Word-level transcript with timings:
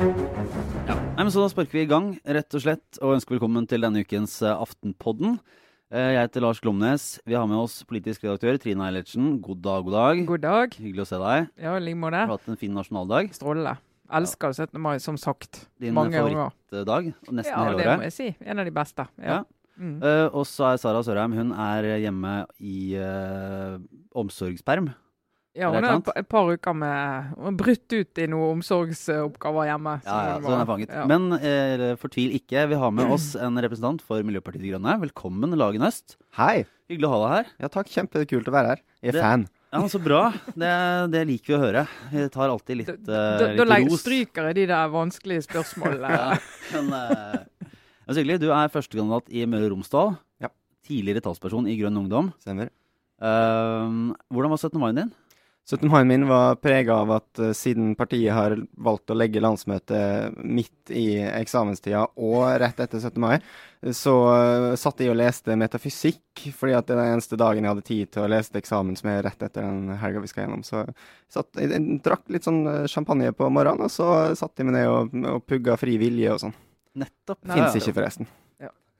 Ja, 0.00 0.94
Nei, 0.96 1.24
men 1.26 1.30
Så 1.34 1.42
da 1.42 1.48
sparker 1.52 1.76
vi 1.76 1.82
i 1.84 1.88
gang, 1.90 2.14
rett 2.24 2.56
og 2.56 2.62
slett, 2.64 3.00
og 3.04 3.12
ønsker 3.18 3.36
velkommen 3.36 3.66
til 3.68 3.84
denne 3.84 4.00
ukens 4.04 4.38
eh, 4.40 4.54
Aftenpodden. 4.56 5.36
Eh, 5.92 6.14
Jeg 6.14 6.22
heter 6.22 6.44
Lars 6.46 6.62
Glomnes. 6.64 7.04
Vi 7.28 7.36
har 7.36 7.44
med 7.50 7.60
oss 7.60 7.82
politisk 7.84 8.24
redaktør 8.24 8.56
Trine 8.62 8.86
Eilertsen. 8.88 9.34
God 9.44 9.60
dag, 9.66 9.84
god 9.84 9.92
dag. 9.98 10.24
God 10.30 10.44
dag. 10.46 10.78
Hyggelig 10.80 11.04
å 11.04 11.08
se 11.10 11.20
deg. 11.20 11.50
Ja, 11.60 11.76
i 11.76 11.84
like 11.84 12.00
måte. 12.00 12.22
Har 12.24 12.32
du 12.32 12.36
hatt 12.38 12.48
en 12.54 12.60
fin 12.64 12.72
nasjonaldag? 12.76 13.34
Strålende. 13.36 13.76
Elsker 14.10 14.56
17. 14.56 14.80
mai, 14.82 14.96
som 15.04 15.20
sagt. 15.20 15.66
Din 15.78 15.94
Mange 15.94 16.16
ganger. 16.16 16.48
favorittdag? 16.72 17.12
Nesten 17.28 17.52
Ja, 17.52 17.64
hele 17.68 17.84
det 17.84 17.98
må 18.00 18.08
jeg 18.08 18.16
si. 18.16 18.30
En 18.40 18.58
av 18.58 18.64
de 18.66 18.72
beste. 18.80 19.06
Ja. 19.20 19.36
Ja. 19.36 19.42
Mm. 19.80 19.94
Eh, 20.04 20.26
og 20.36 20.44
så 20.44 20.74
er 20.74 20.80
Sara 20.82 21.00
Sørheim 21.06 21.32
hun 21.38 21.52
er 21.56 21.86
hjemme 22.02 22.32
i 22.60 22.92
uh, 23.00 23.78
omsorgsperm. 24.20 24.90
ja, 25.56 25.70
hun 25.72 25.82
er 25.88 25.96
et 26.20 26.28
par 26.30 26.46
uker 26.52 26.74
med 26.76 27.30
Hun 27.38 27.48
er 27.54 27.56
brutt 27.58 27.94
ut 27.96 28.20
i 28.22 28.26
noen 28.30 28.58
omsorgsoppgaver 28.60 29.70
hjemme. 29.70 29.94
Ja, 30.04 30.18
ja, 30.28 30.34
så 30.40 30.50
hun 30.52 30.60
er 30.60 30.68
fanget. 30.68 30.92
ja. 30.94 31.06
Men 31.10 31.32
eh, 31.40 31.86
fortvil 32.00 32.36
ikke. 32.38 32.66
Vi 32.70 32.78
har 32.82 32.92
med 32.94 33.10
oss 33.10 33.32
en 33.40 33.56
representant 33.58 34.04
for 34.04 34.20
Miljøpartiet 34.22 34.62
De 34.62 34.74
Grønne. 34.74 34.98
Velkommen, 35.06 35.56
Lagen 35.58 35.82
Øst. 35.88 36.18
Hei. 36.38 36.66
Hyggelig 36.90 37.08
å 37.08 37.14
ha 37.14 37.22
deg 37.24 37.32
her. 37.38 37.50
Ja, 37.64 37.72
takk. 37.72 37.88
Kjempekult 37.90 38.50
å 38.50 38.54
være 38.54 38.74
her. 38.76 38.84
Jeg 39.02 39.14
er 39.14 39.18
Det- 39.18 39.24
fan. 39.24 39.48
Ja, 39.72 39.84
Så 39.86 40.00
bra. 40.02 40.32
Det, 40.58 40.70
det 41.12 41.20
liker 41.28 41.52
vi 41.52 41.54
å 41.54 41.62
høre. 41.62 41.82
Vi 42.10 42.28
tar 42.34 42.50
alltid 42.50 42.76
litt, 42.80 42.88
Da, 43.06 43.20
litt 43.38 43.56
da, 43.56 43.64
da 43.64 43.76
ros. 43.84 44.00
stryker 44.02 44.48
jeg 44.50 44.54
de 44.56 44.64
der 44.66 44.88
vanskelige 44.90 45.46
spørsmålene. 45.46 46.10
Ja, 46.74 46.80
men, 46.82 46.92
eh, 46.92 47.44
men 48.10 48.18
Sigli. 48.18 48.40
Du 48.42 48.48
er 48.50 48.70
førstekandidat 48.74 49.30
i 49.30 49.46
Møre 49.46 49.68
og 49.68 49.76
Romsdal. 49.76 50.16
Ja. 50.42 50.50
Tidligere 50.82 51.22
talsperson 51.22 51.68
i 51.70 51.76
Grønn 51.78 51.98
Ungdom. 52.00 52.32
Stemmer. 52.42 52.72
Uh, 53.22 54.10
hvordan 54.34 54.50
var 54.50 54.58
17. 54.58 54.80
mai 54.82 54.94
din? 54.96 55.12
17. 55.68 55.84
mai 55.92 56.02
min 56.08 56.24
var 56.26 56.56
prega 56.58 56.96
av 57.04 57.12
at 57.14 57.38
uh, 57.38 57.52
siden 57.54 57.92
partiet 57.94 58.32
har 58.34 58.56
valgt 58.82 59.12
å 59.12 59.14
legge 59.14 59.42
landsmøtet 59.44 60.40
midt 60.42 60.90
i 60.90 61.20
eksamenstida 61.22 62.00
og 62.16 62.40
rett 62.58 62.80
etter 62.82 62.98
17. 62.98 63.20
mai, 63.22 63.36
så 63.94 64.14
uh, 64.26 64.70
satt 64.80 65.04
jeg 65.04 65.12
og 65.12 65.20
leste 65.20 65.54
metafysikk, 65.60 66.42
fordi 66.56 66.74
at 66.74 66.88
det 66.88 66.96
er 66.96 67.02
den 67.04 67.12
eneste 67.12 67.38
dagen 67.38 67.62
jeg 67.62 67.74
hadde 67.76 67.86
tid 67.92 68.10
til 68.16 68.24
å 68.24 68.32
lese 68.32 68.50
til 68.50 68.62
eksamen 68.64 68.98
som 68.98 69.12
er 69.12 69.22
rett 69.28 69.46
etter 69.46 69.68
den 69.68 70.00
helga 70.00 70.24
vi 70.24 70.32
skal 70.32 70.48
gjennom. 70.48 70.64
Så 70.66 70.82
satt, 71.30 71.52
jeg, 71.60 71.70
jeg 71.76 72.00
drakk 72.08 72.26
litt 72.34 72.48
sånn 72.48 72.64
eh, 72.66 72.88
champagne 72.90 73.30
på 73.36 73.52
morgenen, 73.52 73.86
og 73.86 73.94
så 73.94 74.34
satt 74.40 74.58
jeg 74.58 74.66
meg 74.66 74.80
ned 74.80 74.90
og, 74.90 75.14
og 75.36 75.46
pugga 75.46 75.78
fri 75.78 76.00
vilje 76.02 76.34
og 76.34 76.42
sånn. 76.48 76.58
Nettopp. 76.96 77.40
Fins 77.46 77.76
ikke, 77.80 77.94
forresten. 77.94 78.26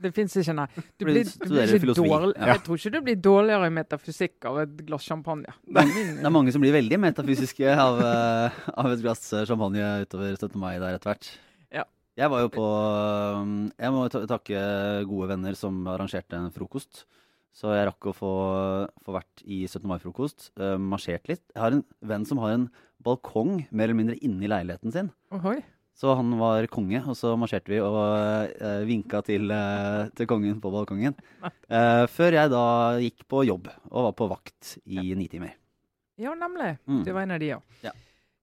Det 0.00 0.14
fins 0.16 0.32
ikke, 0.40 0.54
nei. 0.56 0.64
Du 0.96 1.04
blir, 1.04 1.26
du 1.28 1.42
blir 1.50 1.74
ikke 1.76 1.92
dårlig, 1.92 2.30
Ja. 2.38 2.46
Jeg 2.54 2.62
tror 2.64 2.78
ikke 2.78 2.92
du 2.94 3.00
blir 3.04 3.16
dårligere 3.20 3.66
i 3.68 3.72
metafysikk 3.76 4.46
av 4.48 4.58
et 4.62 4.70
glass 4.86 5.04
champagne. 5.04 5.44
Det 5.66 5.76
er 5.76 5.90
min- 5.90 6.14
Det 6.16 6.24
er 6.24 6.30
mange 6.32 6.52
som 6.54 6.62
blir 6.62 6.72
veldig 6.72 6.98
metafysiske 6.98 7.68
av, 7.76 8.00
eh, 8.00 8.50
av 8.80 8.86
et 8.92 9.02
glass 9.02 9.28
champagne 9.44 9.76
utover 10.06 10.32
17. 10.38 10.56
mai 10.58 10.78
der 10.78 10.94
etter 10.96 11.10
hvert. 11.12 11.28
Ja. 11.70 11.84
Jeg 12.16 12.30
var 12.30 12.40
jo 12.40 12.48
på 12.48 12.64
um, 13.42 13.70
Jeg 13.78 13.90
må 13.92 14.08
takke 14.08 15.04
gode 15.06 15.28
venner 15.28 15.54
som 15.54 15.84
arrangerte 15.86 16.32
en 16.32 16.50
frokost. 16.50 17.04
Så 17.52 17.68
jeg 17.76 17.86
rakk 17.92 18.00
å 18.08 18.14
få, 18.16 18.88
få 19.04 19.12
vært 19.20 19.44
i 19.44 19.66
17. 19.66 19.84
mai-frokost. 19.86 20.50
Uh, 20.58 20.78
marsjert 20.78 21.28
litt. 21.28 21.42
Jeg 21.54 21.60
har 21.60 21.72
en 21.72 21.84
venn 22.00 22.24
som 22.24 22.38
har 22.38 22.52
en 22.52 22.70
balkong 23.04 23.66
mer 23.70 23.84
eller 23.90 23.94
mindre 24.00 24.18
inni 24.22 24.48
leiligheten 24.48 24.90
sin. 24.92 25.10
Ohoi. 25.30 25.62
Så 26.00 26.14
han 26.16 26.32
var 26.40 26.64
konge, 26.72 27.02
og 27.04 27.16
så 27.18 27.34
marsjerte 27.36 27.74
vi 27.74 27.80
og 27.84 27.98
uh, 28.00 28.82
vinka 28.88 29.20
til, 29.26 29.50
uh, 29.52 30.08
til 30.16 30.28
kongen 30.30 30.56
på 30.62 30.72
balkongen. 30.72 31.16
Uh, 31.68 32.06
før 32.16 32.38
jeg 32.38 32.52
da 32.54 32.66
gikk 33.04 33.26
på 33.28 33.44
jobb 33.44 33.68
og 33.90 34.06
var 34.08 34.14
på 34.16 34.30
vakt 34.30 34.78
i 34.88 35.10
ni 35.12 35.28
timer. 35.28 35.58
Ja, 36.20 36.32
nemlig. 36.36 36.78
Mm. 36.88 37.02
Du 37.04 37.12
var 37.12 37.26
en 37.26 37.36
av 37.36 37.42
de, 37.42 37.52
ja. 37.52 37.60
Ja. 37.84 37.92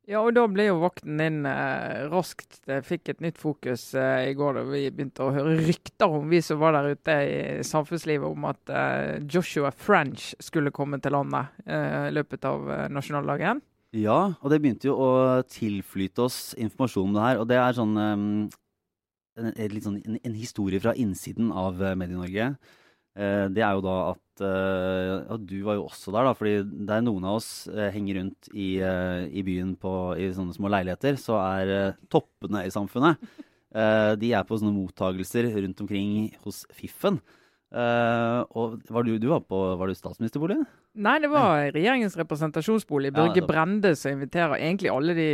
Ja, 0.08 0.22
og 0.24 0.32
da 0.38 0.46
ble 0.48 0.70
jo 0.70 0.78
vakten 0.80 1.20
din 1.20 1.42
eh, 1.50 2.06
raskt 2.08 2.62
Det 2.64 2.78
fikk 2.88 3.10
et 3.12 3.24
nytt 3.26 3.40
fokus 3.42 3.90
eh, 4.00 4.30
i 4.30 4.36
går 4.40 4.56
da 4.56 4.62
vi 4.70 4.86
begynte 4.88 5.26
å 5.26 5.34
høre 5.36 5.58
rykter 5.60 6.14
om, 6.16 6.30
vi 6.32 6.40
som 6.46 6.62
var 6.62 6.78
der 6.78 6.94
ute 6.96 7.16
i 7.28 7.42
samfunnslivet, 7.68 8.24
om 8.24 8.46
at 8.48 8.72
eh, 8.72 9.18
Joshua 9.28 9.74
French 9.76 10.30
skulle 10.40 10.72
komme 10.72 11.02
til 11.04 11.12
landet 11.12 11.60
eh, 11.68 12.08
i 12.08 12.16
løpet 12.16 12.48
av 12.48 12.72
nasjonaldagen. 12.94 13.60
Ja, 13.98 14.18
og 14.44 14.52
det 14.52 14.60
begynte 14.62 14.92
jo 14.92 14.96
å 15.02 15.12
tilflyte 15.50 16.28
oss 16.28 16.52
informasjon 16.60 17.10
om 17.10 17.16
det 17.16 17.24
her. 17.24 17.40
Og 17.42 17.48
det 17.50 17.58
er 17.58 17.78
sånn 17.78 17.96
um, 17.98 18.26
en, 19.38 19.80
sånn, 19.82 20.02
en, 20.04 20.20
en 20.22 20.36
historie 20.38 20.82
fra 20.82 20.94
innsiden 20.98 21.50
av 21.54 21.82
eh, 21.82 21.96
Medie-Norge. 21.98 22.52
Uh, 23.18 23.48
det 23.50 23.64
er 23.66 23.74
jo 23.74 23.82
da 23.82 23.96
at 24.12 24.42
uh, 24.46 25.34
Og 25.34 25.46
Du 25.50 25.56
var 25.66 25.80
jo 25.80 25.88
også 25.88 26.14
der, 26.14 26.28
da. 26.28 26.36
Fordi 26.38 26.86
der 26.90 27.02
noen 27.06 27.26
av 27.26 27.40
oss 27.40 27.50
uh, 27.72 27.88
henger 27.94 28.20
rundt 28.20 28.52
i, 28.54 28.70
i 28.78 29.46
byen 29.48 29.74
på, 29.82 29.94
i 30.20 30.30
sånne 30.36 30.54
små 30.58 30.70
leiligheter, 30.74 31.18
så 31.22 31.40
er 31.42 31.98
toppene 32.14 32.68
i 32.68 32.74
samfunnet 32.74 33.18
De 34.22 34.30
er 34.34 34.46
på 34.48 34.58
sånne 34.58 34.74
mottagelser 34.74 35.50
rundt 35.58 35.82
omkring 35.84 36.30
hos 36.46 36.64
Fiffen. 36.74 37.20
Eh, 37.68 38.42
og 38.56 38.78
var 38.88 39.04
du, 39.04 39.18
du 39.20 39.26
var 39.28 39.42
på 39.44 39.58
Var 39.76 39.90
du 39.90 39.96
statsministerbolig? 39.98 40.56
Nei, 41.04 41.18
det 41.20 41.28
var 41.34 41.66
regjeringens 41.76 42.16
representasjonsbolig. 42.18 43.12
Ja, 43.12 43.18
Børge 43.20 43.42
ja, 43.44 43.48
Brende 43.50 43.92
som 44.00 44.16
inviterer 44.16 44.56
egentlig 44.56 44.90
alle 44.90 45.14
de 45.18 45.30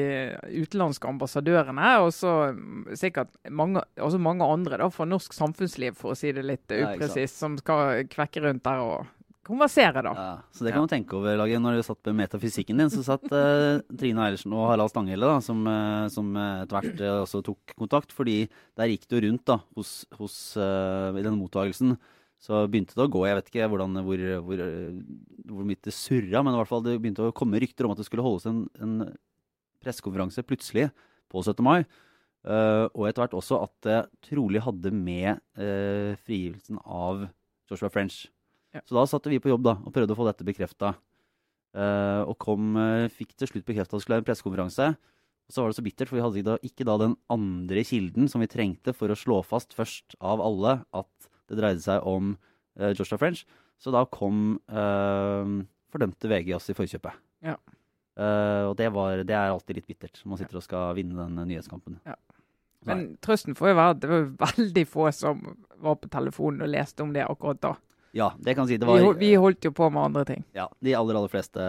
utenlandske 0.64 1.12
ambassadørene, 1.12 1.92
og 2.04 2.10
så 2.16 2.34
mm, 2.58 2.96
sikkert 3.00 3.38
mange, 3.54 3.84
også 4.02 4.20
mange 4.20 4.48
andre 4.50 4.82
da, 4.82 4.90
fra 4.92 5.06
norsk 5.08 5.36
samfunnsliv, 5.38 5.96
for 6.00 6.16
å 6.16 6.18
si 6.18 6.34
det 6.36 6.46
litt 6.48 6.74
Ja, 6.74 6.96
upresist, 6.96 7.38
som 7.40 7.56
skal 7.62 8.10
kvekke 8.12 8.44
rundt 8.48 8.66
der 8.66 8.82
og 8.82 9.12
konversere, 9.44 10.02
da. 10.04 10.14
Ja, 10.18 10.34
så 10.56 10.66
det 10.66 10.74
kan 10.74 10.88
du 10.88 10.92
tenke 10.92 11.18
over, 11.20 11.38
Lage. 11.38 11.60
Når 11.62 11.78
du 11.78 11.86
satt 11.86 12.10
med 12.10 12.18
metafysikken 12.24 12.80
din, 12.80 12.92
så 12.92 13.04
satt 13.06 13.28
uh, 13.30 13.84
Trine 14.00 14.26
Eilertsen 14.26 14.56
og 14.56 14.70
Harald 14.72 14.92
Stanghelle, 14.92 15.30
da, 15.30 15.38
som, 15.44 15.62
uh, 15.68 16.08
som 16.12 16.34
etter 16.40 16.80
hvert 16.80 17.04
uh, 17.04 17.22
også 17.28 17.44
tok 17.46 17.76
kontakt. 17.78 18.16
Fordi 18.16 18.42
der 18.80 18.92
gikk 18.92 19.08
jo 19.12 19.22
rundt 19.28 19.46
da, 19.52 19.60
hos, 19.78 19.94
hos, 20.18 20.38
i 20.58 21.22
denne 21.22 21.38
mottagelsen. 21.38 21.98
Så 22.44 22.66
begynte 22.68 22.98
det 22.98 23.06
å 23.06 23.12
gå. 23.12 23.22
Jeg 23.24 23.38
vet 23.40 23.52
ikke 23.52 23.68
hvordan, 23.72 24.02
hvor, 24.04 24.24
hvor, 24.44 24.62
eh, 24.66 24.96
hvor 25.48 25.68
mye 25.68 25.80
det 25.80 25.94
surra, 25.96 26.42
men 26.44 26.56
i 26.56 26.60
hvert 26.60 26.72
fall 26.72 26.84
det 26.84 26.98
begynte 27.00 27.30
å 27.30 27.36
komme 27.36 27.62
rykter 27.64 27.88
om 27.88 27.94
at 27.94 28.02
det 28.02 28.08
skulle 28.10 28.26
holdes 28.26 28.50
en, 28.52 28.66
en 28.84 28.98
pressekonferanse 29.84 30.44
plutselig 30.48 30.90
på 31.32 31.44
17. 31.44 31.64
mai. 31.64 31.86
Uh, 32.44 32.92
og 32.92 33.06
etter 33.08 33.24
hvert 33.24 33.36
også 33.38 33.62
at 33.64 33.72
det 33.88 34.00
trolig 34.28 34.60
hadde 34.66 34.92
med 34.92 35.40
uh, 35.56 36.12
frigivelsen 36.26 36.82
av 36.84 37.22
Joshua 37.72 37.88
French. 37.88 38.26
Ja. 38.76 38.82
Så 38.84 38.98
da 38.98 39.06
satte 39.08 39.32
vi 39.32 39.40
på 39.40 39.48
jobb 39.54 39.64
da, 39.64 39.78
og 39.80 39.96
prøvde 39.96 40.12
å 40.12 40.20
få 40.20 40.28
dette 40.28 40.48
bekrefta. 40.48 40.96
og 41.74 42.36
kom, 42.38 42.76
eh, 42.78 43.08
fikk 43.10 43.32
til 43.34 43.50
slutt 43.50 43.66
bekrefta 43.66 43.96
at 43.96 43.98
det 43.98 44.04
skulle 44.04 44.18
være 44.20 44.22
en 44.22 44.28
pressekonferanse. 44.28 44.88
Og 44.94 45.54
så 45.54 45.62
var 45.62 45.72
det 45.72 45.78
så 45.78 45.86
bittert, 45.86 46.10
for 46.10 46.20
vi 46.20 46.22
hadde 46.22 46.44
da, 46.46 46.58
ikke 46.62 46.86
da 46.86 46.98
den 47.02 47.16
andre 47.34 47.82
kilden 47.82 48.30
som 48.30 48.44
vi 48.44 48.50
trengte 48.52 48.94
for 48.94 49.10
å 49.10 49.18
slå 49.18 49.40
fast 49.42 49.74
først 49.74 50.14
av 50.22 50.42
alle 50.44 50.84
at 50.94 51.30
det 51.52 51.60
dreide 51.60 51.84
seg 51.84 52.06
om 52.08 52.34
uh, 52.80 52.92
Joshua 52.96 53.20
French. 53.22 53.44
Så 53.82 53.92
da 53.92 54.06
kom 54.08 54.58
uh, 54.72 55.54
fordømte 55.94 56.30
VG 56.32 56.54
oss 56.56 56.70
i 56.72 56.76
forkjøpet. 56.78 57.18
Ja. 57.44 57.58
Uh, 58.14 58.70
og 58.70 58.76
det, 58.78 58.92
var, 58.94 59.24
det 59.26 59.34
er 59.36 59.50
alltid 59.52 59.80
litt 59.80 59.88
bittert 59.90 60.20
når 60.22 60.30
man 60.36 60.40
sitter 60.44 60.60
og 60.60 60.66
skal 60.66 60.94
vinne 61.00 61.18
den 61.26 61.40
nyhetskampen. 61.50 61.98
Ja. 62.06 62.16
Men 62.84 63.14
trøsten 63.24 63.56
får 63.56 63.72
jo 63.72 63.78
være 63.80 63.96
at 63.96 64.02
det 64.04 64.10
var 64.12 64.26
veldig 64.44 64.84
få 64.92 65.08
som 65.16 65.40
var 65.84 65.96
på 66.02 66.10
telefonen 66.12 66.66
og 66.66 66.72
leste 66.74 67.04
om 67.06 67.14
det 67.16 67.24
akkurat 67.26 67.62
da. 67.64 67.74
Ja, 68.14 68.28
det 68.38 68.54
kan 68.54 68.68
jeg 68.68 68.76
si. 68.76 68.82
Det 68.82 68.86
Vi, 68.86 68.92
var, 68.94 69.06
hol- 69.08 69.18
vi 69.18 69.30
holdt 69.42 69.66
jo 69.66 69.72
på 69.74 69.88
med 69.90 70.04
andre 70.04 70.22
ting. 70.28 70.44
Ja, 70.54 70.68
De 70.86 70.92
aller 70.94 71.18
aller 71.18 71.32
fleste 71.32 71.64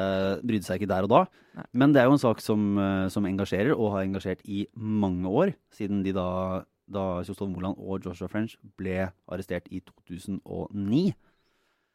brydde 0.44 0.66
seg 0.66 0.82
ikke 0.82 0.90
der 0.90 1.06
og 1.06 1.12
da. 1.14 1.20
Nei. 1.56 1.64
Men 1.80 1.94
det 1.94 2.02
er 2.02 2.10
jo 2.10 2.16
en 2.18 2.20
sak 2.20 2.42
som, 2.44 2.66
som 3.14 3.24
engasjerer, 3.30 3.72
og 3.72 3.94
har 3.94 4.04
engasjert 4.04 4.42
i 4.44 4.66
mange 4.76 5.30
år. 5.30 5.54
Siden 5.72 6.02
de 6.04 6.12
da, 6.12 6.26
da 6.86 7.22
Kjostolv 7.24 7.54
Moland 7.54 7.78
og 7.80 8.04
Joshua 8.04 8.28
French 8.28 8.58
ble 8.78 9.10
arrestert 9.30 9.68
i 9.72 9.80
2009. 9.80 11.14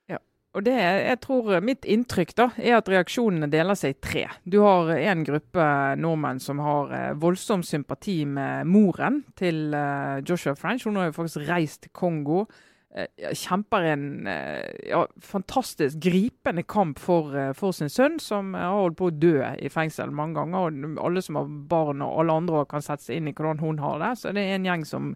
Ja, 0.09 0.17
Og 0.57 0.65
det, 0.65 0.73
jeg 0.73 1.19
tror 1.21 1.59
Mitt 1.61 1.85
inntrykk 1.85 2.33
da, 2.37 2.47
er 2.57 2.79
at 2.79 2.89
reaksjonene 2.89 3.51
deler 3.51 3.77
seg 3.77 3.93
i 3.93 3.99
tre. 4.01 4.23
Du 4.49 4.61
har 4.65 4.89
en 4.97 5.21
gruppe 5.27 5.67
nordmenn 6.01 6.41
som 6.41 6.61
har 6.65 6.95
eh, 6.95 7.11
voldsom 7.21 7.61
sympati 7.63 8.23
med 8.25 8.65
moren 8.65 9.21
til 9.37 9.69
eh, 9.77 10.23
Joshua 10.25 10.55
French. 10.57 10.87
Hun 10.87 10.97
har 10.97 11.11
jo 11.11 11.19
faktisk 11.19 11.45
reist 11.49 11.83
til 11.85 11.93
Kongo. 11.93 12.47
Eh, 12.95 13.33
Kjemper 13.37 13.85
en 13.91 14.27
eh, 14.27 14.89
ja, 14.89 15.03
fantastisk 15.21 15.99
gripende 16.03 16.63
kamp 16.63 16.99
for, 16.99 17.35
eh, 17.37 17.51
for 17.57 17.75
sin 17.75 17.91
sønn, 17.91 18.19
som 18.19 18.53
har 18.57 18.73
holdt 18.75 18.97
på 18.99 19.09
å 19.09 19.15
dø 19.15 19.35
i 19.57 19.71
fengsel 19.73 20.13
mange 20.15 20.39
ganger. 20.39 20.69
og 20.69 21.03
Alle 21.05 21.23
som 21.25 21.39
har 21.39 21.53
barn 21.71 22.03
og 22.05 22.23
alle 22.23 22.39
andre 22.43 22.65
kan 22.69 22.85
sette 22.85 23.07
seg 23.07 23.19
inn 23.19 23.31
i 23.31 23.35
hvordan 23.35 23.63
hun 23.63 23.79
har 23.83 24.01
det. 24.03 24.11
Så 24.21 24.33
det 24.35 24.45
er 24.45 24.57
en 24.57 24.67
gjeng 24.69 24.85
som 24.87 25.13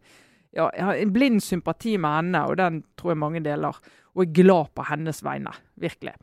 ja, 0.53 0.69
har 0.69 0.95
en 0.95 1.13
blind 1.13 1.43
sympati 1.43 1.97
med 1.97 2.19
henne, 2.19 2.45
og 2.47 2.57
den 2.61 2.83
tror 2.99 3.13
jeg 3.13 3.23
mange 3.25 3.43
deler. 3.45 3.77
Og 4.13 4.27
er 4.27 4.33
glad 4.43 4.73
på 4.77 4.85
hennes 4.91 5.23
vegne, 5.25 5.53
virkelig. 5.81 6.13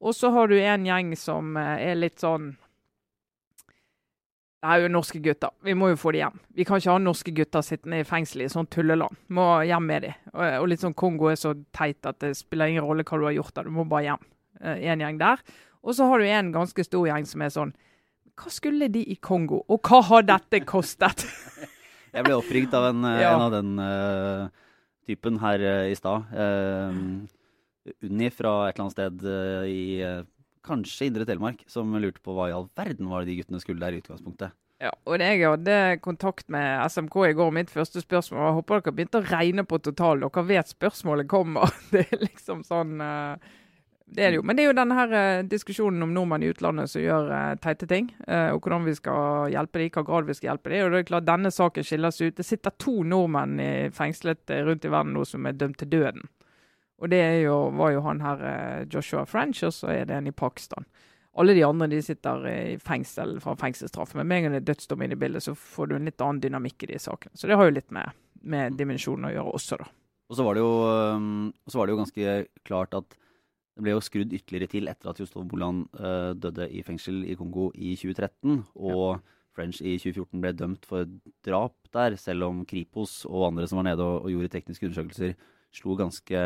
Og 0.00 0.14
så 0.16 0.30
har 0.32 0.48
du 0.48 0.56
en 0.56 0.86
gjeng 0.86 1.14
som 1.18 1.56
er 1.60 1.98
litt 1.98 2.22
sånn 2.22 2.54
Det 4.60 4.68
er 4.68 4.82
jo 4.82 4.88
norske 4.92 5.20
gutter. 5.24 5.52
Vi 5.64 5.72
må 5.72 5.88
jo 5.88 5.96
få 5.96 6.10
de 6.12 6.18
hjem. 6.20 6.34
Vi 6.52 6.64
kan 6.68 6.76
ikke 6.76 6.92
ha 6.92 6.98
norske 7.00 7.32
gutter 7.32 7.62
sittende 7.64 8.02
i 8.02 8.04
fengsel 8.04 8.42
i 8.44 8.48
sånn 8.52 8.66
tulleland. 8.68 9.16
Må 9.32 9.46
hjem 9.64 9.86
med 9.88 10.04
de. 10.04 10.10
Og, 10.34 10.42
og 10.60 10.66
litt 10.68 10.82
sånn 10.82 10.92
Kongo 11.00 11.30
er 11.32 11.38
så 11.40 11.54
teit 11.72 12.04
at 12.04 12.18
det 12.20 12.34
spiller 12.36 12.68
ingen 12.68 12.84
rolle 12.84 13.06
hva 13.08 13.16
du 13.22 13.24
har 13.24 13.36
gjort 13.38 13.54
der, 13.56 13.70
du 13.70 13.72
må 13.72 13.86
bare 13.88 14.04
hjem. 14.10 14.26
Eh, 14.60 14.82
En 14.92 15.00
gjeng 15.00 15.16
der. 15.22 15.40
Og 15.80 15.96
så 15.96 16.04
har 16.10 16.20
du 16.20 16.26
en 16.28 16.50
ganske 16.52 16.84
stor 16.84 17.06
gjeng 17.08 17.24
som 17.24 17.40
er 17.46 17.54
sånn 17.54 17.72
Hva 18.36 18.50
skulle 18.52 18.90
de 18.92 19.00
i 19.12 19.16
Kongo, 19.16 19.62
og 19.68 19.80
hva 19.88 20.02
har 20.10 20.22
dette 20.28 20.60
kostet? 20.68 21.24
Jeg 22.14 22.24
ble 22.26 22.36
oppringt 22.36 22.74
av 22.76 22.90
en, 22.90 23.04
eh, 23.08 23.20
Ja. 23.22 23.32
en 23.36 23.46
av 23.46 23.52
den 23.56 23.72
uh, 23.80 24.48
typen 25.08 25.38
her 25.40 25.60
uh, 25.64 25.88
i 25.88 25.96
stad. 25.96 26.28
Uh, 26.36 27.24
Unni 28.04 28.28
fra 28.32 28.68
et 28.68 28.76
eller 28.76 28.84
annet 28.84 28.92
sted 28.92 29.24
i 29.72 29.80
kanskje 30.66 31.10
Indre 31.10 31.26
Telemark, 31.28 31.62
som 31.70 31.92
lurte 31.96 32.22
på 32.24 32.34
hva 32.36 32.50
i 32.50 32.56
all 32.56 32.68
verden 32.78 33.10
var 33.10 33.24
det 33.24 33.32
de 33.32 33.40
guttene 33.40 33.62
skulle 33.62 33.82
der 33.82 33.96
i 33.96 34.02
utgangspunktet. 34.02 34.56
Ja, 34.80 34.94
og 35.04 35.20
jeg 35.20 35.42
hadde 35.44 35.76
kontakt 36.00 36.46
med 36.48 36.80
SMK 36.88 37.16
i 37.28 37.34
går. 37.36 37.50
Mitt 37.52 37.72
første 37.72 38.00
spørsmål 38.00 38.40
var 38.40 38.54
håper 38.56 38.80
dere 38.80 38.94
begynte 38.96 39.20
å 39.20 39.26
regne 39.28 39.64
på 39.68 39.76
total. 39.84 40.22
Dere 40.24 40.44
vet 40.48 40.72
spørsmålet 40.72 41.28
kommer. 41.28 41.68
Det 41.92 42.06
er 42.06 42.22
liksom 42.22 42.62
sånn 42.64 42.94
eh, 43.04 43.50
Det 44.08 44.24
er 44.24 44.32
det 44.32 44.38
jo. 44.38 44.46
Men 44.48 44.56
det 44.56 44.64
er 44.64 44.70
jo 44.70 44.78
denne 44.78 44.96
her 44.96 45.12
eh, 45.18 45.42
diskusjonen 45.44 46.06
om 46.06 46.14
nordmenn 46.16 46.46
i 46.46 46.48
utlandet 46.54 46.88
som 46.94 47.04
gjør 47.04 47.28
eh, 47.28 47.58
teite 47.60 47.90
ting. 47.90 48.08
og 48.24 48.64
hvordan 48.64 48.88
vi 48.88 48.96
skal 48.96 49.52
hjelpe 49.52 49.82
dem, 49.82 49.92
hva 49.92 50.06
grad 50.08 50.32
vi 50.32 50.38
skal 50.38 50.54
hjelpe 50.54 50.72
dem. 50.72 50.86
Og 50.86 50.96
det 50.96 51.02
er 51.02 51.10
klart 51.12 51.28
Denne 51.28 51.52
saken 51.52 51.84
skiller 51.84 52.16
seg 52.16 52.32
ut. 52.32 52.40
Det 52.40 52.48
sitter 52.48 52.78
to 52.80 53.02
nordmenn 53.04 53.60
i, 53.60 53.72
fengslet 53.92 54.56
rundt 54.64 54.88
i 54.88 54.96
verden 54.96 55.12
nå 55.12 55.28
som 55.28 55.44
er 55.44 55.60
dømt 55.60 55.76
til 55.84 55.92
døden. 55.92 56.24
Og 57.00 57.08
det 57.08 57.20
jo, 57.42 57.56
var 57.76 57.94
jo 57.94 58.02
han 58.04 58.20
her 58.20 58.42
eh, 58.44 58.88
Joshua 58.92 59.24
French, 59.28 59.62
og 59.64 59.72
så 59.72 59.92
er 59.94 60.08
det 60.08 60.18
en 60.18 60.28
i 60.28 60.36
Pakistan. 60.36 60.84
Alle 61.40 61.54
de 61.56 61.62
andre 61.64 61.86
de 61.88 62.00
sitter 62.04 62.44
i 62.50 62.76
fengsel 62.82 63.38
fra 63.40 63.54
fengselsstraff. 63.56 64.12
Men 64.18 64.28
med 64.28 64.40
en 64.40 64.44
gang 64.46 64.56
det 64.56 64.60
er 64.64 64.72
dødsdom 64.72 65.04
inne 65.06 65.16
i 65.16 65.20
bildet, 65.20 65.46
så 65.46 65.54
får 65.56 65.88
du 65.88 65.96
en 65.96 66.10
litt 66.10 66.20
annen 66.20 66.42
dynamikk 66.42 66.84
i 66.84 66.90
de 66.92 67.00
sakene. 67.00 67.32
Så 67.38 67.48
det 67.48 67.56
har 67.56 67.68
jo 67.68 67.76
litt 67.76 67.88
med, 67.94 68.18
med 68.42 68.76
dimensjonen 68.76 69.30
å 69.30 69.32
gjøre 69.32 69.56
også, 69.56 69.80
da. 69.80 69.88
Og 70.30 70.38
så 70.38 70.46
var 70.46 70.54
det 70.54 70.62
jo, 70.62 70.74
um, 71.16 71.48
så 71.66 71.80
var 71.80 71.88
det 71.88 71.94
jo 71.94 72.00
ganske 72.04 72.34
klart 72.66 72.94
at 72.94 73.16
det 73.16 73.82
ble 73.86 73.94
jo 73.96 74.02
skrudd 74.04 74.34
ytterligere 74.36 74.70
til 74.70 74.90
etter 74.90 75.10
at 75.10 75.18
Justov 75.22 75.46
Boland 75.50 75.86
uh, 75.98 76.36
døde 76.38 76.68
i 76.68 76.84
fengsel 76.86 77.24
i 77.26 77.36
Kongo 77.38 77.70
i 77.74 77.96
2013. 77.98 78.60
Og 78.78 79.22
French 79.56 79.80
i 79.82 79.96
2014 79.98 80.42
ble 80.42 80.52
dømt 80.54 80.86
for 80.86 81.08
drap 81.46 81.74
der, 81.94 82.18
selv 82.20 82.46
om 82.46 82.62
Kripos 82.68 83.24
og 83.26 83.48
andre 83.48 83.66
som 83.70 83.80
var 83.80 83.88
nede 83.88 84.04
og, 84.04 84.26
og 84.26 84.34
gjorde 84.34 84.52
tekniske 84.52 84.86
undersøkelser, 84.86 85.34
slo 85.72 85.96
ganske 85.98 86.40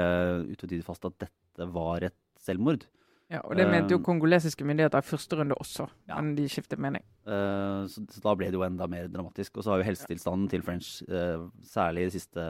utvetydig 0.51 0.85
fast 0.87 1.05
at 1.09 1.17
dette 1.27 1.71
var 1.73 2.05
et 2.11 2.19
selvmord. 2.45 2.85
Ja, 3.33 3.39
og 3.49 3.57
det 3.57 3.65
mente 3.67 3.95
jo 3.95 3.99
Um, 3.99 4.05
kongolesiske 4.05 4.67
myndigheter 4.69 5.01
i 5.01 5.07
første 5.07 5.37
runde 5.39 5.57
også, 5.57 5.87
Ja. 6.07 6.19
men 6.21 6.35
de 6.37 6.45
skiftet 6.47 6.79
mening. 6.79 7.03
Eh, 7.27 7.87
så, 7.89 8.05
så 8.13 8.21
da 8.21 8.35
ble 8.37 8.51
det 8.53 8.59
jo 8.59 8.63
enda 8.67 8.87
mer 8.87 9.09
dramatisk. 9.09 9.57
Og 9.57 9.65
så 9.65 9.73
har 9.73 9.81
jo 9.81 9.87
helsetilstanden 9.89 10.51
til 10.53 10.63
French, 10.63 11.03
eh, 11.09 11.41
særlig 11.65 12.05
de 12.05 12.19
siste 12.19 12.45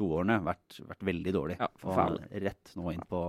to 0.00 0.08
årene, 0.08 0.40
vært, 0.42 0.80
vært 0.88 1.04
veldig 1.04 1.34
dårlig. 1.36 1.58
Ja, 1.60 1.68
og 1.68 1.84
forferdelig. 1.84 2.42
rett 2.46 2.72
nå 2.80 2.94
inn 2.94 3.04
på, 3.12 3.20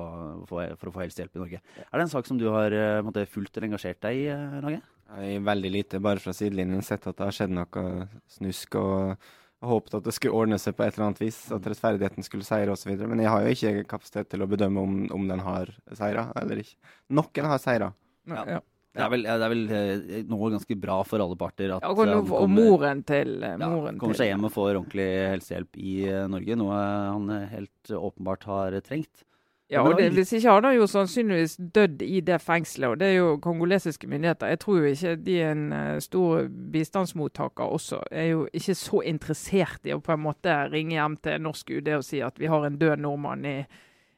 for, 0.48 0.78
for 0.80 0.90
å 0.90 0.96
få 0.96 1.04
helsehjelp 1.04 1.36
i 1.36 1.44
Norge. 1.44 1.62
Er 1.84 1.92
det 2.00 2.08
en 2.08 2.16
sak 2.16 2.26
som 2.32 2.40
du 2.40 2.48
har 2.50 2.72
eh, 2.72 3.02
måte, 3.04 3.28
fulgt 3.28 3.58
eller 3.58 3.74
engasjert 3.74 4.02
deg 4.08 4.24
i, 4.24 4.26
eh, 4.32 4.80
er 5.12 5.44
veldig 5.44 5.72
lite, 5.76 6.00
bare 6.00 6.24
fra 6.24 6.32
sidelinjen, 6.32 6.82
sett 6.88 7.06
at 7.06 7.18
det 7.20 7.28
har 7.28 7.36
skjedd 7.36 7.52
noe 7.52 8.08
snusk. 8.32 8.80
og 8.80 9.18
håpet 9.62 10.00
at 10.00 10.08
det 10.08 10.16
skulle 10.16 10.42
ordne 10.44 10.58
seg 10.62 10.76
på 10.78 10.86
et 10.86 10.96
eller 10.96 11.10
annet 11.10 11.22
vis, 11.22 11.40
at 11.54 11.68
rettferdigheten 11.70 12.26
skulle 12.26 12.48
seire 12.48 12.74
osv. 12.74 12.96
Men 13.06 13.22
jeg 13.22 13.32
har 13.32 13.46
jo 13.46 13.56
ikke 13.56 13.88
kapasitet 13.94 14.32
til 14.34 14.44
å 14.44 14.50
bedømme 14.50 14.82
om, 14.82 15.00
om 15.14 15.30
den 15.30 15.44
har 15.46 15.72
seira 15.98 16.30
eller 16.42 16.64
ikke. 16.64 16.78
Noen 17.14 17.50
har 17.54 17.62
seira. 17.62 17.92
Ja. 18.30 18.46
Ja. 18.58 18.62
Det 18.92 19.00
er 19.06 19.12
vel, 19.14 19.22
det 19.24 19.46
er 19.46 19.52
vel 19.54 20.26
noe 20.28 20.50
ganske 20.52 20.76
bra 20.76 20.98
for 21.08 21.24
alle 21.24 21.38
parter 21.40 21.72
at 21.78 21.86
Ja, 21.86 21.94
og, 21.94 22.02
eh, 22.04 22.12
han 22.12 22.32
og 22.36 22.50
moren 22.52 23.04
til 23.08 23.38
moren 23.40 23.94
ja, 23.96 24.00
kommer 24.02 24.20
seg 24.20 24.34
hjem 24.34 24.48
og 24.50 24.52
får 24.52 24.72
ordentlig 24.74 25.08
helsehjelp 25.32 25.80
i 25.80 25.94
eh, 26.10 26.26
Norge, 26.32 26.58
noe 26.60 26.80
han 26.82 27.30
eh, 27.32 27.46
helt 27.54 27.94
åpenbart 27.96 28.44
har 28.52 28.76
trengt. 28.84 29.24
Ja, 29.72 29.82
og 29.88 29.98
det, 29.98 30.10
Hvis 30.14 30.34
ikke 30.34 30.52
hadde 30.52 30.68
han 30.68 30.76
jo 30.76 30.88
sannsynligvis 30.88 31.54
dødd 31.76 32.02
i 32.04 32.20
det 32.20 32.42
fengselet. 32.44 32.90
og 32.90 33.00
Det 33.00 33.08
er 33.08 33.14
jo 33.14 33.38
kongolesiske 33.38 34.08
myndigheter. 34.08 34.48
Jeg 34.48 34.60
tror 34.60 34.78
jo 34.78 34.84
ikke 34.84 35.16
de 35.16 35.36
er 35.42 35.52
en 35.52 35.74
eh, 35.74 36.00
stor 36.00 36.48
bistandsmottaker 36.74 37.64
også. 37.64 38.02
Er 38.12 38.24
jo 38.24 38.48
ikke 38.54 38.76
så 38.76 39.00
interessert 39.08 39.88
i 39.88 39.94
å 39.96 40.02
på 40.04 40.12
en 40.12 40.26
måte 40.26 40.58
ringe 40.74 40.98
hjem 40.98 41.16
til 41.24 41.40
norsk 41.42 41.72
UD 41.72 41.88
og 41.96 42.04
si 42.04 42.20
at 42.20 42.40
vi 42.40 42.52
har 42.52 42.66
en 42.68 42.76
død 42.82 43.00
nordmann 43.00 43.46
i, 43.48 43.56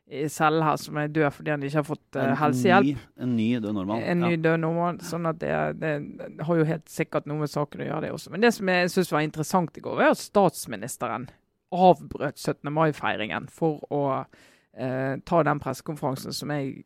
i 0.10 0.24
cellen 0.28 0.66
her 0.66 0.80
som 0.82 0.98
er 0.98 1.14
død 1.14 1.30
fordi 1.36 1.54
han 1.54 1.66
ikke 1.68 1.80
har 1.84 1.86
fått 1.86 2.18
eh, 2.18 2.32
En 2.32 2.40
helsehjelp. 2.42 2.88
Ny, 2.88 3.22
en 3.22 3.36
ny 3.38 3.48
død 3.60 3.78
nordmann. 3.78 4.02
En 4.02 4.26
ny 4.26 4.32
ja. 4.34 4.40
død 4.48 4.58
nordmann. 4.64 4.98
Sånn 5.06 5.30
at 5.30 5.38
det, 5.44 5.52
det 5.84 5.94
har 6.48 6.64
jo 6.64 6.66
helt 6.72 6.90
sikkert 6.90 7.30
noe 7.30 7.44
med 7.44 7.54
saken 7.54 7.86
å 7.86 7.92
gjøre, 7.92 8.08
det 8.08 8.16
også. 8.16 8.34
Men 8.34 8.42
det 8.42 8.56
som 8.58 8.74
jeg 8.74 8.90
syns 8.96 9.14
var 9.14 9.28
interessant 9.28 9.78
i 9.78 9.86
går, 9.86 10.02
var 10.02 10.16
at 10.16 10.24
statsministeren 10.24 11.30
avbrøt 11.74 12.42
17. 12.42 12.74
mai-feiringen 12.74 13.46
for 13.54 13.86
å 13.94 14.02
eh, 14.78 15.16
ta 15.26 15.44
den 15.44 15.60
pressekonferansen 15.60 16.34
som 16.34 16.50
jeg 16.52 16.84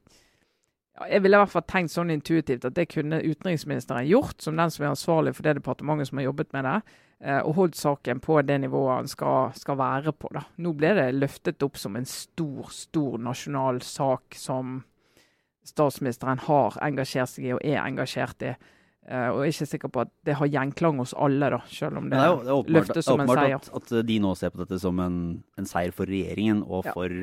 Jeg 0.98 1.22
ville 1.22 1.38
i 1.38 1.42
hvert 1.44 1.52
fall 1.54 1.62
tenkt 1.70 1.92
sånn 1.94 2.10
intuitivt 2.10 2.64
at 2.66 2.74
det 2.74 2.88
kunne 2.90 3.20
utenriksministeren 3.22 4.08
gjort, 4.10 4.42
som 4.42 4.56
den 4.58 4.72
som 4.74 4.84
er 4.84 4.90
ansvarlig 4.96 5.36
for 5.38 5.44
det 5.46 5.60
departementet 5.60 6.08
som 6.10 6.18
har 6.18 6.26
jobbet 6.26 6.54
med 6.54 6.66
det, 6.66 6.78
eh, 7.22 7.38
og 7.46 7.54
holdt 7.54 7.76
saken 7.78 8.20
på 8.20 8.40
det 8.42 8.56
nivået 8.64 8.96
han 8.96 9.08
skal, 9.12 9.52
skal 9.54 9.78
være 9.78 10.12
på. 10.18 10.32
da. 10.34 10.42
Nå 10.58 10.74
ble 10.74 10.96
det 10.98 11.12
løftet 11.14 11.62
opp 11.62 11.78
som 11.78 11.96
en 11.96 12.06
stor, 12.10 12.72
stor 12.74 13.20
nasjonal 13.22 13.84
sak 13.86 14.34
som 14.34 14.80
statsministeren 15.68 16.40
har 16.48 16.80
engasjert 16.82 17.30
seg 17.36 17.46
i 17.46 17.54
og 17.54 17.62
er 17.62 17.78
engasjert 17.84 18.42
i. 18.48 18.56
Eh, 19.08 19.30
og 19.30 19.44
jeg 19.46 19.52
er 19.52 19.54
ikke 19.54 19.72
sikker 19.76 19.94
på 19.94 20.02
at 20.04 20.12
det 20.26 20.36
har 20.42 20.50
gjenklang 20.52 20.98
hos 21.00 21.14
alle, 21.14 21.50
da, 21.54 21.62
selv 21.70 22.02
om 22.02 22.10
det, 22.10 22.18
det 22.18 22.26
er 22.26 22.42
det 22.42 22.50
er 22.50 22.58
åpenbart, 22.58 22.74
løftes 22.82 23.06
som 23.06 23.20
en 23.22 23.28
åpenbart 23.30 23.46
seier. 23.46 23.56
at, 23.56 23.94
at 23.94 24.08
de 24.10 24.18
nå 24.26 24.34
ser 24.36 24.50
på 24.50 24.66
dette 24.66 24.80
som 24.82 25.00
en, 25.06 25.44
en 25.62 25.70
seier 25.70 25.94
for 25.96 26.10
regjeringen 26.10 26.66
og 26.66 26.90
Ja. 26.90 26.98
for 26.98 27.14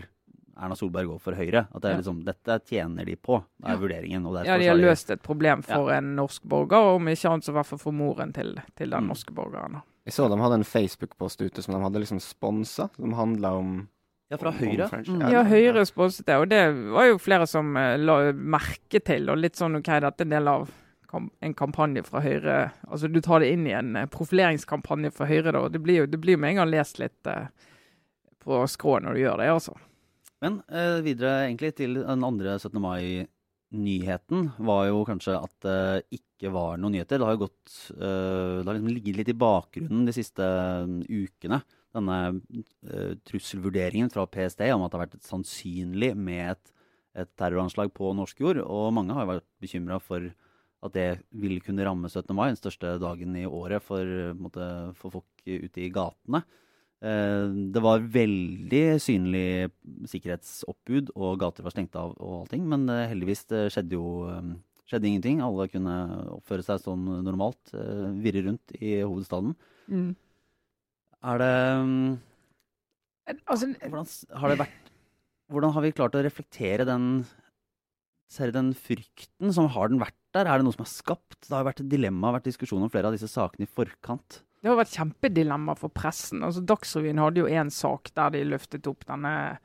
Erna 0.56 0.77
Solberg 0.79 1.06
går 1.11 1.21
for 1.21 1.35
Høyre. 1.35 1.67
At 1.75 1.83
det 1.83 1.91
er 1.91 1.97
liksom, 2.03 2.21
dette 2.25 2.59
tjener 2.69 3.05
de 3.09 3.17
på, 3.17 3.41
det 3.61 3.69
er 3.69 3.75
Ja. 3.75 3.81
vurderingen. 3.81 4.29
Ja, 4.47 4.59
de 4.59 4.67
har 4.69 4.77
løst 4.77 5.11
et 5.11 5.23
problem 5.23 5.62
for 5.62 5.91
en 5.91 6.15
norsk 6.17 6.43
borger, 6.45 6.79
og 6.79 6.97
om 7.01 7.09
ikke 7.09 7.31
annet 7.31 7.45
så 7.45 7.51
i 7.51 7.56
hvert 7.59 7.67
fall 7.67 7.79
for 7.79 7.93
moren 7.93 8.33
til, 8.33 8.55
til 8.77 8.91
den 8.91 9.03
Mm. 9.05 9.09
norske 9.09 9.33
borgeren. 9.35 9.83
Jeg 10.06 10.12
så 10.15 10.29
de 10.29 10.37
hadde 10.39 10.55
en 10.55 10.65
Facebook-post 10.65 11.41
ute 11.41 11.62
som 11.62 11.75
de 11.75 11.81
hadde 11.81 12.01
liksom 12.03 12.21
sponsa, 12.21 12.91
som 12.97 13.12
handla 13.15 13.53
om 13.59 13.89
Ja, 14.31 14.37
fra 14.39 14.51
Høyre. 14.53 14.89
Mm. 15.06 15.21
Ja, 15.21 15.29
Ja, 15.31 15.45
Høyre 15.45 15.85
sponset 15.87 16.27
det, 16.27 16.35
og 16.37 16.49
det 16.49 16.91
var 16.93 17.06
jo 17.06 17.19
flere 17.19 17.47
som 17.47 17.77
eh, 17.77 17.97
la 17.99 18.33
merke 18.33 19.03
til. 19.05 19.29
Og 19.31 19.37
litt 19.39 19.55
sånn 19.56 19.77
OK, 19.77 19.85
dette 20.01 20.21
er 20.21 20.25
en 20.25 20.31
del 20.31 20.49
av 20.49 20.71
kam 21.09 21.31
en 21.43 21.55
kampanje 21.55 22.03
fra 22.05 22.21
Høyre. 22.21 22.73
Altså 22.91 23.11
du 23.12 23.21
tar 23.21 23.41
det 23.41 23.53
inn 23.53 23.67
i 23.67 23.71
en 23.73 23.95
eh, 23.97 24.06
profileringskampanje 24.06 25.12
for 25.12 25.27
Høyre, 25.27 25.53
da. 25.53 25.59
og 25.61 25.73
Det 25.73 25.81
blir 25.83 25.97
jo 26.03 26.06
det 26.06 26.21
blir 26.21 26.37
med 26.39 26.51
en 26.51 26.56
gang 26.56 26.71
lest 26.71 26.99
litt 26.99 27.27
uh, 27.27 27.47
på 28.45 28.67
skrå 28.69 29.01
når 29.03 29.15
du 29.15 29.21
gjør 29.21 29.39
det, 29.39 29.49
altså. 29.53 29.77
Men 30.44 30.61
eh, 30.69 31.00
videre 31.05 31.46
egentlig 31.46 31.73
til 31.79 31.96
den 32.02 32.25
andre 32.26 32.58
17. 32.58 32.76
mai-nyheten 32.82 34.51
var 34.69 34.91
jo 34.91 35.05
kanskje 35.08 35.39
at 35.39 35.55
det 35.65 36.19
ikke 36.19 36.53
var 36.53 36.77
noen 36.77 36.98
nyheter. 36.98 37.20
Det 37.20 37.29
har 37.29 37.36
jo 37.39 37.46
gått 37.46 37.72
eh, 37.94 38.60
Det 38.60 38.69
har 38.69 38.77
liksom 38.77 38.93
ligget 38.93 39.20
litt 39.22 39.32
i 39.32 39.39
bakgrunnen 39.41 40.05
de 40.05 40.15
siste 40.17 40.44
eh, 40.44 40.93
ukene. 41.08 41.63
Denne 41.96 42.19
eh, 42.29 43.15
trusselvurderingen 43.24 44.13
fra 44.13 44.27
PST 44.29 44.67
om 44.74 44.84
at 44.84 44.93
det 44.93 44.98
har 44.98 45.06
vært 45.06 45.24
sannsynlig 45.24 46.13
med 46.19 46.53
et, 46.53 46.74
et 47.24 47.31
terroranslag 47.41 47.94
på 47.96 48.13
norsk 48.19 48.44
jord. 48.44 48.60
Og 48.67 48.93
mange 48.98 49.17
har 49.17 49.31
vært 49.31 49.48
bekymra 49.65 50.01
for 50.03 50.29
at 50.84 50.93
det 50.93 51.08
vil 51.41 51.63
kunne 51.65 51.86
ramme 51.89 52.10
17. 52.10 52.34
mai, 52.36 52.51
den 52.51 52.60
største 52.60 52.98
dagen 53.01 53.32
i 53.41 53.46
året 53.48 53.81
for, 53.81 54.05
måte, 54.36 54.67
for 55.01 55.17
folk 55.17 55.48
ute 55.48 55.81
i 55.81 55.89
gatene. 55.94 56.43
Eh, 57.05 57.46
Det 57.75 57.82
var 57.84 58.05
veldig 58.15 58.84
synlig 59.03 59.70
sikkerhetsoppbud, 60.08 61.13
og 61.17 61.39
gater 61.43 61.67
var 61.67 61.75
stengt 61.75 61.96
av 62.01 62.15
og 62.17 62.44
allting. 62.44 62.65
Men 62.70 62.89
eh, 62.89 63.08
heldigvis 63.13 63.44
det 63.53 63.67
skjedde 63.75 63.99
jo 63.99 64.06
eh, 64.31 64.55
skjedde 64.89 65.11
ingenting. 65.11 65.43
Alle 65.44 65.69
kunne 65.73 65.96
oppføre 66.39 66.65
seg 66.65 66.81
som 66.84 67.05
normalt. 67.27 67.61
eh, 67.77 68.08
Virre 68.25 68.46
rundt 68.49 68.77
i 68.81 68.99
hovedstaden. 69.03 69.55
Er 71.25 71.41
det 71.41 71.55
mm, 71.84 72.15
Altså, 73.49 73.70
hvordan, 73.89 74.08
har 74.37 74.53
det 74.53 74.58
vært, 74.61 74.91
hvordan 75.49 75.73
har 75.73 75.84
vi 75.87 75.93
klart 75.96 76.17
å 76.19 76.25
reflektere 76.25 76.84
den 76.89 77.25
Ser 78.34 78.51
den 78.51 78.73
frykten 78.75 79.53
som 79.55 79.69
har 79.73 79.89
den 79.93 80.01
vært 80.01 80.17
der? 80.34 80.49
Er 80.49 80.58
det 80.58 80.65
noe 80.67 80.75
som 80.75 80.82
er 80.82 80.91
skapt? 80.91 81.44
Det 81.44 81.53
har 81.53 81.65
vært 81.69 81.82
et 81.84 81.91
dilemma, 81.93 82.32
vært 82.34 82.49
diskusjon 82.49 82.82
om 82.82 82.91
flere 82.91 83.06
av 83.11 83.15
disse 83.15 83.29
sakene 83.31 83.69
i 83.69 83.70
forkant. 83.70 84.41
Det 84.65 84.71
har 84.71 84.79
vært 84.79 84.94
kjempedilemma 84.97 85.75
for 85.77 85.93
pressen. 85.93 86.41
Altså, 86.41 86.63
Dagsrevyen 86.65 87.19
hadde 87.21 87.43
jo 87.43 87.49
én 87.53 87.69
sak 87.69 88.09
der 88.17 88.31
de 88.33 88.47
løftet 88.49 88.87
opp 88.89 89.05
denne 89.05 89.59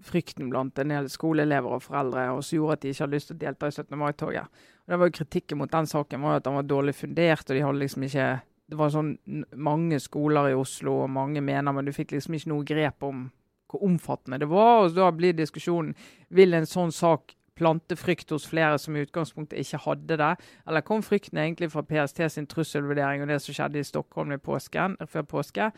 frykten 0.00 0.48
blant 0.48 0.78
en 0.80 0.94
del 0.94 1.10
skoleelever 1.12 1.74
og 1.76 1.82
foreldre, 1.84 2.22
og 2.32 2.40
som 2.46 2.56
gjorde 2.56 2.78
at 2.78 2.86
de 2.86 2.92
ikke 2.94 3.04
hadde 3.04 3.18
lyst 3.18 3.28
til 3.28 3.36
å 3.36 3.42
delta 3.42 3.68
i 3.68 3.74
17. 3.74 3.98
mai-toget. 4.00 4.62
Og 4.86 4.94
det 4.94 4.98
var 5.02 5.10
jo 5.10 5.16
Kritikken 5.18 5.60
mot 5.60 5.74
den 5.74 5.90
saken 5.90 6.24
var 6.24 6.38
at 6.38 6.46
den 6.46 6.56
var 6.56 6.70
dårlig 6.70 6.94
fundert, 6.96 7.44
og 7.44 7.52
de 7.52 7.66
hadde 7.66 7.82
liksom 7.82 8.06
ikke 8.08 8.30
Det 8.70 8.78
var 8.78 8.92
sånn 8.94 9.16
mange 9.58 9.98
skoler 9.98 10.52
i 10.52 10.54
Oslo, 10.54 11.00
og 11.02 11.10
mange 11.10 11.40
mener, 11.42 11.74
men 11.74 11.84
du 11.84 11.90
fikk 11.90 12.12
liksom 12.14 12.36
ikke 12.38 12.52
noe 12.52 12.64
grep 12.64 13.02
om 13.02 13.24
hvor 13.66 13.82
omfattende 13.82 14.38
det 14.38 14.46
var. 14.46 14.84
Og 14.84 14.94
da 14.94 15.08
blir 15.10 15.34
diskusjonen 15.34 15.90
vil 16.30 16.54
en 16.54 16.68
sånn 16.70 16.92
sak 16.94 17.34
plante 17.60 17.96
frykt 17.98 18.32
hos 18.32 18.48
flere 18.48 18.80
som 18.80 18.96
i 18.96 19.04
utgangspunktet 19.04 19.60
ikke 19.60 19.82
hadde 19.84 20.18
det? 20.20 20.32
Eller 20.66 20.84
kom 20.86 21.04
frykten 21.04 21.40
egentlig 21.42 21.70
fra 21.74 21.84
PST 21.86 22.24
sin 22.32 22.48
trusselvurdering 22.50 23.24
og 23.24 23.30
det 23.30 23.40
som 23.44 23.56
skjedde 23.56 23.82
i 23.82 23.86
Stockholm 23.86 24.32
i 24.34 24.40
påsken, 24.40 24.96
før 25.10 25.28
påske? 25.36 25.70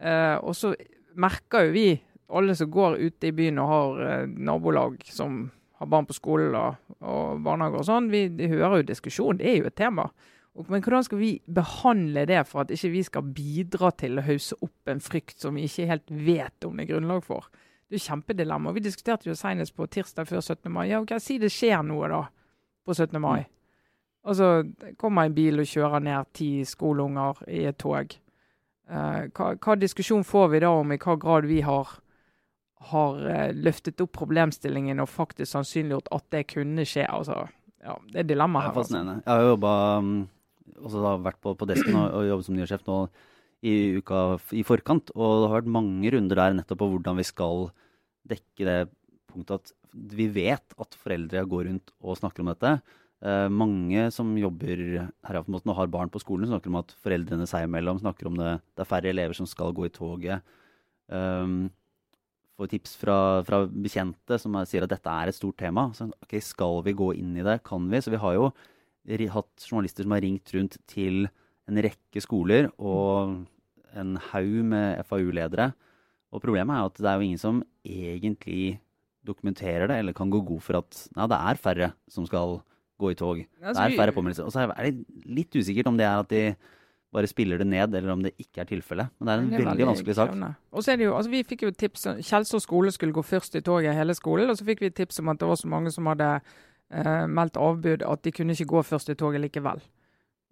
Eh, 0.00 0.36
og 0.40 0.56
så 0.56 0.74
merker 1.16 1.68
jo 1.68 1.76
vi, 1.76 1.88
alle 2.26 2.56
som 2.58 2.70
går 2.72 2.98
ute 2.98 3.28
i 3.28 3.34
byen 3.36 3.60
og 3.62 3.70
har 3.70 4.06
eh, 4.06 4.24
nabolag 4.26 4.98
som 5.06 5.44
har 5.76 5.90
barn 5.92 6.08
på 6.08 6.16
skolen, 6.16 6.56
og, 6.56 6.96
og 7.04 7.42
barnehager 7.44 7.82
og 7.82 7.88
sånn, 7.88 8.08
vi 8.12 8.48
hører 8.48 8.80
jo 8.80 8.88
diskusjon, 8.88 9.38
det 9.40 9.50
er 9.50 9.60
jo 9.60 9.68
et 9.68 9.76
tema. 9.76 10.08
Men 10.56 10.80
hvordan 10.80 11.04
skal 11.04 11.20
vi 11.20 11.30
behandle 11.52 12.24
det 12.28 12.40
for 12.48 12.62
at 12.62 12.72
ikke 12.72 12.92
vi 12.94 13.02
skal 13.04 13.32
bidra 13.36 13.90
til 14.00 14.16
å 14.16 14.24
hausse 14.24 14.56
opp 14.64 14.88
en 14.88 15.02
frykt 15.04 15.42
som 15.42 15.58
vi 15.58 15.66
ikke 15.68 15.88
helt 15.90 16.08
vet 16.08 16.64
om 16.64 16.78
det 16.78 16.86
er 16.86 16.94
grunnlag 16.94 17.24
for? 17.26 17.50
Det 17.86 18.00
er 18.00 18.06
kjempedilemma. 18.08 18.72
Vi 18.74 18.82
diskuterte 18.82 19.28
jo 19.28 19.36
senest 19.38 19.76
på 19.76 19.86
tirsdag 19.86 20.26
før 20.28 20.40
17. 20.42 20.72
mai. 20.72 20.88
Ja, 20.90 21.00
ok, 21.04 21.16
Si 21.22 21.38
det 21.38 21.52
skjer 21.54 21.84
noe 21.86 22.08
da 22.10 22.22
på 22.86 22.94
17. 22.94 23.20
mai. 23.22 23.44
Mm. 23.44 23.52
Og 24.26 24.36
så 24.36 24.48
kommer 24.98 25.26
en 25.26 25.36
bil 25.36 25.62
og 25.62 25.68
kjører 25.70 26.02
ned 26.02 26.32
ti 26.34 26.64
skoleunger 26.66 27.44
i 27.46 27.62
et 27.70 27.78
tog. 27.78 28.16
Uh, 28.86 29.26
hva, 29.34 29.52
hva, 29.54 29.76
diskusjon 29.78 30.26
får 30.26 30.50
vi 30.52 30.62
da 30.62 30.70
om 30.70 30.92
i 30.94 30.98
hva 31.02 31.14
grad 31.18 31.46
vi 31.46 31.60
har, 31.66 31.94
har 32.90 33.22
uh, 33.22 33.54
løftet 33.54 34.02
opp 34.02 34.12
problemstillingen 34.18 35.02
og 35.02 35.10
faktisk 35.10 35.52
sannsynliggjort 35.52 36.10
at 36.14 36.26
det 36.34 36.44
kunne 36.50 36.86
skje? 36.86 37.06
Altså, 37.06 37.44
ja, 37.82 37.94
det 38.10 38.24
er 38.24 38.28
dilemma 38.34 38.66
her. 38.66 38.72
Det 38.72 38.74
er 38.74 38.82
altså. 38.82 38.86
fascinerende. 38.86 39.16
Altså. 39.20 39.30
Jeg 39.30 39.34
har 39.34 39.46
jo 39.46 39.54
jobba 39.54 39.76
um 39.98 40.16
da 40.76 41.16
vært 41.22 41.40
på, 41.40 41.54
på 41.56 41.66
desken 41.68 41.96
og, 41.96 42.06
og 42.18 42.26
jobbet 42.28 42.46
som 42.46 42.56
nyhetssjef 42.56 42.84
nå 42.86 42.98
i 43.64 43.96
uka 44.00 44.36
i 44.52 44.64
forkant. 44.66 45.12
Og 45.16 45.42
det 45.42 45.48
har 45.48 45.58
vært 45.60 45.74
mange 45.78 46.12
runder 46.12 46.42
der 46.42 46.58
nettopp 46.58 46.82
på 46.82 46.90
hvordan 46.92 47.18
vi 47.20 47.26
skal 47.26 47.68
dekke 48.26 48.66
det 48.66 48.78
punktet 49.30 49.60
at 49.60 49.74
vi 49.96 50.26
vet 50.28 50.76
at 50.76 50.96
foreldre 51.00 51.44
går 51.48 51.68
rundt 51.70 51.92
og 52.02 52.18
snakker 52.18 52.44
om 52.44 52.52
dette. 52.52 52.76
Eh, 53.24 53.46
mange 53.48 54.10
som 54.12 54.34
jobber 54.36 54.82
her 55.24 55.38
og 55.40 55.72
har 55.78 55.88
barn 55.88 56.12
på 56.12 56.20
skolen, 56.20 56.48
snakker 56.50 56.68
om 56.68 56.82
at 56.82 56.92
foreldrene 57.00 57.48
seg 57.48 57.64
imellom 57.64 58.02
snakker 58.02 58.28
om 58.28 58.36
det. 58.36 58.58
Det 58.76 58.84
er 58.84 58.90
færre 58.90 59.12
elever 59.12 59.36
som 59.38 59.48
skal 59.48 59.72
gå 59.72 59.88
i 59.88 59.94
toget. 59.94 60.44
Um, 61.08 61.70
får 62.58 62.70
tips 62.72 62.96
fra, 62.98 63.16
fra, 63.46 63.62
bekjente 63.70 64.38
som 64.42 64.56
sier 64.66 64.84
at 64.84 64.92
dette 64.92 65.12
er 65.12 65.30
et 65.30 65.36
stort 65.36 65.58
tema. 65.60 65.88
Så, 65.96 66.10
ok, 66.24 66.36
Skal 66.42 66.82
vi 66.84 66.96
gå 66.96 67.12
inn 67.16 67.36
i 67.36 67.46
det? 67.46 67.62
Kan 67.64 67.88
vi? 67.88 68.00
Så 68.02 68.12
vi 68.12 68.20
har 68.20 68.36
jo 68.36 68.50
hatt 69.32 69.68
journalister 69.68 70.04
som 70.04 70.12
har 70.16 70.24
ringt 70.24 70.52
rundt 70.52 70.78
til 70.90 71.28
en 71.66 71.82
rekke 71.86 72.22
skoler 72.22 72.70
og 72.78 73.42
en 73.96 74.16
haug 74.30 74.56
med 74.70 75.02
FAU-ledere. 75.08 75.72
Og 76.34 76.42
problemet 76.42 76.76
er 76.76 76.88
at 76.90 77.00
det 77.00 77.10
er 77.10 77.18
jo 77.18 77.26
ingen 77.26 77.42
som 77.42 77.62
egentlig 77.86 78.78
dokumenterer 79.26 79.90
det, 79.90 79.98
eller 79.98 80.14
kan 80.14 80.30
gå 80.30 80.40
god 80.46 80.62
for 80.62 80.78
at 80.78 81.02
nei, 81.16 81.26
det 81.32 81.38
er 81.50 81.60
færre 81.60 81.90
som 82.12 82.26
skal 82.28 82.60
gå 83.00 83.12
i 83.12 83.18
tog. 83.18 83.42
Det 83.42 83.74
er 83.74 83.98
færre 83.98 84.14
påmeldelser. 84.14 84.46
Og 84.46 84.54
så 84.54 84.66
er 84.66 84.90
det 84.90 85.22
litt 85.26 85.56
usikkert 85.56 85.90
om 85.90 85.98
det 85.98 86.06
er 86.06 86.22
at 86.22 86.30
de 86.32 86.42
bare 87.16 87.28
spiller 87.30 87.60
det 87.60 87.66
ned, 87.68 87.94
eller 87.94 88.12
om 88.12 88.22
det 88.24 88.34
ikke 88.40 88.62
er 88.62 88.68
tilfellet. 88.68 89.10
Men 89.18 89.26
det 89.28 89.32
er 89.32 89.40
en 89.40 89.48
det 89.48 89.54
er 89.54 89.58
veldig, 89.58 89.70
veldig 89.70 89.88
vanskelig 89.90 90.16
sak. 90.18 90.32
Og 90.72 90.84
så 90.84 90.92
er 90.92 91.00
det 91.00 91.06
jo, 91.08 91.16
altså 91.16 91.32
Vi 91.32 91.42
fikk 91.48 91.66
jo 91.66 91.72
tips 91.72 92.06
Kjelsås 92.20 92.66
skole 92.66 92.92
skulle 92.92 93.16
gå 93.16 93.24
først 93.24 93.56
i 93.56 93.64
toget 93.64 93.96
hele 93.96 94.16
skolen, 94.18 94.50
og 94.50 94.58
så 94.58 94.66
fikk 94.68 94.84
vi 94.84 94.92
tips 94.92 95.22
om 95.22 95.32
at 95.32 95.40
det 95.40 95.48
var 95.48 95.60
så 95.60 95.70
mange 95.72 95.92
som 95.94 96.08
hadde 96.10 96.30
eh, 96.36 97.26
meldt 97.26 97.56
avbud 97.56 98.04
at 98.04 98.24
de 98.24 98.34
kunne 98.36 98.56
ikke 98.56 98.72
gå 98.74 98.82
først 98.90 99.12
i 99.12 99.18
toget 99.18 99.44
likevel. 99.46 99.80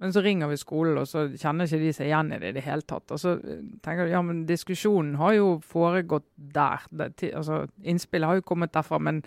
Men 0.02 0.12
så 0.12 0.20
ringer 0.24 0.50
vi 0.50 0.58
skolen, 0.58 0.98
og 0.98 1.06
så 1.06 1.28
kjenner 1.38 1.68
ikke 1.68 1.82
de 1.84 1.92
seg 1.94 2.08
igjen 2.08 2.32
i 2.34 2.38
det 2.42 2.50
i 2.50 2.56
det 2.56 2.64
hele 2.66 2.82
tatt. 2.82 3.12
Og 3.14 3.20
så 3.20 3.36
eh, 3.38 3.62
tenker 3.84 4.08
du 4.08 4.14
ja, 4.14 4.22
men 4.26 4.44
diskusjonen 4.48 5.14
har 5.20 5.36
jo 5.36 5.48
foregått 5.62 6.26
der. 6.34 6.86
Det, 6.90 7.30
altså, 7.30 7.64
Innspillet 7.82 8.28
har 8.28 8.40
jo 8.40 8.48
kommet 8.48 8.74
derfra. 8.74 8.98
men 8.98 9.22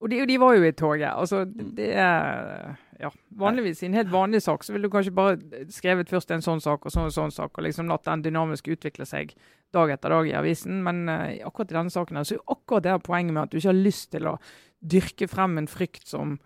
og 0.00 0.10
de, 0.12 0.18
de, 0.28 0.36
var 0.40 0.54
jo 0.54 0.64
i 0.64 0.72
toget. 0.76 1.08
altså 1.08 1.44
mm. 1.44 1.70
det 1.76 1.88
er, 1.96 2.74
ja, 3.00 3.10
Vanligvis 3.30 3.82
i 3.82 3.86
en 3.86 3.96
helt 3.96 4.12
vanlig 4.12 4.42
sak 4.44 4.64
så 4.64 4.74
ville 4.74 4.88
du 4.88 4.92
kanskje 4.92 5.14
bare 5.16 5.64
skrevet 5.72 6.10
først 6.12 6.30
en 6.30 6.44
sånn 6.44 6.60
sak 6.60 6.84
og 6.84 6.92
sånn 6.92 7.08
og 7.08 7.14
sånn 7.14 7.32
sak, 7.32 7.56
og 7.56 7.64
liksom 7.64 7.88
latt 7.88 8.04
den 8.04 8.26
dynamisk 8.26 8.68
utvikle 8.74 9.06
seg 9.08 9.32
dag 9.74 9.90
etter 9.94 10.12
dag 10.12 10.28
i 10.28 10.36
avisen. 10.36 10.82
Men 10.84 11.06
uh, 11.08 11.32
akkurat 11.48 11.72
i 11.72 11.78
denne 11.78 11.94
saken 11.94 12.20
her, 12.20 12.28
så 12.28 12.36
er 12.36 12.42
jo 12.42 12.58
akkurat 12.58 12.84
det 12.84 12.98
poenget 13.08 13.34
med 13.34 13.42
at 13.46 13.54
du 13.54 13.58
ikke 13.58 13.72
har 13.72 13.80
lyst 13.88 14.10
til 14.12 14.28
å 14.28 14.36
dyrke 14.84 15.30
frem 15.32 15.56
en 15.58 15.70
frykt 15.70 16.06
som 16.08 16.36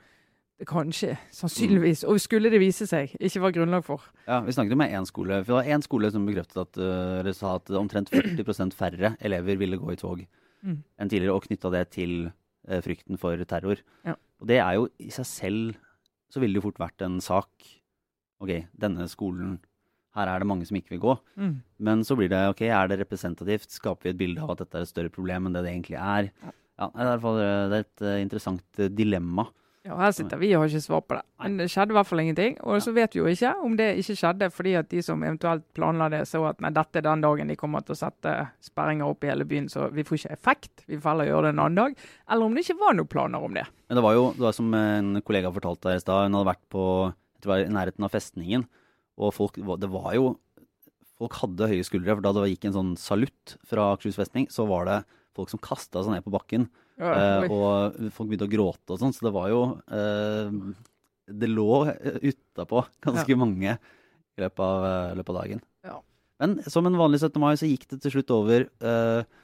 kanskje, 0.69 1.14
sannsynligvis, 1.35 2.02
og 2.09 2.21
skulle 2.21 2.50
det 2.52 2.61
vise 2.61 2.87
seg, 2.88 3.14
ikke 3.17 3.43
var 3.45 3.55
grunnlag 3.57 3.85
for. 3.87 4.05
Ja, 4.26 4.40
Vi 4.45 4.52
snakket 4.57 4.75
jo 4.75 4.81
med 4.81 4.93
én 4.97 5.09
skole. 5.09 5.40
For 5.45 5.52
det 5.52 5.59
var 5.59 5.71
én 5.76 5.85
skole 5.85 6.11
som 6.12 6.26
bekreftet 6.29 6.61
at, 6.62 6.73
det 6.76 6.90
eller 7.21 7.37
sa 7.37 7.55
at 7.57 7.71
omtrent 7.79 8.12
40 8.12 8.76
færre 8.76 9.14
elever 9.21 9.61
ville 9.61 9.81
gå 9.81 9.93
i 9.93 10.00
tog 10.00 10.25
mm. 10.62 10.79
enn 11.00 11.09
tidligere, 11.12 11.37
og 11.37 11.47
knytta 11.47 11.73
det 11.73 11.85
til 11.97 12.14
uh, 12.69 12.81
frykten 12.85 13.21
for 13.21 13.40
terror. 13.49 13.81
Ja. 14.05 14.17
Og 14.40 14.50
det 14.50 14.61
er 14.61 14.76
jo 14.79 14.88
i 15.00 15.11
seg 15.14 15.29
selv 15.29 15.81
så 16.31 16.40
ville 16.43 16.55
det 16.55 16.62
jo 16.62 16.69
fort 16.69 16.81
vært 16.81 17.02
en 17.05 17.19
sak 17.25 17.50
OK, 18.40 18.55
denne 18.81 19.05
skolen 19.11 19.59
her 20.17 20.26
er 20.26 20.43
det 20.43 20.49
mange 20.50 20.67
som 20.67 20.79
ikke 20.79 20.97
vil 20.97 21.02
gå. 21.05 21.12
Mm. 21.38 21.52
Men 21.87 22.02
så 22.07 22.17
blir 22.19 22.31
det 22.33 22.40
OK, 22.50 22.64
er 22.67 22.88
det 22.90 22.99
representativt? 23.02 23.71
Skaper 23.71 24.09
vi 24.09 24.14
et 24.14 24.19
bilde 24.19 24.43
av 24.43 24.55
at 24.55 24.64
dette 24.64 24.79
er 24.79 24.87
et 24.87 24.90
større 24.90 25.12
problem 25.12 25.47
enn 25.47 25.55
det 25.55 25.62
det 25.67 25.75
egentlig 25.75 25.99
er? 26.00 26.31
Ja, 26.81 26.88
det 26.88 27.05
er, 27.05 27.11
det 27.11 27.23
fall 27.23 27.40
et 27.76 28.05
eh, 28.09 28.19
interessant 28.25 28.81
eh, 28.81 28.90
dilemma. 28.90 29.45
Ja, 29.81 29.95
her 29.97 30.11
sitter 30.13 30.37
vi 30.37 30.51
og 30.53 30.61
har 30.61 30.69
ikke 30.69 30.85
svar 30.85 31.01
på 31.09 31.17
det. 31.17 31.23
Men 31.41 31.55
det 31.57 31.71
skjedde 31.73 31.95
i 31.95 31.97
hvert 31.97 32.09
fall 32.11 32.21
ingenting. 32.21 32.57
Og 32.69 32.83
så 32.85 32.93
vet 32.93 33.15
vi 33.17 33.23
jo 33.23 33.31
ikke 33.31 33.53
om 33.65 33.79
det 33.79 33.87
ikke 34.03 34.17
skjedde 34.21 34.49
fordi 34.53 34.75
at 34.77 34.91
de 34.91 35.01
som 35.05 35.23
eventuelt 35.25 35.65
planla 35.77 36.11
det, 36.13 36.21
så 36.29 36.43
at 36.51 36.61
nei, 36.61 36.73
dette 36.77 37.01
er 37.01 37.07
den 37.07 37.23
dagen 37.25 37.49
de 37.49 37.57
kommer 37.57 37.87
til 37.87 37.97
å 37.97 38.01
sette 38.03 38.35
sperringer 38.67 39.09
opp 39.09 39.25
i 39.25 39.31
hele 39.33 39.47
byen, 39.49 39.71
så 39.73 39.87
vi 39.95 40.05
får 40.05 40.19
ikke 40.19 40.37
effekt. 40.37 40.85
Vi 40.85 40.99
får 41.01 41.15
heller 41.15 41.31
gjøre 41.31 41.47
det 41.49 41.55
en 41.55 41.63
annen 41.65 41.81
dag. 41.81 42.05
Eller 42.29 42.45
om 42.45 42.59
det 42.59 42.67
ikke 42.67 42.77
var 42.83 42.99
noen 42.99 43.13
planer 43.15 43.47
om 43.49 43.57
det. 43.57 43.65
Men 43.89 44.01
det 44.01 44.05
var 44.05 44.19
jo 44.19 44.27
det 44.37 44.45
var 44.45 44.59
som 44.59 44.77
en 44.77 45.11
kollega 45.25 45.55
fortalte 45.57 45.95
her 45.95 46.03
i 46.03 46.05
stad, 46.05 46.29
hun 46.29 46.37
hadde 46.37 46.53
vært 46.53 46.67
på 46.77 46.85
jeg 47.41 47.47
tror 47.47 47.49
det 47.49 47.55
var 47.55 47.65
i 47.65 47.73
nærheten 47.73 48.05
av 48.05 48.13
festningen, 48.13 48.67
og 49.17 49.33
folk, 49.33 49.57
det 49.57 49.89
var 49.93 50.13
jo 50.19 50.35
Folk 51.21 51.35
hadde 51.37 51.67
høye 51.69 51.85
skuldre, 51.85 52.15
for 52.17 52.25
da 52.25 52.31
det 52.33 52.47
gikk 52.49 52.63
en 52.71 52.73
sånn 52.73 52.93
salutt 52.97 53.59
fra 53.69 53.91
Akershus 53.93 54.17
festning, 54.17 54.47
så 54.49 54.65
var 54.65 54.87
det 54.89 54.95
folk 55.37 55.51
som 55.53 55.61
kasta 55.61 56.01
seg 56.01 56.15
ned 56.15 56.25
på 56.25 56.33
bakken. 56.33 56.65
Ja, 57.00 57.11
eh, 57.16 57.49
og 57.49 57.97
folk 58.12 58.28
begynte 58.28 58.49
å 58.49 58.52
gråte 58.52 58.95
og 58.95 59.00
sånn, 59.00 59.14
så 59.16 59.25
det 59.25 59.33
var 59.33 59.49
jo 59.49 59.61
eh, 59.88 60.50
Det 61.33 61.49
lå 61.49 61.78
utapå 62.28 62.85
ganske 63.07 63.33
ja. 63.33 63.38
mange 63.40 63.75
i 63.75 64.45
løpet 64.45 64.64
av, 64.66 64.85
eh, 64.85 65.14
løpet 65.16 65.33
av 65.33 65.38
dagen. 65.40 65.62
Ja. 65.87 65.99
Men 66.40 66.59
som 66.73 66.88
en 66.88 66.99
vanlig 67.00 67.23
17. 67.23 67.40
mai 67.40 67.54
så 67.61 67.69
gikk 67.69 67.88
det 67.90 68.00
til 68.04 68.14
slutt 68.16 68.35
over 68.37 68.66
eh, 68.69 69.38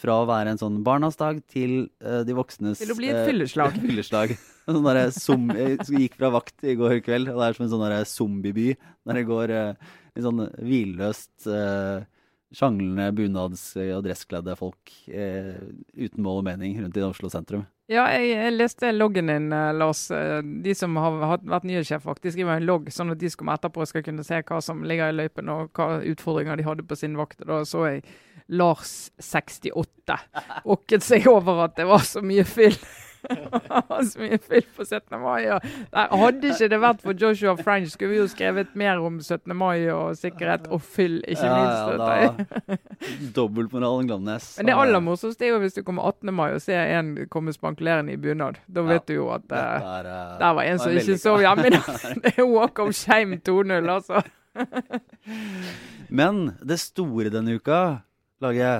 fra 0.00 0.16
å 0.22 0.28
være 0.28 0.54
en 0.54 0.60
sånn 0.60 0.78
barnas 0.84 1.18
dag 1.20 1.42
til 1.50 1.90
uh, 2.00 2.22
de 2.24 2.36
voksnes 2.36 2.80
Til 2.80 2.94
å 2.94 2.98
bli 2.98 3.10
et 3.12 3.26
fylleslag. 3.28 3.76
fylleslag. 3.84 4.32
Sånn 4.64 4.86
der, 4.86 5.00
som, 5.12 5.48
jeg 5.56 6.04
gikk 6.06 6.16
fra 6.20 6.30
vakt 6.32 6.64
i 6.64 6.76
går 6.78 7.02
kveld, 7.04 7.28
og 7.32 7.40
det 7.40 7.48
er 7.48 7.58
som 7.58 7.66
en 7.66 7.72
sånn 7.74 8.08
zombieby. 8.08 8.68
Der 9.08 9.20
det 9.20 9.26
går 9.28 9.52
uh, 9.52 9.90
litt 10.14 10.26
sånn 10.26 10.46
hvilløst 10.56 11.48
eh, 11.50 12.06
sjanglende 12.54 13.10
bunads- 13.14 13.76
og 13.78 14.04
dresskledde 14.04 14.56
folk 14.58 14.94
eh, 15.06 15.60
uten 15.94 16.24
mål 16.24 16.40
og 16.40 16.48
mening 16.48 16.80
rundt 16.80 16.98
i 16.98 17.04
Oslo 17.06 17.30
sentrum. 17.32 17.66
Ja, 17.90 18.04
jeg, 18.14 18.28
jeg 18.36 18.54
leste 18.54 18.92
loggen 18.94 19.30
din, 19.30 19.48
eh, 19.54 19.72
Lars. 19.74 20.04
Eh, 20.14 20.38
de 20.62 20.74
som 20.78 20.94
har 21.00 21.16
vært 21.42 21.66
nyhetssjef, 21.66 22.06
de 22.22 22.32
skriver 22.34 22.60
en 22.60 22.66
logg, 22.68 22.90
sånn 22.94 23.10
at 23.14 23.18
de 23.18 23.30
som 23.32 23.50
etterpå 23.50 23.86
skal 23.90 24.04
kunne 24.06 24.26
se 24.26 24.38
hva 24.46 24.60
som 24.62 24.84
ligger 24.86 25.10
i 25.10 25.16
løypen 25.18 25.50
og 25.50 25.72
hva 25.74 26.00
utfordringer 26.12 26.60
de 26.60 26.66
hadde 26.66 26.86
på 26.86 26.98
sin 26.98 27.18
vakt. 27.18 27.42
Da 27.46 27.62
så 27.66 27.86
jeg 27.88 28.04
Lars 28.50 29.10
68 29.22 30.18
okket 30.66 31.06
seg 31.06 31.26
over 31.30 31.64
at 31.68 31.76
det 31.78 31.86
var 31.90 32.06
så 32.06 32.22
mye 32.22 32.46
fyll. 32.46 32.78
Så 34.10 34.20
mye 34.20 34.38
fyll 34.38 34.66
på 34.76 34.84
17. 34.84 35.16
mai. 35.20 35.46
Og 35.50 36.16
hadde 36.22 36.52
ikke 36.52 36.68
det 36.72 36.80
vært 36.82 37.04
for 37.04 37.16
Joshua 37.16 37.54
French, 37.60 37.92
skulle 37.94 38.14
vi 38.14 38.20
jo 38.20 38.26
skrevet 38.30 38.74
mer 38.78 39.00
om 39.02 39.20
17. 39.20 39.56
mai 39.56 39.88
og 39.92 40.16
sikkerhet 40.18 40.68
og 40.70 40.82
fyll, 40.82 41.20
ikke 41.28 41.46
ja, 41.46 41.58
minst. 41.58 42.50
Ja, 42.70 42.76
Dobbeltmoralen 43.36 44.10
Glamnes. 44.10 44.52
Men 44.58 44.70
det 44.70 44.76
aller 44.82 45.04
morsomste 45.04 45.46
er 45.46 45.54
jo 45.54 45.62
hvis 45.64 45.78
du 45.78 45.82
kommer 45.86 46.08
18. 46.08 46.34
mai 46.34 46.48
og 46.54 46.60
ser 46.64 46.96
en 46.98 47.14
komme 47.30 47.54
spankulerende 47.56 48.14
i 48.16 48.20
bunad. 48.20 48.60
Da 48.68 48.84
vet 48.86 49.08
du 49.08 49.16
jo 49.18 49.30
at 49.34 49.46
uh, 49.50 49.58
er, 49.58 50.10
uh, 50.10 50.36
der 50.40 50.58
var 50.58 50.68
en 50.68 50.82
som 50.82 50.96
ikke 50.96 51.18
sov 51.20 51.40
hjemme. 51.44 51.70
det 52.24 52.36
er 52.36 52.46
walk 52.48 52.78
of 52.78 52.94
shame 52.96 53.40
2-0, 53.48 53.90
altså. 53.90 54.22
Men 56.20 56.50
det 56.66 56.80
store 56.82 57.30
denne 57.30 57.54
uka, 57.60 58.00
Lage 58.40 58.70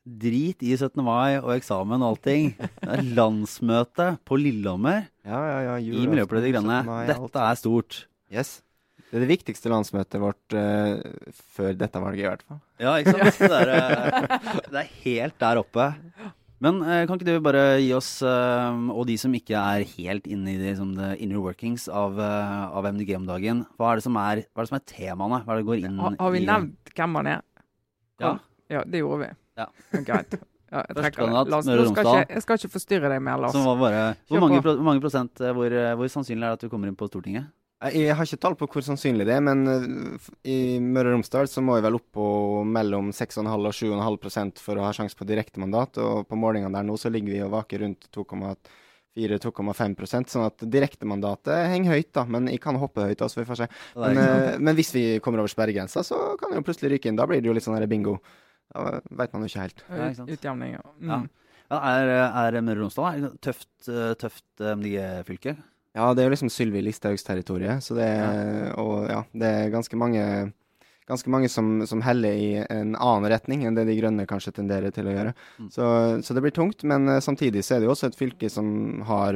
Drit 0.00 0.62
i 0.64 0.72
17. 0.72 0.96
mai 1.04 1.36
og 1.42 1.52
eksamen 1.58 2.00
og 2.00 2.14
allting. 2.14 2.54
Det 2.56 2.88
er 2.88 3.02
landsmøte 3.18 4.06
på 4.24 4.38
Lillehammer 4.40 5.04
ja, 5.28 5.40
ja, 5.44 5.58
ja, 5.66 5.74
i 5.76 6.06
Miljøpartiet 6.08 6.48
De 6.48 6.52
Grønne. 6.54 6.78
Dette 7.10 7.44
er 7.44 7.58
stort. 7.60 7.98
Yes. 8.32 8.60
Det 9.10 9.18
er 9.18 9.24
det 9.26 9.32
viktigste 9.32 9.70
landsmøtet 9.72 10.22
vårt 10.22 10.54
uh, 10.54 11.02
før 11.52 11.74
dette 11.74 12.00
valget, 12.00 12.22
i 12.22 12.28
hvert 12.28 12.44
fall. 12.46 12.60
Ja, 12.80 12.94
ikke 13.02 13.16
sant. 13.18 13.40
Det 13.42 13.58
er, 13.58 13.72
uh, 13.74 14.60
det 14.70 14.78
er 14.84 14.92
helt 15.02 15.36
der 15.42 15.60
oppe. 15.60 15.88
Men 16.62 16.78
uh, 16.84 17.02
kan 17.04 17.18
ikke 17.18 17.26
du 17.26 17.44
bare 17.44 17.64
gi 17.82 17.90
oss, 17.96 18.12
og 18.22 19.02
de 19.10 19.18
som 19.20 19.34
ikke 19.36 19.58
er 19.58 19.84
helt 19.98 20.30
inne 20.30 20.54
i 20.54 20.60
det, 20.60 20.76
liksom, 20.76 20.94
the 20.96 21.10
inner 21.20 21.42
workings 21.42 21.88
av, 21.90 22.16
av 22.22 22.88
MDG 22.88 23.12
om 23.18 23.28
dagen, 23.28 23.64
hva 23.76 23.90
er 23.90 24.00
det 24.00 24.06
som 24.06 24.16
er, 24.22 24.44
hva 24.48 24.62
er, 24.62 24.68
det 24.68 24.72
som 24.72 24.80
er 24.80 24.88
temaene? 24.94 25.42
Hva 25.44 25.56
er 25.56 25.60
det 25.60 25.68
går 25.72 25.82
inn 25.82 26.00
har, 26.06 26.16
har 26.22 26.34
vi 26.36 26.44
nevnt 26.46 26.94
hvem 26.94 27.20
han 27.20 27.32
er? 27.34 27.44
Ja. 28.22 28.34
ja, 28.70 28.86
det 28.86 29.02
gjorde 29.02 29.26
vi. 29.26 29.34
Ja. 29.60 29.68
Greit. 30.08 30.40
Ja, 30.70 30.84
jeg 30.86 30.96
trekker 31.00 31.24
det. 31.26 31.30
Møre 31.34 31.60
og 31.60 31.86
Romsdal. 31.88 32.20
Jeg 32.30 32.42
skal 32.44 32.60
ikke 32.60 32.74
forstyrre 32.76 33.08
deg 33.10 33.22
mer, 33.26 33.40
Lars. 33.42 33.56
Bare, 33.56 34.02
hvor, 34.30 34.44
mange, 34.44 34.60
hvor, 34.62 34.84
mange, 34.86 35.02
prosent, 35.02 35.40
eh, 35.42 35.54
hvor, 35.56 35.72
eh, 35.74 35.94
hvor, 35.98 36.12
sannsynlig 36.12 36.46
er 36.46 36.52
det 36.52 36.60
at 36.60 36.66
du 36.66 36.70
kommer 36.70 36.90
inn 36.90 36.98
på 36.98 37.08
Stortinget? 37.10 37.50
Jeg 37.90 38.12
har 38.12 38.28
ikke 38.28 38.38
tall 38.44 38.54
på 38.60 38.68
hvor 38.68 38.84
sannsynlig 38.84 39.24
det 39.24 39.32
er, 39.38 39.40
men 39.40 39.64
uh, 39.64 40.26
i 40.44 40.76
Møre 40.84 41.14
og 41.14 41.16
Romsdal 41.16 41.48
så 41.48 41.62
må 41.64 41.78
jeg 41.78 41.86
vel 41.86 41.96
opp 41.96 42.10
på 42.12 42.26
mellom 42.68 43.08
6,5 43.16 43.48
og 43.56 43.72
7,5% 43.72 44.60
for 44.60 44.76
å 44.78 44.84
ha 44.84 44.92
sjanse 44.94 45.16
på 45.16 45.26
direktemandat. 45.26 45.96
Og 46.04 46.28
på 46.28 46.38
målingene 46.38 46.76
der 46.76 46.86
nå 46.86 46.98
så 47.00 47.10
ligger 47.10 47.34
vi 47.34 47.42
og 47.46 47.54
vaker 47.56 47.82
rundt 47.86 48.06
2,2 48.14 48.54
4-2,5% 49.18 50.30
sånn 50.30 50.46
at 50.46 50.62
direktemandatet 50.70 51.66
henger 51.72 51.96
høyt, 51.96 52.10
da. 52.14 52.24
Men 52.30 52.46
jeg 52.50 52.60
kan 52.62 52.78
hoppe 52.78 53.08
høyt, 53.08 53.24
altså, 53.24 53.40
vi 53.40 53.48
får 53.48 53.64
se. 53.64 53.68
Men, 53.98 54.20
eh, 54.22 54.58
men 54.62 54.78
hvis 54.78 54.92
vi 54.94 55.04
kommer 55.24 55.42
over 55.42 55.50
sperregrensa, 55.50 56.04
så 56.06 56.36
kan 56.38 56.52
det 56.52 56.60
jo 56.60 56.66
plutselig 56.68 56.94
ryke 56.94 57.10
inn. 57.10 57.18
Da 57.18 57.26
blir 57.26 57.42
det 57.42 57.50
jo 57.50 57.56
litt 57.56 57.66
sånn 57.66 57.88
bingo. 57.90 58.20
Da 58.70 59.00
veit 59.18 59.34
man 59.34 59.44
jo 59.44 59.50
ikke 59.50 59.66
helt. 59.66 59.84
Ja, 59.88 60.06
ikke 60.06 60.20
sant. 60.20 60.32
Utjevning. 60.36 60.76
Ja. 60.78 60.86
Mm. 60.98 61.10
Ja. 61.10 61.20
Ja, 61.70 61.78
er, 61.86 62.08
er 62.50 62.62
Møre 62.66 62.80
og 62.80 62.88
Romsdal 62.88 63.26
et 63.28 63.34
tøft, 63.46 63.68
eh, 63.86 64.14
tøft 64.18 64.46
MDG-fylke? 64.58 65.54
Ja, 65.94 66.08
det 66.14 66.22
er 66.22 66.28
jo 66.28 66.32
liksom 66.34 66.50
Sylvi 66.50 66.82
Listhaugs 66.82 67.22
territorium, 67.26 67.78
så 67.82 67.94
det 67.98 68.06
er, 68.06 68.72
og 68.78 69.06
ja, 69.10 69.20
det 69.34 69.52
er 69.58 69.76
ganske 69.76 69.98
mange 69.98 70.24
Ganske 71.10 71.26
mange 71.26 71.48
som, 71.50 71.80
som 71.90 71.98
heller 72.06 72.36
i 72.38 72.50
en 72.70 72.92
annen 72.94 73.24
retning 73.32 73.64
enn 73.66 73.74
det 73.74 73.82
De 73.88 73.96
Grønne 73.98 74.28
kanskje 74.30 74.52
tenderer 74.60 74.92
til 74.94 75.08
å 75.10 75.14
gjøre. 75.16 75.32
Mm. 75.58 75.70
Så, 75.74 75.86
så 76.22 76.36
det 76.36 76.42
blir 76.44 76.54
tungt, 76.54 76.84
men 76.86 77.10
eh, 77.10 77.18
samtidig 77.24 77.64
så 77.66 77.74
er 77.74 77.82
det 77.82 77.88
jo 77.88 77.94
også 77.96 78.12
et 78.12 78.18
fylke 78.20 78.46
som 78.52 78.68
har 79.08 79.34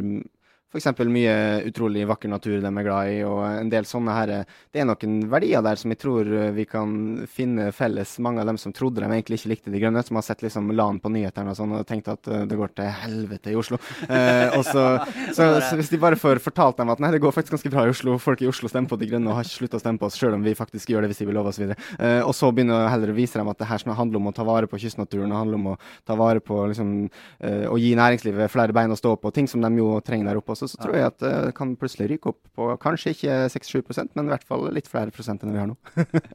f.eks. 0.74 1.06
mye 1.06 1.34
utrolig 1.68 2.04
vakker 2.08 2.30
natur 2.32 2.58
de 2.60 2.70
er 2.70 2.86
glad 2.86 3.10
i, 3.12 3.18
og 3.26 3.42
en 3.46 3.70
del 3.70 3.86
sånne 3.86 4.14
her 4.16 4.32
eh, 4.34 4.54
Det 4.74 4.82
er 4.82 4.88
noen 4.88 5.20
verdier 5.30 5.62
der 5.64 5.78
som 5.78 5.92
jeg 5.94 6.00
tror 6.02 6.28
eh, 6.28 6.50
vi 6.56 6.66
kan 6.68 7.24
finne 7.30 7.70
felles. 7.72 8.16
Mange 8.24 8.42
av 8.42 8.50
dem 8.50 8.58
som 8.60 8.74
trodde 8.74 9.02
de 9.02 9.08
egentlig 9.08 9.40
ikke 9.40 9.52
likte 9.52 9.74
De 9.74 9.82
Grønne, 9.82 10.02
som 10.06 10.18
har 10.18 10.26
sett 10.26 10.42
liksom 10.42 10.72
LAN 10.74 11.00
på 11.02 11.12
nyhetene 11.14 11.54
og 11.54 11.58
sånn 11.58 11.76
og 11.78 11.86
tenkt 11.88 12.10
at 12.10 12.26
eh, 12.28 12.46
det 12.50 12.58
går 12.58 12.74
til 12.74 12.90
helvete 13.04 13.52
i 13.52 13.58
Oslo. 13.58 13.78
Eh, 14.08 14.56
og 14.58 14.64
så, 14.66 14.84
så, 15.36 15.48
så 15.62 15.78
hvis 15.78 15.92
de 15.92 16.00
bare 16.02 16.18
får 16.18 16.42
fortalt 16.44 16.80
dem 16.80 16.92
at 16.92 17.02
nei, 17.02 17.12
det 17.14 17.22
går 17.22 17.34
faktisk 17.34 17.56
ganske 17.56 17.72
bra 17.74 17.86
i 17.86 17.94
Oslo, 17.94 18.16
folk 18.22 18.42
i 18.42 18.50
Oslo 18.50 18.70
stemmer 18.70 18.90
på 18.90 18.98
De 19.00 19.10
Grønne 19.10 19.30
og 19.30 19.38
har 19.38 19.46
ikke 19.46 19.60
slutta 19.60 19.80
å 19.80 19.84
stemme 19.84 20.02
på 20.02 20.08
oss, 20.10 20.18
sjøl 20.18 20.36
om 20.38 20.44
vi 20.44 20.56
faktisk 20.58 20.90
gjør 20.90 21.04
det 21.04 21.12
hvis 21.12 21.22
de 21.22 21.28
vil 21.30 21.38
love 21.38 21.52
oss 21.52 21.60
videre. 21.62 21.78
Eh, 21.98 22.20
og 22.24 22.34
så 22.36 22.50
begynner 22.54 22.86
å 22.86 22.92
heller 22.92 23.14
vise 23.16 23.38
dem 23.38 23.50
at 23.52 23.60
det 23.60 23.70
her 23.70 23.82
som 23.82 23.94
handler 23.94 24.20
om 24.20 24.30
å 24.30 24.34
ta 24.36 24.46
vare 24.46 24.70
på 24.70 24.80
kystnaturen, 24.82 25.30
og 25.30 25.42
handler 25.44 25.60
om 25.60 25.70
å 25.74 25.78
ta 26.06 26.18
vare 26.18 26.42
på 26.44 26.60
liksom 26.72 26.94
eh, 27.06 27.66
å 27.70 27.78
gi 27.80 27.94
næringslivet 27.98 28.52
flere 28.52 28.74
bein 28.74 28.92
å 28.92 28.98
stå 28.98 29.14
på, 29.20 29.32
ting 29.34 29.48
som 29.50 29.62
de 29.64 29.70
jo 29.78 29.94
trenger 30.04 30.32
der 30.32 30.40
oppe 30.40 30.54
også, 30.54 30.63
så 30.70 30.80
tror 30.80 30.96
jeg 30.96 31.08
at 31.08 31.24
eh, 31.24 31.40
det 31.48 31.54
kan 31.58 31.72
plutselig 31.78 32.10
ryke 32.12 32.32
opp 32.32 32.40
på 32.56 32.68
kanskje 32.82 33.14
ikke 33.14 33.38
6-7 33.54 34.12
men 34.14 34.26
i 34.26 34.34
hvert 34.34 34.46
fall 34.48 34.66
litt 34.74 34.90
flere 34.90 35.14
prosent 35.14 35.42
enn 35.42 35.54
vi 35.54 35.62
har 35.62 35.70
nå. 35.70 35.76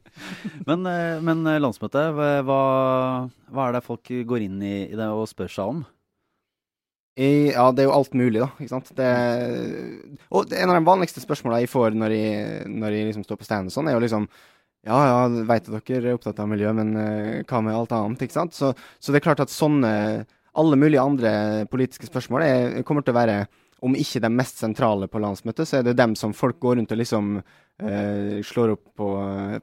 Men, 0.69 0.83
eh, 0.89 1.21
men 1.23 1.45
eh, 1.47 1.61
landsmøtet, 1.61 2.11
hva, 2.45 2.59
hva 3.53 3.67
er 3.67 3.75
det 3.75 3.85
folk 3.85 4.11
går 4.31 4.45
inn 4.45 4.59
i, 4.61 4.75
i 4.89 4.97
det 4.97 5.07
og 5.13 5.27
spør 5.31 5.51
seg 5.53 5.73
om? 5.73 5.85
I, 7.19 7.51
ja, 7.51 7.65
det 7.75 7.83
er 7.83 7.89
jo 7.89 7.95
alt 7.97 8.13
mulig, 8.15 8.39
da. 8.39 8.47
ikke 8.55 8.71
sant? 8.71 8.91
Det, 8.95 9.07
og 10.31 10.47
det, 10.47 10.61
en 10.61 10.71
av 10.71 10.77
de 10.77 10.87
vanligste 10.87 11.23
spørsmåla 11.23 11.59
jeg 11.59 11.71
får 11.71 11.97
når 11.99 12.15
jeg, 12.15 12.69
når 12.71 12.95
jeg 12.95 13.09
liksom 13.09 13.25
står 13.27 13.39
på 13.41 13.47
stand 13.47 13.71
og 13.71 13.75
sånn, 13.75 13.89
er 13.91 13.97
jo 13.97 14.03
liksom 14.05 14.29
Ja, 14.87 14.95
ja, 15.03 15.43
veit 15.43 15.65
at 15.67 15.89
dere 15.89 16.13
er 16.13 16.15
opptatt 16.15 16.37
av 16.39 16.47
miljø, 16.47 16.69
men 16.71 16.93
uh, 16.95 17.41
hva 17.43 17.59
med 17.65 17.75
alt 17.75 17.91
annet? 17.97 18.21
ikke 18.23 18.37
sant? 18.37 18.55
Så, 18.55 18.71
så 19.03 19.11
det 19.11 19.19
er 19.19 19.25
klart 19.25 19.43
at 19.43 19.51
sånne 19.51 19.91
Alle 20.59 20.79
mulige 20.79 21.03
andre 21.03 21.33
politiske 21.71 22.07
spørsmål 22.07 22.45
er, 22.45 22.77
kommer 22.87 23.03
til 23.03 23.11
å 23.11 23.19
være 23.19 23.35
om 23.85 23.95
ikke 23.97 24.21
de 24.23 24.29
mest 24.33 24.61
sentrale 24.61 25.07
på 25.11 25.21
landsmøtet, 25.21 25.67
så 25.67 25.79
er 25.79 25.87
det 25.87 25.97
dem 25.99 26.15
som 26.19 26.35
folk 26.35 26.59
går 26.61 26.79
rundt 26.79 26.93
og 26.93 26.99
liksom 26.99 27.39
eh, 27.39 28.41
slår 28.43 28.73
opp 28.75 28.83
på, 28.99 29.07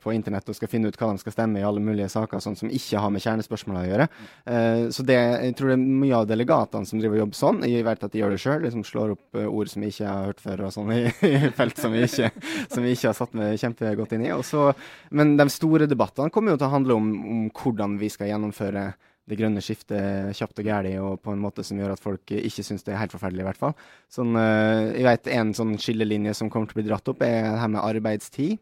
på 0.02 0.12
internett 0.14 0.49
og 0.49 0.56
skal 0.56 0.70
finne 0.70 0.90
ut 0.90 0.99
hva 0.99 1.11
de 1.12 1.23
skal 1.23 1.35
stemme 1.35 1.61
i 1.61 1.64
alle 1.66 1.82
mulige 1.85 2.08
saker, 2.12 2.40
sånn 2.42 2.56
som 2.58 2.73
ikke 2.73 3.00
har 3.02 3.12
med 3.12 3.25
kjernespørsmåla 3.25 3.82
å 3.82 3.88
gjøre. 3.90 4.08
Eh, 4.52 4.82
så 4.94 5.06
det, 5.06 5.18
jeg 5.18 5.56
tror 5.58 5.73
det 5.73 5.78
er 5.78 5.87
mye 6.04 6.20
av 6.20 6.28
delegatene 6.30 6.88
som 6.88 7.02
driver 7.02 7.18
og 7.18 7.25
jobber 7.25 7.40
sånn. 7.40 7.64
Jeg 7.68 7.88
vet 7.88 8.06
at 8.08 8.14
de 8.14 8.23
gjør 8.23 8.37
det 8.37 8.42
sjøl, 8.42 8.61
liksom 8.64 8.87
slår 8.88 9.16
opp 9.16 9.40
eh, 9.40 9.50
ord 9.50 9.73
som 9.73 9.85
jeg 9.85 9.94
ikke 9.94 10.12
har 10.12 10.30
hørt 10.30 10.44
før, 10.44 10.64
og 10.68 10.76
sånn 10.76 10.94
i, 10.96 11.02
i 11.32 11.35
felt 11.56 11.82
som 11.82 11.96
vi 11.96 12.06
ikke, 12.08 12.32
som 12.73 12.87
vi 12.87 12.94
ikke 12.96 13.11
har 13.11 13.18
satt 13.20 13.37
meg 13.37 13.61
kjempegodt 13.62 14.16
inn 14.16 14.28
i. 14.28 14.32
Også, 14.37 14.70
men 15.16 15.37
de 15.40 15.50
store 15.52 15.90
debattene 15.90 16.32
kommer 16.35 16.54
jo 16.54 16.62
til 16.62 16.70
å 16.70 16.75
handle 16.76 16.96
om, 17.00 17.12
om 17.37 17.44
hvordan 17.56 18.00
vi 18.00 18.12
skal 18.12 18.32
gjennomføre 18.32 18.90
det 19.26 19.38
grønne 19.40 19.62
skiftet 19.64 20.37
kjapt 20.38 20.61
og 20.62 20.68
gærlig, 20.68 20.92
og 21.02 21.18
på 21.25 21.33
en 21.35 21.42
måte 21.42 21.64
som 21.66 21.78
gjør 21.80 21.97
at 21.97 22.02
folk 22.02 22.30
ikke 22.30 22.62
syns 22.62 22.87
det 22.87 22.95
er 22.95 23.00
helt 23.00 23.14
forferdelig, 23.14 23.42
i 23.42 23.49
hvert 23.49 23.59
fall. 23.59 23.75
Sånn, 24.12 24.37
eh, 24.38 24.92
jeg 25.00 25.06
vet 25.09 25.33
En 25.35 25.52
sånn 25.54 25.75
skillelinje 25.83 26.35
som 26.38 26.50
kommer 26.50 26.71
til 26.71 26.78
å 26.78 26.80
bli 26.83 26.88
dratt 26.88 27.11
opp, 27.11 27.23
er 27.26 27.42
det 27.42 27.59
her 27.59 27.73
med 27.75 27.83
arbeidstid. 27.83 28.59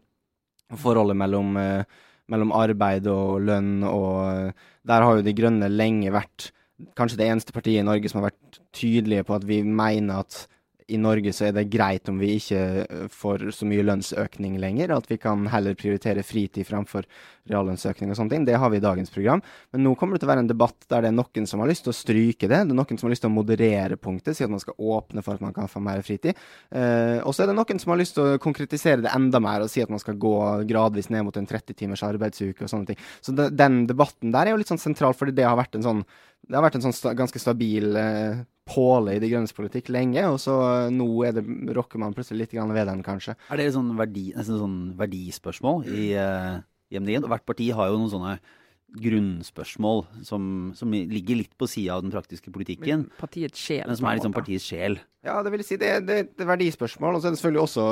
Og 0.73 0.81
Forholdet 0.81 1.17
mellom, 1.21 1.55
eh, 1.57 1.83
mellom 2.27 2.51
arbeid 2.51 3.05
og 3.07 3.41
lønn. 3.45 3.83
og 3.83 4.47
eh, 4.49 4.51
Der 4.85 5.01
har 5.01 5.15
jo 5.15 5.21
De 5.21 5.33
Grønne 5.33 5.69
lenge 5.69 6.11
vært 6.11 6.51
kanskje 6.97 7.17
det 7.17 7.29
eneste 7.29 7.53
partiet 7.53 7.79
i 7.79 7.85
Norge 7.85 8.09
som 8.09 8.21
har 8.21 8.31
vært 8.31 8.59
tydelige 8.73 9.23
på 9.23 9.35
at 9.35 9.45
vi 9.45 9.61
mener 9.63 10.25
at 10.25 10.47
i 10.87 10.97
Norge 11.01 11.31
så 11.33 11.47
er 11.47 11.55
det 11.55 11.65
greit 11.73 12.09
om 12.11 12.19
vi 12.21 12.35
ikke 12.37 12.59
eh, 12.83 13.05
får 13.09 13.47
så 13.57 13.65
mye 13.65 13.85
lønnsøkning 13.87 14.59
lenger, 14.61 14.93
at 14.93 15.07
vi 15.09 15.17
kan 15.21 15.47
heller 15.49 15.77
prioritere 15.77 16.21
fritid 16.25 16.67
framfor 16.67 17.07
reallønnsøkning 17.49 18.11
og 18.11 18.19
sånne 18.19 18.35
ting. 18.35 18.45
Det 18.45 18.57
har 18.61 18.69
vi 18.73 18.77
i 18.77 18.83
dagens 18.83 19.09
program. 19.13 19.41
Men 19.73 19.85
nå 19.85 19.95
kommer 19.97 20.15
det 20.15 20.23
til 20.23 20.29
å 20.29 20.33
være 20.33 20.43
en 20.45 20.51
debatt 20.51 20.85
der 20.91 21.05
det 21.05 21.11
er 21.11 21.17
noen 21.17 21.49
som 21.49 21.61
har 21.61 21.71
lyst 21.71 21.85
til 21.87 21.93
å 21.93 21.97
stryke 21.97 22.49
det. 22.49 22.59
Det 22.69 22.75
er 22.75 22.77
noen 22.77 22.99
som 23.01 23.07
har 23.09 23.15
lyst 23.15 23.25
til 23.25 23.31
å 23.31 23.35
moderere 23.35 23.97
punktet, 24.01 24.37
si 24.37 24.45
at 24.45 24.53
man 24.53 24.61
skal 24.61 24.77
åpne 24.77 25.25
for 25.25 25.37
at 25.37 25.45
man 25.45 25.55
kan 25.57 25.71
få 25.71 25.81
mer 25.85 26.03
fritid. 26.05 26.37
Eh, 26.69 27.17
og 27.21 27.33
så 27.33 27.45
er 27.45 27.51
det 27.51 27.57
noen 27.57 27.81
som 27.81 27.93
har 27.93 28.01
lyst 28.01 28.17
til 28.19 28.35
å 28.35 28.41
konkretisere 28.41 29.05
det 29.05 29.13
enda 29.15 29.41
mer 29.41 29.65
og 29.65 29.73
si 29.73 29.81
at 29.81 29.93
man 29.93 30.01
skal 30.01 30.19
gå 30.21 30.35
gradvis 30.69 31.09
ned 31.13 31.25
mot 31.25 31.41
en 31.41 31.49
30 31.49 31.81
timers 31.81 32.05
arbeidsuke 32.05 32.65
og 32.65 32.71
sånne 32.71 32.93
ting. 32.93 33.01
Så 33.25 33.33
det, 33.33 33.51
den 33.57 33.83
debatten 33.89 34.33
der 34.35 34.45
er 34.45 34.53
jo 34.53 34.61
litt 34.61 34.73
sånn 34.73 34.81
sentral, 34.81 35.17
fordi 35.17 35.33
det 35.37 35.49
har 35.49 35.57
vært 35.57 35.79
en 35.79 35.85
sånn 35.85 36.05
det 36.45 36.57
har 36.57 36.65
vært 36.65 36.77
en 36.79 36.85
sånn 36.85 36.95
sta 36.95 37.13
ganske 37.17 37.39
stabil 37.41 37.95
eh, 37.99 38.43
påle 38.69 39.15
i 39.15 39.21
De 39.21 39.29
Grønnes 39.31 39.55
politikk 39.55 39.89
lenge, 39.93 40.23
og 40.29 40.37
så 40.41 40.57
eh, 40.65 40.91
nå 40.93 41.07
er 41.27 41.37
det, 41.37 41.45
rokker 41.77 42.01
man 42.01 42.13
plutselig 42.17 42.45
litt 42.45 42.57
grann 42.57 42.73
ved 42.75 42.89
den, 42.89 43.01
kanskje. 43.05 43.37
Er 43.49 43.61
det 43.61 43.71
sånn 43.75 43.93
verdi, 43.97 44.27
nesten 44.35 44.61
sånn 44.61 44.77
verdispørsmål 44.99 45.87
i, 45.89 46.11
uh, 46.17 46.59
i 46.93 47.01
MDG? 47.01 47.25
Hvert 47.31 47.47
parti 47.47 47.71
har 47.75 47.89
jo 47.91 47.99
noen 48.01 48.13
sånne 48.13 48.35
grunnspørsmål 48.95 50.05
som, 50.23 50.43
som 50.77 50.93
ligger 50.93 51.41
litt 51.41 51.55
på 51.59 51.67
sida 51.67 51.97
av 51.97 52.05
den 52.05 52.13
praktiske 52.13 52.53
politikken, 52.53 53.09
Partiets 53.19 53.59
sjel. 53.59 53.83
men 53.89 53.97
som 53.97 54.07
er 54.07 54.19
liksom 54.19 54.35
partiets 54.35 54.67
sjel. 54.69 54.99
Ja, 55.25 55.41
det 55.43 55.51
vil 55.51 55.65
si. 55.67 55.79
Det, 55.81 55.89
det, 56.07 56.19
det 56.37 56.45
er 56.45 56.53
verdispørsmål, 56.53 57.17
og 57.17 57.23
så 57.23 57.29
er 57.29 57.35
det 57.35 57.41
selvfølgelig 57.41 57.65
også 57.65 57.87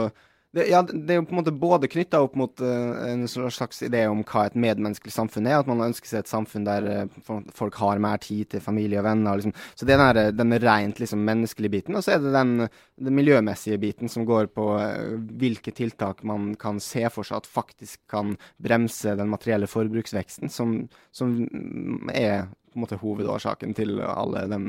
det, 0.53 0.67
ja, 0.69 0.83
det 0.85 1.09
er 1.09 1.17
jo 1.17 1.25
på 1.25 1.33
en 1.33 1.39
måte 1.39 1.51
både 1.57 1.89
knytta 1.89 2.19
opp 2.21 2.35
mot 2.37 2.61
uh, 2.61 2.93
en 3.09 3.25
slags 3.25 3.81
idé 3.85 4.03
om 4.05 4.19
hva 4.21 4.43
et 4.45 4.57
medmenneskelig 4.59 5.15
samfunn 5.15 5.47
er. 5.49 5.57
At 5.63 5.69
man 5.69 5.81
ønsker 5.87 6.11
seg 6.11 6.21
et 6.21 6.29
samfunn 6.29 6.67
der 6.67 6.85
uh, 7.09 7.39
folk 7.57 7.79
har 7.81 8.01
mer 8.03 8.21
tid 8.21 8.51
til 8.51 8.61
familie 8.61 9.01
og 9.01 9.07
venner. 9.07 9.39
Liksom. 9.39 9.55
Så 9.73 9.89
det 9.89 9.97
er 9.97 10.19
den, 10.37 10.53
rent 10.61 11.01
liksom, 11.01 11.25
menneskelige 11.25 11.73
biten. 11.73 11.97
Og 11.97 12.05
så 12.05 12.13
er 12.15 12.21
det 12.21 12.35
den, 12.35 12.67
den 13.01 13.17
miljømessige 13.17 13.81
biten 13.81 14.13
som 14.13 14.27
går 14.29 14.51
på 14.53 14.69
uh, 14.77 15.17
hvilke 15.41 15.73
tiltak 15.73 16.21
man 16.21 16.53
kan 16.61 16.77
se 16.83 17.07
for 17.09 17.25
seg 17.25 17.41
at 17.41 17.49
faktisk 17.49 18.03
kan 18.13 18.37
bremse 18.61 19.17
den 19.17 19.33
materielle 19.33 19.69
forbruksveksten, 19.71 20.53
som, 20.53 20.83
som 21.09 21.33
mm, 21.49 22.13
er 22.13 22.45
på 22.45 22.77
en 22.77 22.85
måte 22.85 23.01
hovedårsaken 23.01 23.73
til 23.77 23.97
alle 24.05 24.45
de 24.53 24.61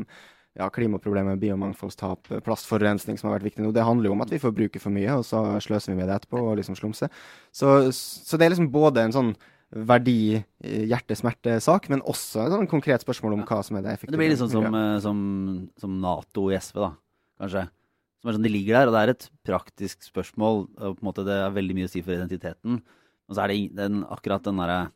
ja, 0.55 0.69
klimaproblemet, 0.71 1.41
biomangfoldstap, 1.43 2.31
plastforurensning 2.47 3.19
som 3.19 3.29
har 3.29 3.39
vært 3.39 3.49
viktig 3.49 3.65
nå. 3.65 3.73
Det 3.75 3.87
handler 3.87 4.11
jo 4.11 4.15
om 4.15 4.23
at 4.23 4.31
vi 4.31 4.43
forbruker 4.43 4.83
for 4.83 4.95
mye, 4.95 5.19
og 5.19 5.27
så 5.27 5.43
sløser 5.65 5.93
vi 5.93 5.99
med 5.99 6.07
det 6.11 6.21
etterpå 6.21 6.39
og 6.39 6.55
liksom 6.61 6.79
slumser. 6.79 7.11
Så, 7.51 7.91
så 7.95 8.39
det 8.39 8.47
er 8.47 8.55
liksom 8.55 8.71
både 8.75 9.03
en 9.03 9.17
sånn 9.17 9.33
verdi, 9.75 10.39
eh, 10.39 10.85
hjerte-smerte-sak, 10.87 11.89
men 11.91 12.05
også 12.07 12.45
et 12.45 12.55
sånn 12.55 12.71
konkret 12.71 13.03
spørsmål 13.03 13.39
om 13.39 13.47
hva 13.49 13.63
som 13.67 13.79
er 13.79 13.87
det 13.87 13.97
effektive. 13.97 14.15
det 14.15 14.23
blir 14.23 14.31
litt 14.31 14.43
sånn 14.43 14.53
som, 14.53 14.69
eh, 14.79 14.99
som, 15.03 15.19
som 15.81 15.97
Nato 16.01 16.47
i 16.53 16.59
SV, 16.61 16.79
da, 16.85 16.91
kanskje. 17.43 17.67
Som 18.23 18.31
er 18.31 18.37
sånn, 18.37 18.47
De 18.47 18.53
ligger 18.55 18.79
der, 18.79 18.89
og 18.89 18.95
det 18.95 19.03
er 19.03 19.15
et 19.17 19.31
praktisk 19.45 20.07
spørsmål. 20.07 20.69
og 20.79 20.97
på 20.97 21.03
en 21.03 21.09
måte 21.11 21.27
Det 21.27 21.35
er 21.35 21.51
veldig 21.59 21.75
mye 21.77 21.89
å 21.91 21.93
si 21.93 22.01
for 22.01 22.15
identiteten. 22.15 22.79
Og 23.29 23.35
så 23.35 23.45
er 23.45 23.49
det 23.51 23.75
den, 23.75 24.05
akkurat 24.05 24.45
den 24.47 24.57
derre 24.63 24.93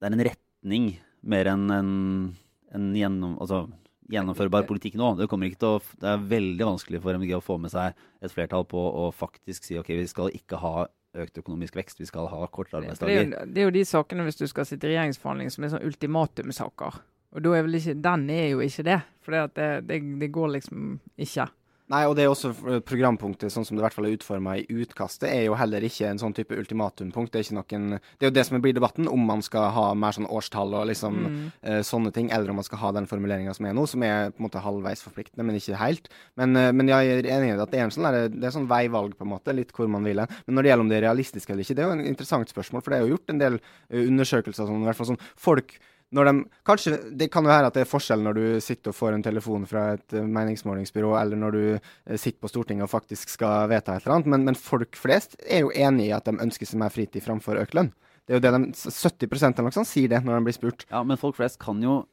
Det 0.00 0.08
er 0.08 0.16
en 0.16 0.26
retning 0.26 0.98
mer 1.22 1.46
enn 1.46 1.70
en, 1.70 2.36
en 2.74 2.94
gjennom, 2.94 3.38
altså, 3.38 3.68
gjennomførbar 4.12 4.66
politikk 4.68 4.96
nå. 4.98 5.14
Det, 5.18 5.28
å, 5.28 5.72
det 6.00 6.12
er 6.12 6.28
veldig 6.30 6.68
vanskelig 6.70 7.00
for 7.04 7.18
MDG 7.18 7.34
å 7.38 7.44
få 7.44 7.58
med 7.62 7.72
seg 7.72 7.98
et 8.24 8.34
flertall 8.34 8.64
på 8.68 8.80
å 8.80 9.10
faktisk 9.14 9.68
si 9.68 9.78
ok, 9.80 9.92
vi 10.00 10.08
skal 10.10 10.32
ikke 10.36 10.60
ha 10.62 10.88
økt 11.18 11.40
økonomisk 11.40 11.76
vekst, 11.78 12.00
vi 12.00 12.08
skal 12.08 12.28
ha 12.30 12.48
kortere 12.52 12.82
arbeidsdager. 12.82 13.30
Det 13.32 13.44
det 13.54 13.62
er 13.62 13.70
jo 13.70 13.76
de 13.76 13.84
sakene 13.88 14.26
hvis 14.26 14.40
du 14.40 14.46
skal 14.50 14.68
sitte 14.68 14.88
i 14.88 14.94
regjeringsforhandling 14.94 15.52
som 15.52 15.64
er 15.64 15.72
sånn 15.74 15.86
ultimatumsaker. 15.88 17.00
Og 17.36 17.44
er 17.52 17.66
ikke, 17.76 17.96
den 18.00 18.28
er 18.32 18.46
jo 18.54 18.60
ikke 18.64 18.84
det. 18.86 18.98
For 19.24 19.48
det, 19.54 19.70
det 19.84 20.30
går 20.32 20.54
liksom 20.56 20.94
ikke. 21.20 21.48
Nei, 21.88 22.02
og 22.04 22.14
det 22.18 22.24
er 22.24 22.28
også 22.28 22.50
eh, 22.68 22.80
programpunktet, 22.84 23.52
sånn 23.52 23.64
som 23.64 23.76
det 23.76 23.80
i 23.80 23.84
hvert 23.86 23.96
fall 23.96 24.08
er 24.10 24.16
utforma 24.18 24.58
i 24.60 24.66
utkastet, 24.68 25.28
er 25.30 25.46
jo 25.46 25.56
heller 25.56 25.84
ikke 25.88 26.10
en 26.10 26.20
sånn 26.20 26.34
type 26.36 26.52
ultimatumpunkt. 26.52 27.32
Det 27.32 27.40
er 27.40 27.56
noen 27.56 27.94
Det 27.96 28.26
er 28.26 28.28
jo 28.28 28.34
det 28.36 28.44
som 28.44 28.60
blir 28.60 28.76
debatten, 28.76 29.08
om 29.08 29.24
man 29.24 29.40
skal 29.44 29.70
ha 29.72 29.86
mer 29.96 30.16
sånn 30.16 30.28
årstall 30.28 30.76
og 30.76 30.88
liksom 30.90 31.16
Mm. 31.18 31.52
uh, 31.66 31.80
sånne 31.82 32.12
ting, 32.14 32.30
eller 32.30 32.50
om 32.50 32.56
man 32.60 32.64
skal 32.64 32.78
ha 32.78 32.92
den 32.92 33.06
formuleringa 33.06 33.54
som 33.56 33.66
er 33.66 33.74
nå, 33.74 33.86
som 33.88 34.02
er 34.02 34.30
på 34.30 34.38
en 34.38 34.46
måte 34.46 34.62
halvveis 34.62 35.02
forpliktende, 35.02 35.44
men 35.44 35.56
ikke 35.56 35.80
helt. 35.80 36.08
Men, 36.36 36.54
uh, 36.56 36.70
men 36.72 36.88
jeg 36.88 37.08
er 37.08 37.26
enig 37.26 37.50
i 37.54 37.58
at 37.58 37.70
det 37.72 37.80
er 37.80 37.84
en 37.88 37.90
sånn, 37.90 38.06
der, 38.06 38.28
det 38.28 38.44
er 38.44 38.54
sånn 38.54 38.68
veivalg, 38.70 39.16
på 39.18 39.26
en 39.26 39.32
måte, 39.32 39.56
litt 39.56 39.72
hvor 39.72 39.88
man 39.88 40.04
vil 40.04 40.20
hen. 40.22 40.28
Men 40.46 40.54
når 40.58 40.62
det 40.62 40.70
gjelder 40.70 40.84
om 40.86 40.92
det 40.92 40.98
er 41.00 41.06
realistisk 41.08 41.50
eller 41.50 41.64
ikke, 41.64 41.74
det 41.74 41.84
er 41.84 41.88
jo 41.88 41.98
en 41.98 42.06
interessant 42.06 42.52
spørsmål, 42.52 42.84
for 42.84 42.92
det 42.92 42.98
er 43.00 43.06
jo 43.06 43.16
gjort 43.16 43.32
en 43.34 43.42
del 43.42 43.60
undersøkelser 43.90 44.68
sånn, 44.68 44.82
i 44.84 44.88
hvert 44.88 45.00
fall 45.00 45.12
sånn 45.14 45.24
folk 45.36 45.78
når 46.16 46.24
de, 46.24 46.32
kanskje, 46.64 46.98
Det 47.20 47.28
kan 47.32 47.44
jo 47.44 47.52
være 47.52 47.68
at 47.68 47.76
det 47.76 47.82
er 47.84 47.90
forskjell 47.90 48.22
når 48.24 48.38
du 48.38 48.44
sitter 48.64 48.92
og 48.92 48.96
får 48.96 49.16
en 49.16 49.24
telefon 49.24 49.66
fra 49.68 49.84
et 49.96 50.16
eh, 50.16 50.24
meningsmålingsbyrå, 50.24 51.12
eller 51.20 51.36
når 51.36 51.56
du 51.56 51.62
eh, 51.76 52.16
sitter 52.16 52.40
på 52.40 52.48
Stortinget 52.48 52.86
og 52.86 52.92
faktisk 52.92 53.28
skal 53.34 53.68
vedta 53.68 53.96
et 53.96 54.06
eller 54.06 54.16
annet, 54.16 54.30
men, 54.32 54.46
men 54.48 54.58
folk 54.58 54.96
flest 54.96 55.36
er 55.44 55.66
jo 55.66 55.72
enig 55.74 56.08
i 56.08 56.14
at 56.16 56.28
de 56.28 56.38
ønsker 56.40 56.68
seg 56.68 56.80
mer 56.80 56.94
fritid 56.94 57.24
framfor 57.24 57.60
økt 57.60 57.76
lønn. 57.76 57.92
Det 58.24 58.36
er 58.36 58.40
jo 58.40 58.44
det 58.44 58.54
de, 58.56 58.72
70 58.76 59.28
eller 59.28 59.66
noe 59.68 59.76
sånt 59.76 59.88
sier 59.88 60.12
det 60.12 60.22
når 60.24 60.38
de 60.38 60.48
blir 60.48 60.56
spurt. 60.56 60.86
Ja, 60.88 61.02
men 61.04 61.20
folk 61.20 61.36
flest 61.38 61.60
kan 61.62 61.82
jo 61.84 62.04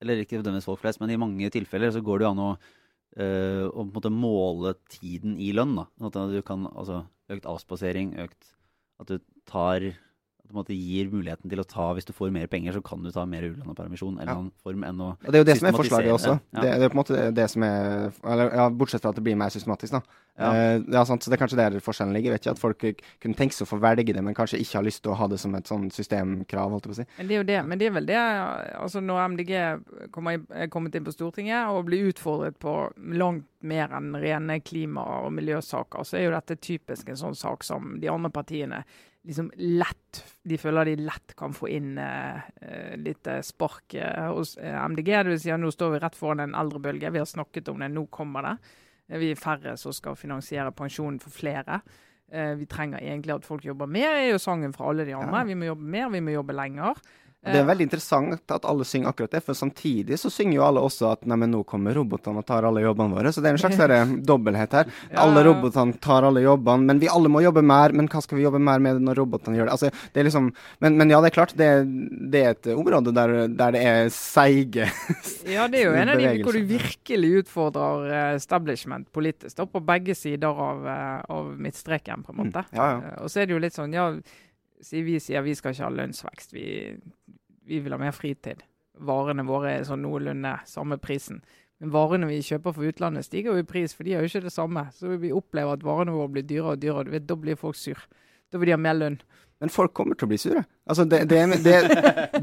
Eller 0.00 0.22
ikke 0.22 0.38
nødvendigvis 0.38 0.64
folk 0.64 0.80
flest, 0.80 1.00
men 1.02 1.10
i 1.12 1.18
mange 1.20 1.50
tilfeller 1.52 1.90
så 1.92 2.00
går 2.00 2.18
det 2.18 2.24
jo 2.24 2.28
an 2.30 2.38
å 2.40 2.50
eh, 3.20 3.66
å 3.66 3.82
på 3.82 3.82
en 3.84 3.90
måte 3.92 4.12
måle 4.14 4.74
tiden 4.88 5.34
i 5.36 5.50
lønn. 5.52 5.74
da. 5.76 5.84
At 6.06 6.16
du 6.32 6.38
kan, 6.46 6.64
altså 6.70 7.04
Økt 7.30 7.46
avspasering, 7.46 8.14
økt 8.18 8.54
At 8.98 9.10
du 9.12 9.20
tar 9.46 9.84
på 10.50 10.56
en 10.56 10.60
måte 10.64 10.74
gir 10.76 11.10
muligheten 11.10 11.48
til 11.50 11.60
å 11.62 11.66
ta 11.66 11.92
Hvis 11.94 12.04
du 12.06 12.12
får 12.12 12.32
mer 12.34 12.46
penger, 12.50 12.72
så 12.76 12.82
kan 12.84 13.02
du 13.02 13.10
ta 13.10 13.24
mer 13.26 13.42
ulønna 13.46 13.74
permisjon. 13.74 14.18
eller 14.20 14.32
Ja. 14.32 14.38
annen 14.38 14.52
form 14.62 14.82
enn 14.84 14.98
å 15.00 15.10
Og 15.24 15.30
det 15.32 15.34
er 15.34 15.44
jo 15.44 15.48
det 15.52 15.58
som 15.58 15.68
er 15.68 15.72
forslaget 15.78 16.12
også. 16.12 16.40
Ja. 16.54 16.60
Det, 16.60 16.70
det 16.80 16.82
er 16.84 16.88
på 16.88 16.98
en 16.98 17.04
måte 17.04 17.34
det 17.34 17.50
som 17.50 17.62
er 17.62 18.12
eller, 18.24 18.50
ja, 18.54 18.68
Bortsett 18.70 19.00
fra 19.02 19.10
at 19.10 19.16
det 19.16 19.24
blir 19.24 19.36
mer 19.36 19.48
systematisk, 19.50 19.92
da. 19.92 20.02
Ja. 20.40 20.52
Eh, 20.54 20.82
ja, 20.92 21.04
sant, 21.04 21.22
så 21.22 21.28
Det 21.30 21.36
er 21.40 21.46
kanskje 21.46 21.56
der 21.58 21.80
forskjellen 21.80 22.12
ligger. 22.14 22.32
Vet 22.32 22.42
ikke 22.46 22.50
At 22.52 22.58
folk 22.58 22.78
kunne 23.20 23.34
tenke 23.36 23.52
seg 23.52 23.66
å 23.66 23.70
få 23.76 23.80
velge 23.80 24.14
det, 24.14 24.22
men 24.24 24.34
kanskje 24.34 24.58
ikke 24.60 24.78
har 24.78 24.82
lyst 24.86 25.02
til 25.02 25.12
å 25.12 25.16
ha 25.16 25.26
det 25.28 25.38
som 25.38 25.54
et 25.54 25.64
sånn 25.64 25.90
systemkrav. 25.90 26.70
holdt 26.70 26.86
jeg 26.86 26.90
på 26.92 26.96
å 26.96 27.00
si. 27.00 27.06
Men 27.18 27.28
det 27.28 27.34
er 27.34 27.38
jo 27.42 27.44
det. 27.44 27.66
Men 27.66 27.78
det 27.78 27.86
er 27.86 27.90
vel 27.90 28.06
det 28.06 28.16
altså 28.80 29.00
Når 29.02 29.18
MDG 29.36 30.10
kommer, 30.12 30.40
er 30.50 30.66
kommet 30.68 30.94
inn 30.94 31.04
på 31.04 31.12
Stortinget 31.12 31.68
og 31.68 31.84
blir 31.86 32.08
utfordret 32.12 32.58
på 32.58 32.92
langt 33.14 33.44
mer 33.62 33.88
enn 33.88 34.14
rene 34.16 34.60
klima- 34.64 35.04
og 35.26 35.32
miljøsaker, 35.32 36.00
så 36.06 36.16
er 36.16 36.24
jo 36.24 36.30
dette 36.30 36.56
typisk 36.56 37.08
en 37.10 37.16
sånn 37.16 37.36
sak 37.36 37.62
som 37.62 37.98
de 38.00 38.08
andre 38.08 38.30
partiene 38.30 38.84
liksom 39.26 39.50
lett 39.56 40.24
De 40.42 40.58
føler 40.58 40.88
de 40.88 40.96
lett 41.04 41.34
kan 41.38 41.54
få 41.54 41.68
inn 41.70 41.98
eh, 42.00 42.96
litt 43.00 43.26
eh, 43.28 43.42
spark 43.44 43.94
uh, 44.00 44.30
hos 44.34 44.56
MDG. 44.58 45.10
Det 45.10 45.32
vil 45.34 45.40
si 45.42 45.52
at 45.52 45.60
nå 45.60 45.70
står 45.74 45.94
vi 45.94 46.00
rett 46.02 46.16
foran 46.16 46.44
en 46.46 46.56
eldrebølge. 46.58 47.12
Vi 47.12 47.20
har 47.20 47.28
snakket 47.28 47.68
om 47.68 47.82
det, 47.82 47.90
nå 47.92 48.06
kommer 48.12 48.48
det. 48.48 48.54
Vi 49.20 49.32
er 49.34 49.40
færre 49.40 49.76
som 49.78 49.94
skal 49.94 50.16
finansiere 50.18 50.72
pensjonen 50.76 51.20
for 51.22 51.34
flere. 51.34 51.82
Uh, 52.32 52.54
vi 52.58 52.68
trenger 52.70 53.02
egentlig 53.02 53.36
at 53.36 53.46
folk 53.46 53.66
jobber 53.66 53.90
mer, 53.90 54.16
er 54.16 54.32
jo 54.32 54.42
sangen 54.42 54.74
fra 54.76 54.88
alle 54.90 55.06
de 55.08 55.16
andre. 55.18 55.44
Ja. 55.44 55.48
Vi 55.50 55.58
må 55.58 55.68
jobbe 55.68 55.92
mer, 55.96 56.08
vi 56.14 56.24
må 56.24 56.34
jobbe 56.34 56.56
lenger. 56.56 57.02
Det 57.40 57.56
er 57.56 57.64
veldig 57.64 57.86
interessant 57.86 58.52
at 58.52 58.66
alle 58.68 58.84
synger 58.84 59.08
akkurat 59.14 59.32
det, 59.32 59.40
for 59.46 59.56
samtidig 59.56 60.18
så 60.20 60.28
synger 60.28 60.58
jo 60.58 60.64
alle 60.66 60.82
også 60.84 61.06
at 61.08 61.22
nei, 61.24 61.38
nå 61.48 61.62
kommer 61.64 61.94
robotene 61.96 62.42
og 62.42 62.44
tar 62.44 62.66
alle 62.68 62.82
jobbene 62.84 63.16
våre. 63.16 63.30
Så 63.32 63.40
det 63.40 63.48
er 63.48 63.56
en 63.56 63.62
slags 63.62 63.78
der 63.80 64.10
dobbelthet 64.28 64.76
her. 64.76 64.90
Ja. 65.08 65.22
Alle 65.24 65.44
robotene 65.46 65.96
tar 66.04 66.26
alle 66.28 66.42
jobbene, 66.44 66.84
men 66.90 67.00
vi 67.00 67.08
alle 67.08 67.30
må 67.32 67.40
jobbe 67.40 67.62
mer. 67.64 67.94
Men 67.96 68.10
hva 68.12 68.20
skal 68.20 68.36
vi 68.36 68.44
jobbe 68.44 68.60
mer 68.60 68.82
med 68.84 69.00
når 69.06 69.22
robotene 69.22 69.56
gjør 69.56 69.70
det? 69.70 69.76
Altså, 69.78 70.10
det 70.12 70.20
er 70.20 70.28
liksom, 70.28 70.50
men, 70.84 70.98
men 71.00 71.14
ja, 71.14 71.22
det 71.24 71.30
er 71.30 71.36
klart, 71.38 71.54
det, 71.56 71.70
det 72.34 72.42
er 72.44 72.52
et 72.58 72.70
område 72.74 73.14
der, 73.16 73.34
der 73.48 73.72
det 73.78 73.82
er 73.88 74.12
seige 74.12 74.90
Ja, 75.56 75.64
det 75.70 75.80
er 75.80 75.88
jo 75.88 75.96
en 75.96 76.12
av 76.12 76.20
de 76.20 76.34
hvor 76.44 76.56
du 76.56 76.60
virkelig 76.68 77.32
utfordrer 77.40 78.10
eh, 78.10 78.34
establishment 78.36 79.08
politisk, 79.16 79.56
da, 79.56 79.64
på 79.64 79.80
begge 79.88 80.14
sider 80.18 80.60
av, 80.68 80.84
eh, 80.84 81.16
av 81.32 81.50
midtstreken, 81.56 82.26
på 82.26 82.34
en 82.36 82.42
måte. 82.44 82.66
Mm, 82.68 82.76
ja, 82.76 82.92
ja. 82.92 83.00
Eh, 83.14 83.18
Og 83.24 83.32
så 83.32 83.40
er 83.40 83.48
det 83.48 83.56
jo 83.56 83.64
litt 83.64 83.76
sånn, 83.80 83.96
ja, 83.96 84.10
si- 84.82 85.02
vi 85.06 85.18
sier 85.20 85.42
vi 85.46 85.54
skal 85.54 85.72
ikke 85.74 85.86
ha 85.86 85.90
lønnsvekst, 85.94 86.52
vi, 86.56 86.96
vi 87.66 87.80
vil 87.84 87.92
ha 87.92 87.98
mer 88.00 88.12
fritid. 88.16 88.62
Varene 89.00 89.44
våre 89.48 89.76
er 89.78 89.84
sånn 89.88 90.02
noenlunde 90.04 90.58
samme 90.68 90.98
prisen. 91.00 91.42
Men 91.80 91.92
varene 91.94 92.26
vi 92.28 92.42
kjøper 92.44 92.74
for 92.76 92.84
utlandet 92.84 93.24
stiger 93.24 93.54
jo 93.54 93.62
i 93.62 93.64
pris, 93.64 93.94
for 93.96 94.04
de 94.04 94.12
er 94.12 94.20
jo 94.20 94.28
ikke 94.28 94.42
det 94.44 94.52
samme. 94.52 94.82
Så 94.92 95.14
vi 95.22 95.30
opplever 95.32 95.72
at 95.78 95.84
varene 95.86 96.12
våre 96.12 96.28
blir 96.34 96.44
dyrere 96.44 96.74
og 96.76 96.82
dyrere. 96.82 97.08
Vet, 97.14 97.26
Da 97.26 97.36
blir 97.40 97.56
folk 97.56 97.76
sur. 97.80 97.96
Da 98.52 98.58
vil 98.58 98.66
de 98.68 98.74
ha 98.76 98.80
mer 98.80 98.98
lønn. 98.98 99.16
Men 99.60 99.72
folk 99.72 99.94
kommer 99.96 100.14
til 100.18 100.26
å 100.26 100.32
bli 100.32 100.38
sure. 100.40 100.64
Altså, 100.88 101.04
det, 101.08 101.22
det, 101.30 101.40
det, 101.64 101.78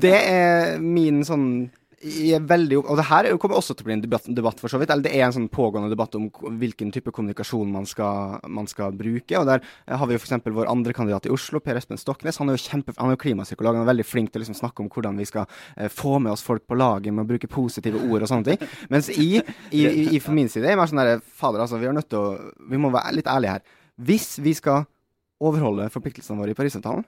det 0.02 0.15
er 0.15 0.80
min 0.82 1.21
sånn 1.28 1.69
veldig, 1.97 2.77
Og 2.77 2.97
det 2.97 3.05
her 3.10 3.25
er 3.25 3.38
kommer 3.41 3.57
også 3.57 3.73
til 3.73 3.86
å 3.86 3.88
bli 3.88 3.95
en 3.95 4.01
debatt, 4.03 4.25
debatt, 4.29 4.60
for 4.60 4.69
så 4.69 4.77
vidt. 4.77 4.91
Eller 4.93 5.03
det 5.03 5.13
er 5.15 5.25
en 5.25 5.33
sånn 5.33 5.49
pågående 5.49 5.89
debatt 5.89 6.13
om 6.15 6.29
hvilken 6.29 6.91
type 6.93 7.12
kommunikasjon 7.12 7.71
man 7.71 7.86
skal, 7.86 8.39
man 8.47 8.67
skal 8.67 8.93
bruke. 8.93 9.33
Og 9.39 9.47
der 9.47 9.63
har 9.88 10.05
vi 10.07 10.13
jo 10.13 10.21
f.eks. 10.21 10.45
vår 10.45 10.69
andre 10.69 10.93
kandidat 10.93 11.25
i 11.25 11.33
Oslo, 11.33 11.60
Per 11.60 11.75
Espen 11.79 11.97
Stoknes. 11.97 12.38
Han 12.38 12.49
er 12.49 12.57
jo 12.57 12.63
kjempe, 12.67 12.93
han 12.97 13.10
er 13.10 13.17
jo 13.17 13.23
klimapsykolog. 13.25 13.79
Han 13.79 13.86
er 13.86 13.91
veldig 13.91 14.05
flink 14.05 14.31
til 14.31 14.41
å 14.41 14.45
liksom 14.45 14.60
snakke 14.60 14.86
om 14.86 14.91
hvordan 14.93 15.17
vi 15.17 15.25
skal 15.25 15.47
eh, 15.75 15.89
få 15.89 16.19
med 16.19 16.36
oss 16.36 16.45
folk 16.45 16.67
på 16.67 16.77
laget 16.77 17.13
med 17.13 17.25
å 17.25 17.31
bruke 17.33 17.49
positive 17.49 18.03
ord 18.05 18.21
og 18.21 18.29
sånne 18.29 18.53
ting. 18.53 18.77
Mens 18.93 19.10
i, 19.10 19.41
i, 19.71 19.81
i, 19.81 20.05
i 20.17 20.21
for 20.21 20.38
min 20.38 20.51
side 20.53 20.69
er 20.69 20.77
mer 20.77 20.89
sånn 20.89 21.01
derre 21.01 21.21
Fader, 21.38 21.63
altså, 21.65 21.81
vi 21.81 21.89
er 21.89 21.97
nødt 21.97 22.10
til 22.10 22.21
å 22.21 22.53
Vi 22.69 22.77
må 22.81 22.89
være 22.93 23.15
litt 23.17 23.29
ærlige 23.29 23.57
her. 23.57 23.77
Hvis 23.97 24.36
vi 24.43 24.53
skal 24.57 24.86
overholde 25.41 25.89
forpliktelsene 25.93 26.38
våre 26.39 26.53
i 26.53 26.57
Parisavtalen, 26.57 27.05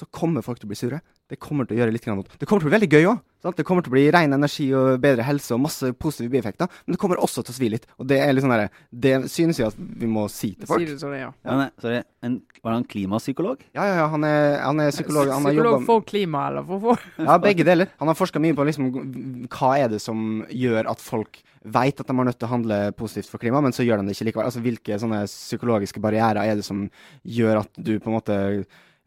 så 0.00 0.08
kommer 0.14 0.44
folk 0.44 0.60
til 0.60 0.68
å 0.68 0.72
bli 0.72 0.78
sure. 0.78 1.00
Det 1.30 1.38
kommer 1.38 1.68
til 1.68 1.76
å 1.76 1.82
gjøre 1.82 1.94
litt 1.94 2.06
vondt. 2.08 2.32
Det 2.40 2.46
kommer 2.48 2.64
til 2.64 2.66
å 2.66 2.70
bli 2.70 2.78
veldig 2.78 2.88
gøy 2.90 3.08
òg. 3.10 3.18
Det 3.56 3.64
kommer 3.64 3.84
til 3.84 3.92
å 3.92 3.94
bli 3.94 4.02
ren 4.12 4.34
energi 4.36 4.66
og 4.76 4.98
bedre 5.00 5.24
helse 5.24 5.54
og 5.54 5.62
masse 5.64 5.90
positive 5.96 6.32
bieffekter. 6.32 6.68
Men 6.84 6.96
det 6.96 7.00
kommer 7.00 7.20
også 7.22 7.44
til 7.44 7.54
å 7.54 7.56
svi 7.56 7.68
litt. 7.72 7.86
Og 8.00 8.08
det 8.10 8.18
er 8.20 8.34
litt 8.34 8.44
sånn 8.44 8.52
der, 8.52 8.72
det 8.90 9.12
synes 9.32 9.60
jeg 9.60 9.70
at 9.70 9.78
vi 9.78 10.08
må 10.10 10.26
si 10.32 10.50
til 10.58 10.68
folk. 10.68 10.84
det 10.88 10.98
som 11.00 11.14
det 11.14 11.20
er, 11.20 11.28
ja. 11.28 11.30
Ja, 11.46 11.56
Men, 11.60 11.70
sorry. 11.80 12.00
En, 12.26 12.34
var 12.64 12.76
han 12.76 12.84
klimapsykolog? 12.84 13.62
Ja, 13.76 13.86
ja, 13.88 13.94
ja. 14.02 14.08
Han 14.12 14.26
er, 14.28 14.58
han 14.64 14.82
er 14.84 14.90
psykolog. 14.92 15.30
Han 15.32 15.46
har 15.46 15.54
Psykolog 15.54 15.86
for 15.88 16.04
klima, 16.08 16.48
eller 16.50 16.66
for 16.68 16.82
for 16.84 17.06
Ja, 17.22 17.38
begge 17.40 17.64
deler. 17.68 17.94
Han 18.02 18.12
har 18.12 18.18
forska 18.18 18.42
mye 18.42 18.56
på 18.58 18.66
liksom, 18.68 18.90
hva 19.54 19.72
er 19.78 19.94
det 19.94 20.02
som 20.04 20.42
gjør 20.50 20.90
at 20.92 21.00
folk 21.04 21.40
vet 21.64 22.00
at 22.00 22.08
de 22.08 22.16
er 22.16 22.28
nødt 22.28 22.38
til 22.40 22.48
å 22.48 22.54
handle 22.54 22.82
positivt 22.96 23.30
for 23.32 23.40
klima, 23.40 23.60
men 23.64 23.72
så 23.76 23.84
gjør 23.84 24.00
de 24.00 24.10
det 24.10 24.18
ikke 24.18 24.30
likevel. 24.30 24.50
Altså, 24.50 24.64
Hvilke 24.64 25.00
sånne 25.00 25.24
psykologiske 25.28 26.02
barrierer 26.02 26.44
er 26.44 26.60
det 26.60 26.64
som 26.66 26.86
gjør 27.24 27.62
at 27.64 27.72
du 27.80 27.98
på 28.00 28.10
en 28.10 28.16
måte 28.16 28.38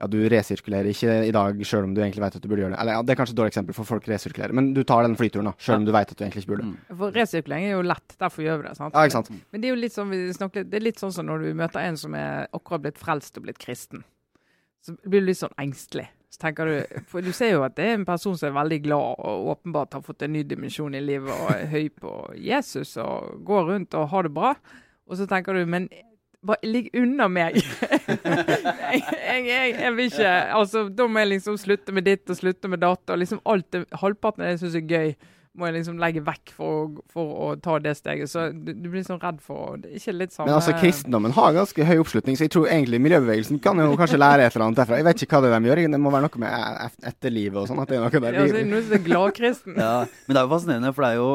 ja, 0.02 0.08
du 0.10 0.18
resirkulerer 0.32 0.90
ikke 0.90 1.16
i 1.28 1.34
dag, 1.36 1.60
sjøl 1.70 1.86
om 1.86 1.94
du 1.94 2.02
egentlig 2.02 2.24
vet 2.24 2.38
at 2.40 2.44
du 2.44 2.48
burde 2.50 2.64
gjøre 2.64 2.74
det. 2.74 2.80
Eller 2.82 2.98
ja, 2.98 3.04
Det 3.06 3.14
er 3.14 3.20
kanskje 3.20 3.36
et 3.36 3.40
dårlig 3.40 3.54
eksempel, 3.54 3.76
for 3.78 3.88
folk 3.88 4.08
resirkulerer. 4.10 4.56
Men 4.58 4.72
du 4.74 4.82
tar 4.84 5.06
den 5.06 5.14
flyturen, 5.20 5.52
da, 5.52 5.54
sjøl 5.62 5.82
om 5.82 5.86
du 5.86 5.94
vet 5.94 6.10
at 6.12 6.18
du 6.18 6.24
egentlig 6.26 6.44
ikke 6.44 6.54
burde. 6.56 6.72
Mm. 6.72 6.98
For 7.04 7.20
resirkulering 7.20 7.68
er 7.68 7.76
jo 7.76 7.84
lett, 7.86 8.16
derfor 8.20 8.46
gjør 8.48 8.58
vi 8.62 8.68
det. 8.68 8.74
sant? 8.80 8.98
Ja, 8.98 9.06
ikke 9.06 9.20
sant? 9.20 9.30
Men 9.54 9.62
det 9.62 9.70
er 9.70 9.76
jo 9.76 9.82
litt 9.84 9.96
sånn, 9.96 10.10
vi 10.10 10.24
snakket, 10.34 10.72
det 10.72 10.80
er 10.80 10.88
litt 10.88 11.04
sånn 11.04 11.14
som 11.14 11.30
når 11.30 11.46
du 11.46 11.54
møter 11.62 11.86
en 11.86 12.00
som 12.02 12.18
er 12.18 12.50
akkurat 12.58 12.88
blitt 12.88 13.00
frelst 13.02 13.38
og 13.38 13.46
blitt 13.46 13.62
kristen. 13.62 14.04
Så 14.84 14.98
blir 15.06 15.22
du 15.22 15.30
litt 15.30 15.40
sånn 15.40 15.54
engstelig. 15.62 16.10
Så 16.34 16.42
tenker 16.42 16.66
du, 16.66 17.02
for 17.12 17.22
du 17.22 17.30
ser 17.30 17.52
jo 17.54 17.62
at 17.62 17.76
det 17.78 17.86
er 17.86 18.00
en 18.00 18.08
person 18.08 18.34
som 18.34 18.50
er 18.50 18.56
veldig 18.58 18.80
glad 18.88 19.20
og 19.22 19.52
åpenbart 19.54 19.94
har 19.94 20.02
fått 20.02 20.26
en 20.26 20.34
ny 20.34 20.42
dimensjon 20.50 20.98
i 20.98 21.04
livet 21.04 21.30
og 21.30 21.52
er 21.54 21.68
høy 21.70 21.92
på 21.94 22.14
Jesus 22.42 22.96
og 22.98 23.44
går 23.46 23.70
rundt 23.70 23.94
og 24.00 24.10
har 24.10 24.26
det 24.26 24.34
bra. 24.34 24.56
Og 25.06 25.20
så 25.20 25.28
tenker 25.30 25.54
du, 25.54 25.62
men 25.70 25.86
ligg 26.64 26.90
unna 26.98 27.28
meg. 27.32 27.60
jeg, 27.62 29.04
jeg, 29.04 29.46
jeg, 29.48 29.76
jeg 29.80 29.94
vil 29.98 30.10
ikke 30.10 30.34
altså, 30.58 30.88
Da 30.92 31.08
må 31.08 31.24
jeg 31.24 31.36
liksom 31.38 31.60
slutte 31.62 31.96
med 31.96 32.08
ditt 32.10 32.30
og 32.30 32.40
slutte 32.40 32.72
med 32.72 32.84
data. 32.84 33.16
Og 33.16 33.22
liksom 33.24 33.40
alt 33.50 33.70
det, 33.76 33.86
halvparten 34.02 34.44
av 34.44 34.50
det 34.50 34.58
jeg 34.58 34.66
syns 34.66 34.78
er 34.82 34.92
gøy, 34.92 35.16
må 35.54 35.68
jeg 35.68 35.76
liksom 35.76 36.00
legge 36.02 36.22
vekk 36.26 36.52
for, 36.56 36.96
for 37.14 37.34
å 37.46 37.48
ta 37.62 37.78
det 37.84 37.94
steget. 38.00 38.32
Så 38.32 38.48
du, 38.52 38.72
du 38.74 38.88
blir 38.90 39.06
sånn 39.06 39.22
redd 39.22 39.40
for 39.44 39.78
Det 39.82 39.92
er 39.92 40.00
ikke 40.02 40.16
litt 40.18 40.34
samme 40.34 40.50
Men 40.50 40.58
altså, 40.58 40.74
kristendommen 40.82 41.36
har 41.38 41.54
ganske 41.54 41.88
høy 41.90 41.96
oppslutning, 42.02 42.38
så 42.40 42.48
jeg 42.48 42.54
tror 42.56 42.70
egentlig 42.74 43.00
miljøbevegelsen 43.06 43.62
kan 43.64 43.82
jo 43.84 43.94
kanskje 44.00 44.22
lære 44.22 44.48
et 44.48 44.56
eller 44.58 44.68
annet 44.68 44.82
derfra. 44.82 45.00
Jeg 45.02 45.08
vet 45.10 45.26
ikke 45.26 45.38
hva 45.38 45.46
det 45.46 45.54
er 45.54 45.60
de 45.60 45.70
gjør. 45.72 45.84
Det 45.94 46.02
må 46.02 46.14
være 46.16 46.28
noe 46.28 46.44
med 46.44 46.56
e- 46.58 47.10
etterlivet 47.14 47.60
og 47.62 47.70
sånn. 47.70 47.84
At 47.86 47.94
det 47.94 48.00
er 48.00 48.06
noe 48.08 48.24
der. 48.26 48.40
ja, 48.40 48.48
altså, 48.48 48.64
noe 48.74 48.86
som 48.88 48.98
er 48.98 49.04
gladkristen. 49.10 49.78
Ja, 49.78 49.98
men 50.26 50.34
det 50.34 50.42
er 50.42 50.48
jo 50.48 50.56
fascinerende, 50.56 50.96
for 50.98 51.06
det 51.06 51.12
er 51.14 51.22
jo 51.22 51.32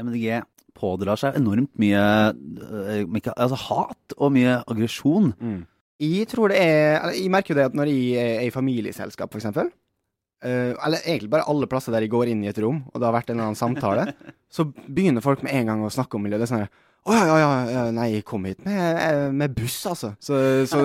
MDG 0.00 0.26
pådrar 0.76 1.20
seg 1.20 1.36
enormt 1.38 1.72
mye 1.80 2.00
øh, 2.30 3.20
altså, 3.34 3.58
hat 3.68 4.16
og 4.16 4.32
mye 4.34 4.60
aggresjon. 4.66 5.32
Mm. 5.40 5.60
Jeg 6.00 6.28
tror 6.30 6.48
det 6.48 6.60
er 6.62 7.00
eller 7.02 7.16
Jeg 7.18 7.30
merker 7.32 7.54
jo 7.54 7.58
det 7.58 7.68
at 7.68 7.76
når 7.76 7.90
jeg 7.92 8.36
er 8.40 8.46
i 8.48 8.54
familieselskap, 8.54 9.32
for 9.32 9.40
eksempel 9.40 9.68
eh, 10.44 10.72
eller 10.72 11.04
egentlig 11.04 11.30
bare 11.32 11.48
alle 11.50 11.68
plasser 11.70 11.94
der 11.94 12.06
jeg 12.06 12.12
går 12.12 12.32
inn 12.32 12.44
i 12.44 12.50
et 12.50 12.60
rom, 12.62 12.82
og 12.88 13.00
det 13.00 13.08
har 13.08 13.16
vært 13.16 13.30
en 13.30 13.36
eller 13.36 13.50
annen 13.50 13.60
samtale, 13.60 14.06
så 14.56 14.66
begynner 14.70 15.24
folk 15.24 15.44
med 15.46 15.54
en 15.56 15.72
gang 15.72 15.84
å 15.84 15.92
snakke 15.92 16.16
om 16.16 16.24
miljø. 16.24 16.40
Det 16.40 16.48
er 16.48 16.52
sånn 16.52 16.64
her, 16.64 16.72
å 17.00 17.14
ja, 17.16 17.36
ja, 17.40 17.52
ja, 17.72 17.82
nei, 17.96 18.10
jeg 18.12 18.24
kom 18.28 18.44
hit 18.44 18.58
med, 18.60 18.76
eh, 19.00 19.30
med 19.32 19.54
buss, 19.56 19.78
altså. 19.88 20.10
Så, 20.20 20.36
så, 20.68 20.82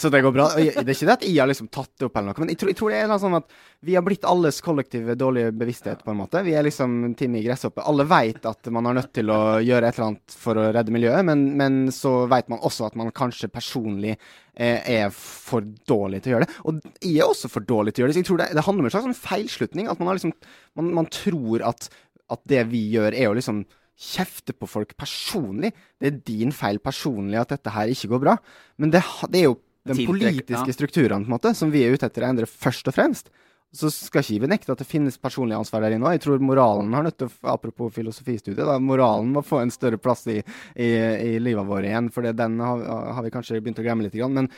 så 0.00 0.08
det 0.08 0.22
går 0.24 0.32
bra. 0.32 0.46
Det 0.56 0.80
er 0.80 0.94
ikke 0.94 1.08
det 1.10 1.16
at 1.18 1.26
jeg 1.26 1.36
har 1.36 1.50
liksom 1.50 1.68
tatt 1.68 1.90
det 2.00 2.06
opp, 2.06 2.14
eller 2.16 2.30
noe, 2.30 2.40
men 2.40 2.52
jeg 2.54 2.60
tror, 2.62 2.70
jeg 2.72 2.78
tror 2.78 2.94
det 2.94 3.00
er 3.02 3.12
sånn 3.20 3.36
at 3.36 3.52
vi 3.84 3.96
har 3.98 4.04
blitt 4.06 4.24
alles 4.24 4.62
kollektive 4.64 5.12
dårlige 5.20 5.50
bevissthet, 5.60 6.00
på 6.06 6.14
en 6.14 6.22
måte. 6.22 6.40
Vi 6.46 6.54
er 6.56 6.64
liksom 6.64 7.12
Timmy 7.18 7.42
i 7.42 7.44
gresshoppe. 7.44 7.84
Alle 7.84 8.06
vet 8.08 8.48
at 8.48 8.70
man 8.72 8.88
er 8.88 8.96
nødt 8.96 9.12
til 9.18 9.28
å 9.34 9.42
gjøre 9.60 9.90
et 9.90 9.98
eller 9.98 10.06
annet 10.06 10.38
for 10.44 10.62
å 10.62 10.64
redde 10.78 10.94
miljøet, 10.96 11.28
men, 11.28 11.44
men 11.60 11.78
så 11.92 12.14
vet 12.32 12.48
man 12.52 12.64
også 12.64 12.88
at 12.88 12.96
man 12.96 13.12
kanskje 13.12 13.52
personlig 13.52 14.14
eh, 14.14 14.80
er 14.80 15.12
for 15.12 15.68
dårlig 15.90 16.22
til 16.22 16.32
å 16.32 16.36
gjøre 16.38 16.48
det. 16.48 16.56
Og 16.64 16.80
jeg 17.04 17.18
er 17.18 17.28
også 17.28 17.52
for 17.52 17.68
dårlig 17.68 17.92
til 17.92 18.00
å 18.00 18.06
gjøre 18.06 18.14
det. 18.14 18.16
Så 18.16 18.24
jeg 18.24 18.30
tror 18.30 18.40
det, 18.40 18.48
det 18.56 18.64
handler 18.64 18.86
om 18.86 18.88
en 18.88 18.96
slags 18.96 19.22
feilslutning. 19.28 19.92
At 19.92 20.00
man 20.00 20.08
har 20.08 20.20
liksom 20.20 20.32
Man, 20.80 20.88
man 20.96 21.12
tror 21.12 21.60
at, 21.68 21.90
at 22.32 22.40
det 22.48 22.64
vi 22.70 22.86
gjør, 22.94 23.12
er 23.12 23.28
å 23.28 23.36
liksom 23.36 23.66
kjefte 24.02 24.54
på 24.56 24.68
folk 24.70 24.96
personlig. 24.98 25.70
Det 26.00 26.10
er 26.10 26.18
din 26.26 26.54
feil 26.54 26.80
personlig 26.82 27.38
at 27.40 27.54
dette 27.54 27.72
her 27.74 27.92
ikke 27.92 28.10
går 28.14 28.24
bra. 28.24 28.34
Men 28.82 28.90
det, 28.94 29.04
det 29.30 29.44
er 29.44 29.48
jo 29.50 29.60
de 29.88 30.06
politiske 30.06 30.70
ja. 30.70 30.74
strukturene 30.76 31.24
på 31.24 31.30
en 31.30 31.36
måte, 31.36 31.54
som 31.58 31.72
vi 31.72 31.84
er 31.86 31.94
ute 31.94 32.06
etter 32.06 32.26
å 32.26 32.32
endre 32.32 32.50
først 32.50 32.90
og 32.90 32.96
fremst. 32.98 33.32
Så 33.72 33.88
skal 33.88 34.20
ikke 34.20 34.44
vi 34.44 34.50
nekte 34.52 34.74
at 34.74 34.82
det 34.82 34.88
finnes 34.88 35.16
personlig 35.16 35.56
ansvar 35.56 35.86
der 35.86 35.94
inne 35.96 36.04
òg. 36.04 36.18
Jeg 36.18 36.26
tror 36.26 36.42
moralen 36.44 36.92
har 36.92 37.06
nødt 37.06 37.16
til 37.22 37.30
apropos 37.48 37.94
filosofistudiet, 37.94 38.66
da, 38.68 38.76
moralen 38.82 39.32
må 39.32 39.40
få 39.46 39.62
en 39.62 39.72
større 39.72 39.96
plass 40.02 40.26
i, 40.28 40.42
i, 40.76 40.90
i 41.32 41.32
livet 41.40 41.66
vårt 41.70 41.88
igjen. 41.88 42.10
For 42.12 42.26
den 42.26 42.60
har, 42.60 42.84
har 43.16 43.24
vi 43.24 43.32
kanskje 43.32 43.62
begynt 43.62 43.80
å 43.80 43.86
glemme 43.86 44.04
litt. 44.04 44.18
Men 44.28 44.50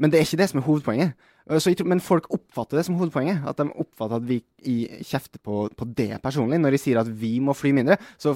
Men 0.00 0.12
det 0.12 0.20
er 0.20 0.24
ikke 0.24 0.40
det 0.40 0.48
som 0.48 0.62
er 0.62 0.64
hovedpoenget. 0.64 1.26
Så 1.48 1.70
jeg 1.72 1.78
tror, 1.80 1.88
men 1.90 2.00
folk 2.04 2.26
oppfatter 2.34 2.78
det 2.78 2.84
som 2.86 2.98
hovedpoenget. 3.00 3.40
At 3.48 3.56
de 3.58 3.64
oppfatter 3.80 4.20
at 4.20 4.26
vi 4.28 4.40
i, 4.68 4.74
kjefter 5.08 5.40
på, 5.42 5.62
på 5.74 5.86
det 5.96 6.18
personlig. 6.22 6.58
Når 6.60 6.76
de 6.76 6.80
sier 6.82 7.00
at 7.00 7.08
vi 7.08 7.32
må 7.42 7.54
fly 7.56 7.72
mindre, 7.74 7.96
så 8.20 8.34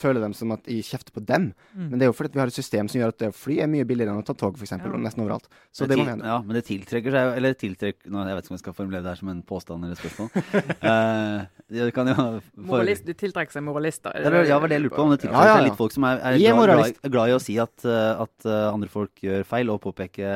føler 0.00 0.24
de 0.24 0.30
som 0.38 0.54
at 0.56 0.64
jeg 0.70 0.86
kjefter 0.88 1.12
på 1.14 1.22
dem. 1.28 1.50
Mm. 1.76 1.84
Men 1.90 1.98
det 2.00 2.06
er 2.06 2.10
jo 2.10 2.16
fordi 2.16 2.32
vi 2.38 2.42
har 2.42 2.50
et 2.52 2.56
system 2.56 2.88
som 2.88 2.98
gjør 3.00 3.12
at 3.12 3.18
det 3.20 3.28
å 3.30 3.36
fly 3.36 3.58
er 3.62 3.70
mye 3.70 3.86
billigere 3.86 4.14
enn 4.14 4.22
å 4.22 4.26
ta 4.26 4.34
tog, 4.38 4.56
f.eks. 4.56 4.72
Ja. 4.72 4.80
og 4.88 4.98
nesten 5.04 5.22
overalt. 5.26 5.46
Så 5.70 5.84
det, 5.84 5.94
det 5.94 6.00
må 6.00 6.08
hende. 6.08 6.26
Ja, 6.26 6.38
men 6.42 6.56
det 6.58 6.64
tiltrekker 6.68 7.12
seg 7.14 7.28
jo 7.28 7.34
Eller 7.36 7.56
tiltrekker 7.60 8.10
nå, 8.12 8.24
Jeg 8.30 8.38
vet 8.38 8.46
ikke 8.46 8.54
om 8.54 8.56
jeg 8.56 8.64
skal 8.64 8.76
formulere 8.80 9.04
det 9.04 9.12
her 9.12 9.20
som 9.20 9.30
en 9.34 9.42
påstand 9.46 9.84
eller 9.84 9.94
et 9.96 10.02
spørsmål. 10.02 10.30
uh, 10.90 11.44
det 11.76 11.90
kan 11.96 12.10
jo 12.10 12.16
for- 12.16 12.70
Moralist, 12.72 13.04
du 13.06 13.12
tiltrekker 13.18 13.56
seg 13.58 13.64
moralister. 13.66 14.16
Ja, 14.16 14.30
det 14.32 14.46
ja, 14.48 14.58
var 14.62 14.70
det 14.72 14.78
jeg 14.80 14.86
lurte 14.86 14.96
på. 14.98 15.04
Om 15.06 15.12
det 15.14 15.20
Ja, 15.20 15.24
tiltrekker 15.26 15.50
ja, 15.52 15.58
seg 15.60 15.68
litt 15.68 15.78
folk 15.80 15.94
som 15.96 16.08
er, 16.08 16.20
er 16.22 16.38
er 16.38 16.40
glad, 16.40 16.72
glad, 16.72 16.96
i- 17.04 17.12
glad 17.16 17.32
i 17.32 17.36
å 17.36 17.42
si 17.42 17.58
at, 17.62 17.74
eh, 17.84 18.24
at 18.26 18.46
eh, 18.48 18.64
andre 18.72 18.88
folk 18.92 19.22
gjør 19.26 19.44
feil, 19.48 19.70
og 19.74 19.80
påpeke, 19.84 20.30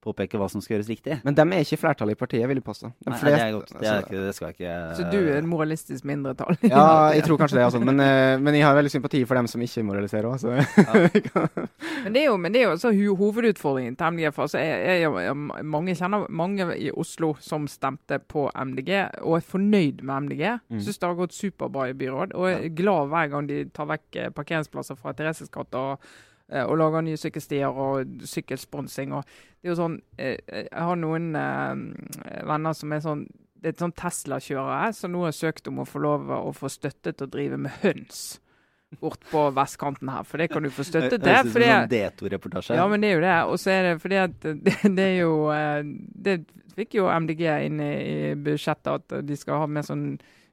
påpeke 0.00 0.38
hva 0.40 0.46
som 0.50 0.62
skal 0.64 0.76
gjøres 0.78 0.88
riktig. 0.88 1.18
Men 1.26 1.34
dem 1.36 1.52
er 1.52 1.64
ikke 1.64 1.76
flertallet 1.80 2.16
i 2.16 2.18
partiet, 2.20 2.46
vil 2.48 2.56
jeg 2.60 2.64
påstå. 2.64 2.88
De 3.04 3.10
Nei, 3.10 3.18
fleste- 3.20 3.36
det, 3.36 3.46
er 3.46 3.52
godt, 3.52 3.68
det, 3.68 3.80
er 3.80 3.92
altså- 3.92 4.06
ikke, 4.06 4.22
det 4.26 4.34
skal 4.34 4.46
jeg 4.46 4.54
ikke 4.56 4.96
Så 4.96 5.10
du 5.12 5.18
er 5.20 5.38
en 5.38 5.50
moralistisk 5.50 6.04
mindretall? 6.08 6.56
Ja, 6.62 6.84
jeg 7.12 7.24
tror 7.26 7.36
kanskje 7.42 7.58
det. 7.58 7.64
Altså. 7.66 7.80
Men, 7.84 8.00
eh, 8.00 8.38
men 8.40 8.54
jeg 8.54 8.64
har 8.64 8.74
veldig 8.78 8.90
sympati 8.94 9.24
for 9.26 9.34
dem 9.40 9.46
som 9.46 9.60
ikke 9.60 9.84
moraliserer 9.84 10.28
òg, 10.30 10.38
så 10.40 10.48
Men 12.04 12.14
det 12.14 12.22
er 12.22 12.26
jo, 12.30 12.36
men 12.40 12.52
det 12.54 12.62
er 12.62 12.70
jo 12.70 12.76
så 12.80 12.92
hovedutfordringen 12.94 13.96
til 13.96 14.06
MDG. 14.14 14.32
For 14.34 14.42
altså, 14.46 14.58
jeg, 14.58 15.02
jeg, 15.02 15.12
jeg, 15.26 15.36
mange 15.64 15.94
kjenner 15.98 16.26
mange 16.30 16.68
i 16.80 16.90
Oslo 16.90 17.34
som 17.40 17.68
stemte 17.68 18.18
på 18.30 18.48
MDG, 18.54 18.90
og 19.20 19.36
er 19.36 19.46
fornøyd 19.52 20.02
med 20.02 20.28
MDG. 20.28 20.44
Mm. 20.70 20.80
Syns 20.80 20.98
det 20.98 21.08
har 21.10 21.18
gått 21.18 21.36
superbra 21.36 21.90
i 21.90 21.96
byråd, 22.00 22.32
og 22.38 22.48
er 22.50 22.68
glad 22.76 23.12
hver 23.12 23.30
gang 23.34 23.48
de 23.50 23.62
tar 23.74 23.90
vekk 23.92 24.16
eh, 24.16 24.32
parkeringsplasser 24.36 24.98
fra 25.00 25.12
Thereses 25.16 25.52
gate 25.52 25.76
og, 25.80 26.10
og 26.66 26.76
lager 26.80 27.04
nye 27.06 27.16
sykkelstier 27.20 27.70
og 27.70 28.24
sykkelsponsing. 28.26 29.12
Og 29.14 29.24
det 29.24 29.68
er 29.68 29.72
jo 29.74 29.78
sånn, 29.78 29.96
eh, 30.18 30.36
jeg 30.50 30.68
har 30.74 30.98
noen 30.98 31.30
eh, 31.38 32.44
venner 32.48 32.76
som 32.76 32.92
er 32.96 33.04
sånn 33.06 33.26
det 33.60 33.68
er 33.68 33.74
et 33.74 33.82
sånn 33.82 33.92
Tesla-kjørere 33.92 34.94
som 34.96 35.12
nå 35.12 35.26
har 35.26 35.34
søkt 35.36 35.66
om 35.68 35.82
å 35.82 35.84
få 35.84 36.00
lov 36.00 36.30
å 36.32 36.48
få 36.56 36.70
støtte 36.72 37.12
til 37.12 37.26
å 37.26 37.30
drive 37.30 37.58
med 37.60 37.74
høns 37.82 38.38
bort 38.98 39.20
på 39.30 39.42
vestkanten 39.54 40.08
her. 40.10 40.24
For 40.24 40.40
det 40.40 40.48
kan 40.50 40.64
du 40.64 40.70
få 40.72 40.82
støtte 40.82 41.18
til. 41.18 41.28
Ut 41.28 41.44
som 41.44 41.52
fordi- 41.52 41.68
en 41.68 41.84
sånn 41.84 41.92
D2-reportasje. 41.92 42.74
ja, 42.74 42.86
men 42.88 43.00
det 43.04 43.10
er 43.10 43.14
jo 43.14 43.20
det. 43.20 43.36
Og 43.52 43.58
så 43.60 43.70
er 43.70 43.82
det 43.82 43.92
fordi 44.02 44.16
at 44.16 44.40
det, 44.40 44.76
det 44.96 45.04
er 45.04 45.18
jo 45.20 45.50
eh, 45.52 45.82
Det 45.84 46.38
fikk 46.74 46.94
jo 46.94 47.06
MDG 47.12 47.42
inn 47.66 47.80
i 47.84 48.34
budsjettet 48.40 48.88
at 49.12 49.26
de 49.26 49.36
skal 49.36 49.60
ha 49.60 49.66
med 49.66 49.84
sånn 49.84 50.06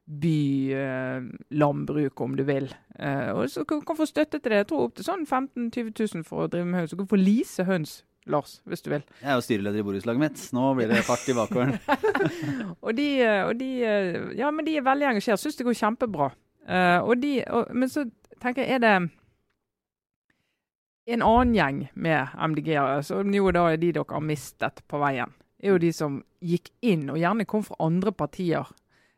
bylandbruk, 0.08 2.22
om 2.22 2.38
du 2.38 2.44
vil. 2.48 2.76
Eh, 3.00 3.32
og 3.36 3.50
så 3.52 3.64
kan 3.68 3.82
kan 3.86 3.98
få 3.98 4.06
støtte 4.08 4.40
til 4.40 4.52
det. 4.52 4.58
Jeg 4.64 4.68
tror 4.68 4.84
opp 4.88 4.96
til 4.96 5.06
sånn 5.06 5.26
15 5.26 5.72
000-20 5.76 6.16
000 6.16 6.24
for 6.28 6.38
å 6.46 6.52
drive 6.52 6.66
med 6.66 6.80
høns. 6.82 6.92
Du 6.92 6.98
kan 7.02 7.12
få 7.12 7.20
lease 7.20 7.64
høns, 7.68 7.92
Lars, 8.28 8.62
hvis 8.68 8.82
du 8.84 8.90
vil. 8.92 9.04
Jeg 9.22 9.30
er 9.32 9.36
jo 9.36 9.46
styreleder 9.46 9.80
i 9.80 9.84
borettslaget 9.88 10.24
mitt. 10.24 10.40
Nå 10.56 10.64
blir 10.76 10.88
det 10.92 11.08
fart 11.08 11.30
i 11.32 11.36
bakgården. 11.36 11.74
Og 12.86 12.92
de, 12.96 13.08
eh, 13.24 13.44
og 13.48 13.56
de 13.60 13.70
eh, 13.84 14.16
Ja, 14.40 14.48
men 14.52 14.66
de 14.68 14.78
er 14.78 14.88
veldig 14.88 15.08
engasjert. 15.12 15.40
Syns 15.40 15.58
det 15.60 15.68
går 15.68 15.80
kjempebra. 15.80 16.28
Uh, 16.68 17.00
og 17.08 17.22
de, 17.24 17.32
og, 17.48 17.70
men 17.72 17.88
så 17.88 18.02
tenker 18.44 18.66
jeg, 18.66 18.76
er 18.76 18.82
det 18.84 18.96
en 21.08 21.24
annen 21.24 21.54
gjeng 21.56 21.78
med 21.96 22.34
MDG-ere, 22.36 23.00
som 23.08 23.32
jo 23.32 23.54
da 23.56 23.70
er 23.72 23.80
de 23.80 23.94
dere 23.96 24.12
har 24.12 24.26
mistet 24.28 24.84
på 24.92 25.00
veien, 25.00 25.32
er 25.64 25.72
jo 25.72 25.78
de 25.80 25.94
som 25.96 26.18
gikk 26.44 26.68
inn, 26.84 27.06
og 27.14 27.22
gjerne 27.22 27.48
kom 27.48 27.64
fra 27.64 27.80
andre 27.88 28.12
partier, 28.12 28.68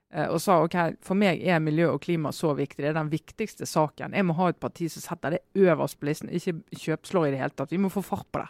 og 0.10 0.40
sa 0.42 0.56
OK, 0.64 0.76
for 1.06 1.20
meg 1.20 1.44
er 1.46 1.60
miljø 1.62 1.92
og 1.94 2.02
klima 2.02 2.32
så 2.34 2.56
viktig. 2.58 2.82
Det 2.82 2.90
er 2.90 2.98
den 2.98 3.12
viktigste 3.12 3.68
saken. 3.70 4.16
Jeg 4.18 4.26
må 4.26 4.34
ha 4.40 4.48
et 4.50 4.58
parti 4.58 4.88
som 4.90 5.04
setter 5.04 5.36
det 5.36 5.44
øverst 5.54 6.00
på 6.00 6.10
listen, 6.10 6.32
ikke 6.34 6.56
kjøpslår 6.74 7.28
i 7.28 7.36
det 7.36 7.44
hele 7.44 7.54
tatt. 7.54 7.76
Vi 7.76 7.82
må 7.82 7.92
få 7.94 8.02
fart 8.02 8.26
på 8.34 8.42
det. 8.42 8.50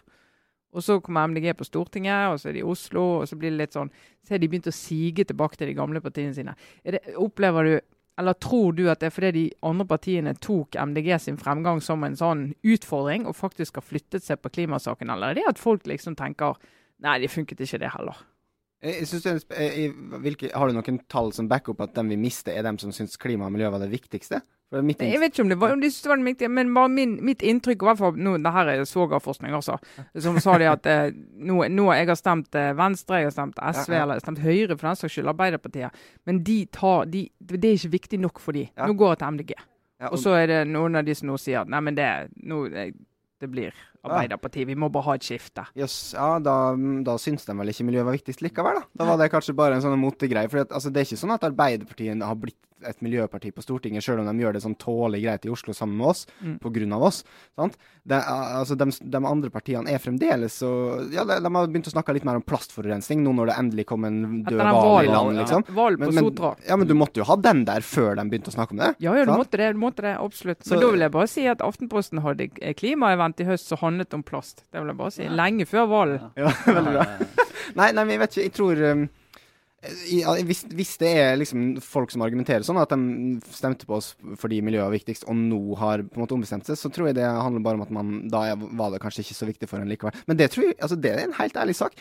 Og 0.72 0.86
så 0.86 1.00
kommer 1.02 1.28
MDG 1.28 1.52
på 1.58 1.65
Stortinget, 1.65 2.30
og 2.30 2.39
så 2.39 2.50
er 2.50 2.56
de 2.56 2.62
i 2.62 2.67
Oslo, 2.72 3.04
og 3.19 3.28
så 3.28 3.36
blir 3.39 3.52
det 3.52 3.63
litt 3.63 3.76
sånn 3.76 3.89
Så 4.24 4.36
har 4.36 4.41
de 4.41 4.48
begynt 4.52 4.69
å 4.69 4.76
sige 4.76 5.26
tilbake 5.26 5.58
til 5.58 5.72
de 5.72 5.78
gamle 5.78 6.02
partiene 6.02 6.36
sine. 6.38 6.54
Det, 6.84 7.02
opplever 7.17 7.65
du 7.65 7.80
eller 8.19 8.36
tror 8.36 8.74
du 8.76 8.89
at 8.91 9.00
det 9.00 9.08
er 9.08 9.13
fordi 9.15 9.30
de 9.32 9.43
andre 9.63 9.86
partiene 9.88 10.34
tok 10.43 10.76
MDG 10.76 11.13
sin 11.24 11.38
fremgang 11.39 11.80
som 11.80 12.04
en 12.04 12.17
sånn 12.19 12.50
utfordring, 12.67 13.24
og 13.24 13.38
faktisk 13.39 13.80
har 13.80 13.86
flyttet 13.88 14.26
seg 14.26 14.41
på 14.43 14.52
klimasaken, 14.58 15.13
eller 15.13 15.32
er 15.32 15.39
det 15.39 15.45
at 15.54 15.62
folk 15.62 15.88
liksom 15.88 16.19
tenker 16.19 16.60
Nei, 17.00 17.13
det 17.24 17.30
funket 17.32 17.62
ikke, 17.63 17.78
det 17.80 17.93
heller. 17.93 18.17
Jeg, 18.80 19.08
jeg 19.12 19.42
eh, 19.60 19.96
hvilke, 20.24 20.50
Har 20.56 20.70
du 20.70 20.78
noen 20.78 21.02
tall 21.12 21.34
som 21.36 21.50
backer 21.52 21.74
opp 21.74 21.82
at 21.84 21.98
dem 21.98 22.13
vi 22.13 22.20
mister, 22.20 22.54
er 22.56 22.63
dem 22.63 22.78
som 22.80 22.94
syns 22.96 23.20
klima 23.20 23.50
og 23.50 23.52
miljø 23.56 23.72
var 23.74 23.84
det 23.84 23.92
viktigste? 23.92 24.39
Det 24.70 24.84
mitt 24.86 25.02
Jeg 25.02 25.18
vet 25.20 25.34
ikke 25.34 25.44
om 25.48 25.50
det 25.50 25.58
var, 25.60 25.72
om 25.74 25.82
de 25.82 25.89
syntes 25.89 26.06
det 26.06 26.12
var 26.12 26.20
det 26.22 26.28
viktige, 26.28 26.50
men 26.54 26.70
min, 26.94 27.15
mitt 27.26 27.42
inntrykk, 27.42 27.82
i 27.82 27.88
hvert 27.88 27.98
fall 27.98 28.20
nå, 28.22 28.36
det 28.38 28.52
her 28.54 28.70
er 28.70 28.84
svogerforskning 28.86 29.56
også, 29.58 29.80
som 30.22 30.38
sa 30.39 30.58
de 30.62 30.68
at 30.70 30.86
eh, 30.86 31.10
nå, 31.42 31.63
nå 31.74 31.88
jeg 31.98 32.08
har 32.12 32.20
stemt 32.20 32.56
eh, 32.56 32.70
Venstre, 32.78 33.24
jeg 33.24 33.32
har 33.32 33.34
stemt 33.34 33.58
SV, 33.58 33.96
Ja, 33.96 33.98
ja. 33.98 34.04
eller 34.04 34.20
jeg 34.20 34.22
har 34.22 34.28
stemt 34.28 34.44
Høyre 34.46 34.78
for 34.78 34.92
den 34.92 35.00
saks 35.02 35.15
skyld, 35.18 35.32
Arbeiderpartiet, 35.34 36.06
men 36.30 36.44
de 36.46 36.60
tar, 36.72 37.10
de, 37.10 37.26
det 37.42 37.60
er 37.60 37.80
ikke 37.82 37.96
viktig 37.98 38.22
nok 38.22 38.44
for 38.44 38.56
de. 38.56 38.68
Ja. 38.70 38.86
Nå 38.86 38.94
går 39.00 39.15
jeg 39.15 39.24
til 39.24 39.34
MDG. 39.39 39.56
Og 40.13 40.20
så 40.22 40.38
er 40.38 40.46
det 40.48 40.60
noen 40.70 41.02
av 41.02 41.10
de 41.10 41.18
som 41.18 41.28
nå 41.28 41.39
sier 41.42 41.65
nei, 41.68 41.82
men 41.84 41.98
det, 41.98 42.08
nå, 42.48 42.62
det 42.70 43.50
blir 43.52 43.74
Arbeiderpartiet, 44.04 44.68
vi 44.68 44.76
må 44.80 44.90
bare 44.92 45.04
ha 45.10 45.14
et 45.20 45.26
skifte. 45.28 45.66
Yes, 45.76 46.14
ja, 46.16 46.38
da, 46.40 46.56
da 47.04 47.18
syns 47.22 47.46
de 47.46 47.56
vel 47.60 47.74
ikke 47.74 47.88
miljøet 47.90 48.06
var 48.08 48.16
viktigst 48.18 48.42
likevel, 48.46 48.80
da. 48.80 48.88
Da 48.96 49.10
var 49.12 49.18
det 49.22 49.32
kanskje 49.34 49.56
bare 49.56 49.76
en 49.76 49.82
sånn 49.86 50.00
motegreie. 50.00 50.50
For 50.50 50.64
at, 50.64 50.72
altså, 50.72 50.92
det 50.94 51.02
er 51.04 51.10
ikke 51.10 51.24
sånn 51.26 51.36
at 51.36 51.48
Arbeiderpartiet 51.50 52.24
har 52.24 52.36
blitt 52.40 52.58
et 52.88 53.02
miljøparti 53.04 53.50
på 53.52 53.60
Stortinget, 53.60 54.04
selv 54.06 54.22
om 54.24 54.28
de 54.30 54.44
gjør 54.44 54.56
det 54.56 54.62
sånn 54.64 54.76
tålelig 54.80 55.20
greit 55.26 55.46
i 55.48 55.52
Oslo 55.52 55.74
sammen 55.76 55.98
med 56.00 56.08
oss, 56.14 56.22
Mm. 56.40 56.94
av 56.94 57.04
oss. 57.04 57.24
Sant? 57.56 57.76
Det, 58.08 58.16
altså, 58.26 58.78
de, 58.78 58.86
de 59.04 59.18
andre 59.20 59.50
partiene 59.50 59.92
er 59.92 60.00
fremdeles 60.00 60.54
så 60.64 60.70
Ja, 61.12 61.26
de, 61.26 61.40
de 61.44 61.50
har 61.54 61.68
begynt 61.68 61.90
å 61.90 61.92
snakke 61.92 62.14
litt 62.16 62.24
mer 62.24 62.36
om 62.40 62.42
plastforurensning 62.42 63.20
nå 63.22 63.34
når 63.36 63.48
det 63.52 63.56
endelig 63.60 63.86
kom 63.86 64.06
en 64.06 64.44
død 64.46 64.62
hval 64.64 65.04
i 65.04 65.12
land, 65.12 65.36
ja. 65.36 65.42
liksom. 65.44 65.66
Hval 65.76 65.98
på 66.00 66.12
Men, 66.12 66.16
men, 66.16 66.56
ja, 66.70 66.76
men 66.80 66.88
du 66.88 66.94
måtte 66.96 67.20
jo 67.20 67.28
ha 67.28 67.36
den 67.36 67.66
der 67.66 67.82
før 67.82 68.16
de 68.16 68.24
begynte 68.32 68.48
å 68.50 68.56
snakke 68.56 68.72
om 68.72 68.78
det. 68.78 68.96
Ja, 69.04 69.14
ja, 69.14 69.26
du 69.26 69.32
sant? 69.34 69.44
måtte 69.44 69.58
det, 69.60 69.74
du 69.76 69.80
måtte 69.84 70.02
det, 70.08 70.16
absolutt. 70.18 70.64
Så- 70.64 70.72
Men 70.76 70.80
da 70.86 70.92
vil 70.92 71.00
jeg 71.02 71.12
bare 71.12 71.28
si 71.28 71.46
at 71.48 71.60
Aftenposten 71.60 72.24
hadde 72.24 72.48
klimaevent 72.80 73.40
i 73.42 73.50
høst 73.52 73.68
som 73.68 73.78
handlet 73.89 74.13
om 74.17 74.23
plast. 74.25 74.63
Det 74.71 74.80
vil 74.80 74.93
jeg 74.93 74.99
bare 75.04 75.15
si. 75.17 75.28
Lenge 75.43 75.65
før 75.69 75.89
hvalen. 75.91 76.30
Ja, 76.39 76.54
veldig 76.80 76.93
bra. 76.95 77.08
Nei, 77.80 77.91
nei, 77.93 78.02
men 78.06 78.15
jeg 78.15 78.21
vet 78.23 78.32
ikke. 78.38 78.45
Jeg 78.47 78.54
tror 78.58 78.80
um, 78.93 79.02
i, 80.10 80.17
ja, 80.23 80.34
hvis, 80.43 80.63
hvis 80.75 80.95
det 80.99 81.10
er 81.21 81.38
liksom 81.39 81.67
folk 81.86 82.12
som 82.12 82.23
argumenterer 82.25 82.65
sånn, 82.67 82.80
at 82.82 82.91
de 82.91 83.38
stemte 83.56 83.86
på 83.88 83.95
oss 83.99 84.10
fordi 84.41 84.58
miljøet 84.65 84.88
var 84.89 84.95
viktigst, 84.95 85.28
og 85.30 85.38
nå 85.39 85.60
har 85.80 86.02
på 86.04 86.17
en 86.17 86.23
måte 86.25 86.36
ombestemt 86.36 86.67
seg, 86.67 86.80
så 86.82 86.89
tror 86.91 87.12
jeg 87.12 87.19
det 87.19 87.28
handler 87.30 87.63
bare 87.63 87.80
om 87.80 87.86
at 87.86 87.93
man 87.95 88.10
da 88.34 88.41
er- 88.52 88.60
var 88.80 88.91
det 88.91 88.99
kanskje 89.04 89.23
ikke 89.23 89.38
så 89.38 89.47
viktig 89.47 89.69
for 89.71 89.80
en 89.80 89.88
likevel. 89.91 90.17
Men 90.28 90.39
det 90.41 90.49
tror 90.56 90.65
jeg, 90.67 90.75
altså 90.84 90.97
det 90.99 91.13
er 91.13 91.21
en 91.28 91.38
helt 91.38 91.62
ærlig 91.62 91.78
sak. 91.80 91.95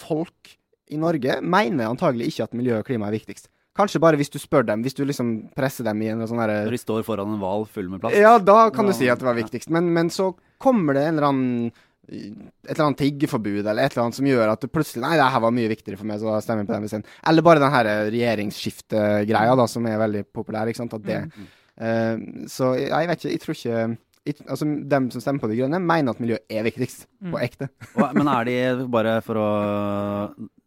Folk 0.00 0.54
i 0.92 1.00
Norge 1.00 1.40
mener 1.42 1.90
antagelig 1.90 2.30
ikke 2.32 2.46
at 2.48 2.56
miljø 2.56 2.78
og 2.80 2.86
klima 2.88 3.10
er 3.10 3.18
viktigst. 3.18 3.50
Kanskje 3.74 3.98
bare 3.98 4.16
hvis 4.20 4.30
du 4.30 4.38
spør 4.38 4.62
dem, 4.68 4.84
hvis 4.86 4.94
du 4.94 5.02
liksom 5.04 5.30
presser 5.56 5.82
dem 5.88 5.98
i 6.04 6.08
en 6.12 6.22
sånn 6.30 6.38
Når 6.38 6.70
de 6.70 6.78
står 6.78 7.02
foran 7.02 7.32
en 7.34 7.40
hval 7.42 7.64
full 7.66 7.88
med 7.90 8.00
plast. 8.04 8.14
Ja, 8.16 8.36
da 8.38 8.68
kan 8.70 8.86
du 8.86 8.94
si 8.94 9.08
at 9.10 9.18
det 9.18 9.26
var 9.26 9.34
viktigst. 9.34 9.68
Men, 9.74 9.88
men 9.92 10.12
så 10.14 10.28
kommer 10.62 10.94
det 10.96 11.02
en 11.08 11.16
eller 11.16 11.28
annen 11.30 11.72
et 12.04 12.68
eller 12.74 12.84
annet 12.84 12.98
tiggeforbud 13.00 13.62
eller 13.64 13.80
et 13.86 13.94
eller 13.94 14.02
annet 14.04 14.16
som 14.18 14.26
gjør 14.28 14.50
at 14.52 14.60
det 14.60 14.68
plutselig 14.74 15.00
Nei, 15.00 15.14
det 15.16 15.24
her 15.32 15.40
var 15.40 15.54
mye 15.56 15.70
viktigere 15.72 15.96
for 15.96 16.04
meg, 16.10 16.18
så 16.20 16.34
da 16.34 16.40
stemmer 16.44 16.60
jeg 16.60 16.68
på 16.68 16.74
den 16.76 16.84
isteden. 16.90 17.06
Eller 17.30 17.46
bare 17.46 17.62
den 17.62 17.72
her 17.72 17.88
regjeringsskiftegreia, 18.12 19.54
da, 19.56 19.66
som 19.70 19.86
er 19.88 20.00
veldig 20.02 20.24
populær. 20.36 20.68
ikke 20.68 20.82
sant, 20.82 20.94
at 20.98 21.02
det 21.06 21.20
Mm. 21.24 21.46
uh, 21.80 22.46
Så 22.46 22.74
jeg 22.78 23.08
vet 23.08 23.18
ikke, 23.24 23.30
jeg 23.32 23.40
tror 23.40 23.54
ikke 23.54 23.98
jeg, 24.26 24.34
altså, 24.48 24.64
Dem 24.88 25.10
som 25.10 25.20
stemmer 25.20 25.40
på 25.40 25.48
De 25.50 25.56
grønne, 25.56 25.80
mener 25.80 26.10
at 26.12 26.20
miljøet 26.20 26.44
er 26.48 26.62
viktigst. 26.64 27.06
Mm. 27.20 27.30
På 27.32 27.40
ekte. 27.40 27.68
Men 28.14 28.28
er 28.28 28.44
de, 28.44 28.86
bare 28.88 29.20
for 29.22 29.34
å 29.36 29.48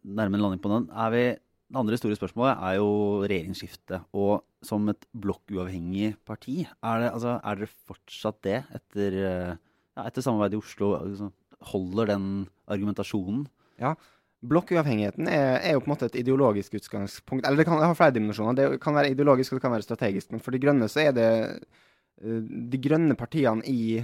nærme 0.05 0.37
en 0.37 0.41
landing 0.41 0.61
på 0.61 0.69
den, 0.73 0.89
er 0.93 1.09
vi 1.13 1.23
Det 1.67 1.75
andre 1.75 1.97
store 1.99 2.15
spørsmålet 2.15 2.61
er 2.63 2.75
jo 2.77 2.89
regjeringsskifte. 3.27 4.01
Og 4.15 4.41
som 4.63 4.87
et 4.89 5.05
blokkuavhengig 5.13 6.15
parti, 6.25 6.61
er, 6.65 6.99
det, 7.01 7.09
altså, 7.13 7.41
er 7.43 7.55
dere 7.55 7.67
fortsatt 7.89 8.41
det 8.41 8.63
etter, 8.73 9.17
eh, 9.27 9.55
ja, 9.97 10.05
etter 10.05 10.23
samarbeidet 10.25 10.59
i 10.59 10.61
Oslo? 10.61 10.93
Altså, 10.99 11.31
holder 11.73 12.13
den 12.13 12.29
argumentasjonen? 12.69 13.47
Ja, 13.81 13.95
Blokkuavhengigheten 14.47 15.25
er, 15.33 15.55
er 15.65 15.73
jo 15.73 15.81
på 15.81 15.89
en 15.89 15.93
måte 15.95 16.07
et 16.11 16.19
ideologisk 16.21 16.75
utgangspunkt. 16.77 17.45
Eller 17.47 17.57
det 17.57 17.65
kan 17.65 17.81
ha 17.81 17.93
flere 17.97 18.13
dimensjoner. 18.13 18.53
Det 18.57 18.81
kan 18.83 18.93
være 18.93 19.09
ideologisk 19.15 19.53
og 19.53 19.57
det 19.57 19.63
kan 19.65 19.73
være 19.73 19.85
strategisk. 19.87 20.29
Men 20.31 20.43
for 20.45 20.53
De 20.53 20.61
grønne 20.61 20.89
så 20.91 21.07
er 21.07 21.15
det 21.17 21.29
eh, 22.21 22.43
De 22.45 22.81
grønne 22.81 23.17
partiene 23.17 23.65
i, 23.65 23.97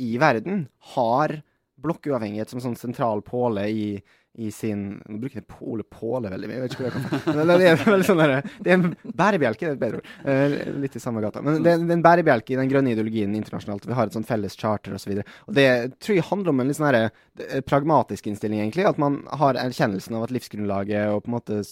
i 0.00 0.14
verden 0.20 0.64
har 0.96 1.36
blokkuavhengighet 1.84 2.54
som 2.54 2.62
sånn 2.64 2.78
sentral 2.80 3.20
påle 3.24 3.66
i, 3.68 3.88
i 4.36 4.50
sin 4.52 4.84
Nå 5.08 5.18
bruker 5.20 5.40
jeg 5.40 5.46
Pole 5.48 5.84
Påle 5.88 6.30
veldig 6.32 6.48
mye. 6.50 6.56
Jeg 6.58 6.64
vet 6.64 6.74
ikke 6.74 6.90
hvor 6.90 7.40
jeg 7.40 7.60
det 7.60 7.68
er 7.70 8.04
sånn 8.06 8.20
der, 8.20 8.34
Det 8.62 8.72
er 8.72 8.76
en 8.76 8.88
bærebjelke, 9.16 9.64
det 9.64 9.70
er 9.70 9.76
et 9.76 9.82
bedre 9.82 10.00
ord. 10.00 10.10
Eh, 10.32 10.56
litt 10.84 10.98
i 10.98 11.02
samme 11.02 11.22
gata. 11.24 11.42
Men 11.44 11.60
det, 11.60 11.76
det 11.82 11.94
er 11.94 11.96
en 11.96 12.04
bærebjelke 12.04 12.54
i 12.54 12.58
den 12.60 12.70
grønne 12.72 12.92
ideologien 12.92 13.36
internasjonalt. 13.38 13.86
Vi 13.88 13.96
har 13.96 14.10
et 14.10 14.16
sånn 14.16 14.28
felles 14.28 14.58
charter 14.60 14.96
osv. 14.98 15.22
Det 15.58 15.68
tror 16.04 16.18
jeg 16.18 16.28
handler 16.28 16.52
om 16.52 16.64
en 16.64 16.72
litt 16.72 16.80
sånn 16.80 16.98
eh, 16.98 17.60
pragmatisk 17.66 18.28
innstilling, 18.30 18.64
egentlig. 18.64 18.88
At 18.88 19.00
man 19.02 19.22
har 19.40 19.60
erkjennelsen 19.62 20.18
av 20.18 20.26
at 20.26 20.34
livsgrunnlaget 20.36 21.14
og 21.14 21.24
på 21.24 21.32
en 21.32 21.38
måte 21.38 21.62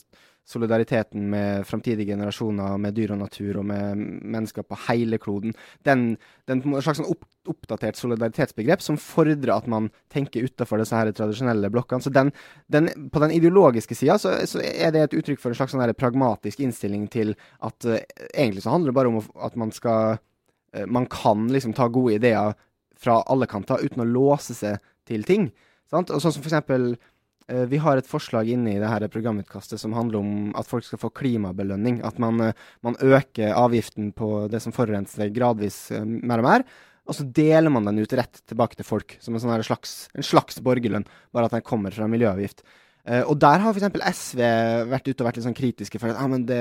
solidariteten 0.44 1.30
med 1.30 1.66
framtidige 1.66 2.12
generasjoner, 2.12 2.76
med 2.78 2.94
dyr 2.96 3.14
og 3.14 3.22
natur 3.22 3.60
og 3.62 3.64
med 3.68 3.96
mennesker 4.20 4.66
på 4.68 4.76
hele 4.88 5.18
kloden. 5.18 5.54
Den, 5.88 6.18
den 6.50 6.60
slags 6.84 7.00
sånn 7.00 7.08
opp, 7.08 7.24
oppdatert 7.48 7.96
solidaritetsbegrep 7.96 8.84
som 8.84 8.98
fordrer 9.00 9.54
at 9.54 9.68
man 9.70 9.88
tenker 10.12 10.44
utafor 10.44 10.80
disse 10.80 10.96
her 10.96 11.12
tradisjonelle 11.16 11.70
blokkene. 11.72 12.04
Så 12.04 12.12
den, 12.12 12.32
den, 12.72 12.90
På 13.12 13.22
den 13.24 13.32
ideologiske 13.36 13.96
sida 13.96 14.18
så, 14.20 14.36
så, 14.48 14.60
er 14.60 14.92
det 14.92 15.06
et 15.06 15.18
uttrykk 15.20 15.40
for 15.40 15.52
en 15.52 15.58
slags 15.60 15.72
sånn 15.76 15.96
pragmatisk 15.96 16.60
innstilling 16.64 17.08
til 17.12 17.34
at 17.64 17.88
uh, 17.88 18.00
egentlig 18.34 18.64
så 18.64 18.76
handler 18.76 18.92
det 18.92 18.98
bare 19.00 19.12
om 19.12 19.20
at 19.48 19.56
man 19.60 19.72
skal 19.72 20.18
uh, 20.18 20.86
Man 20.86 21.08
kan 21.08 21.48
liksom 21.52 21.72
ta 21.72 21.88
gode 21.88 22.18
ideer 22.20 22.52
fra 23.00 23.22
alle 23.30 23.48
kanter 23.48 23.80
uten 23.84 24.04
å 24.04 24.08
låse 24.08 24.56
seg 24.56 24.80
til 25.08 25.24
ting. 25.24 25.48
Sant? 25.90 26.10
Og 26.10 26.20
sånn 26.22 26.32
som 26.34 26.44
for 26.44 26.52
eksempel 26.52 26.94
vi 27.46 27.76
har 27.76 28.00
et 28.00 28.08
forslag 28.08 28.48
inne 28.48 28.72
i 28.72 28.80
det 28.80 28.88
her 28.88 29.04
programutkastet 29.12 29.80
som 29.80 29.92
handler 29.96 30.22
om 30.22 30.52
at 30.56 30.68
folk 30.68 30.86
skal 30.86 31.00
få 31.02 31.10
klimabelønning. 31.12 32.00
At 32.06 32.18
man, 32.22 32.40
eh, 32.40 32.56
man 32.80 32.96
øker 32.96 33.52
avgiften 33.52 34.12
på 34.16 34.48
det 34.48 34.62
som 34.64 34.72
forurenser 34.72 35.32
gradvis 35.34 35.90
eh, 35.92 36.04
mer 36.04 36.40
og 36.40 36.48
mer. 36.48 36.64
Og 37.04 37.18
så 37.18 37.26
deler 37.36 37.68
man 37.68 37.84
den 37.84 38.00
ut 38.00 38.16
rett 38.16 38.40
tilbake 38.48 38.78
til 38.78 38.88
folk, 38.88 39.18
som 39.20 39.34
en, 39.34 39.42
sånn 39.42 39.66
slags, 39.66 40.08
en 40.16 40.24
slags 40.24 40.56
borgerlønn. 40.64 41.04
Bare 41.36 41.50
at 41.50 41.58
den 41.58 41.66
kommer 41.66 41.92
fra 41.92 42.08
miljøavgift. 42.08 42.64
Og 43.28 43.34
der 43.36 43.60
har 43.60 43.76
f.eks. 43.76 43.98
SV 44.16 44.40
vært 44.88 45.10
ute 45.10 45.20
og 45.20 45.26
vært 45.26 45.36
litt 45.36 45.44
sånn 45.44 45.56
kritiske 45.58 45.98
for 46.00 46.08
at 46.08 46.16
ah, 46.16 46.36
det, 46.40 46.60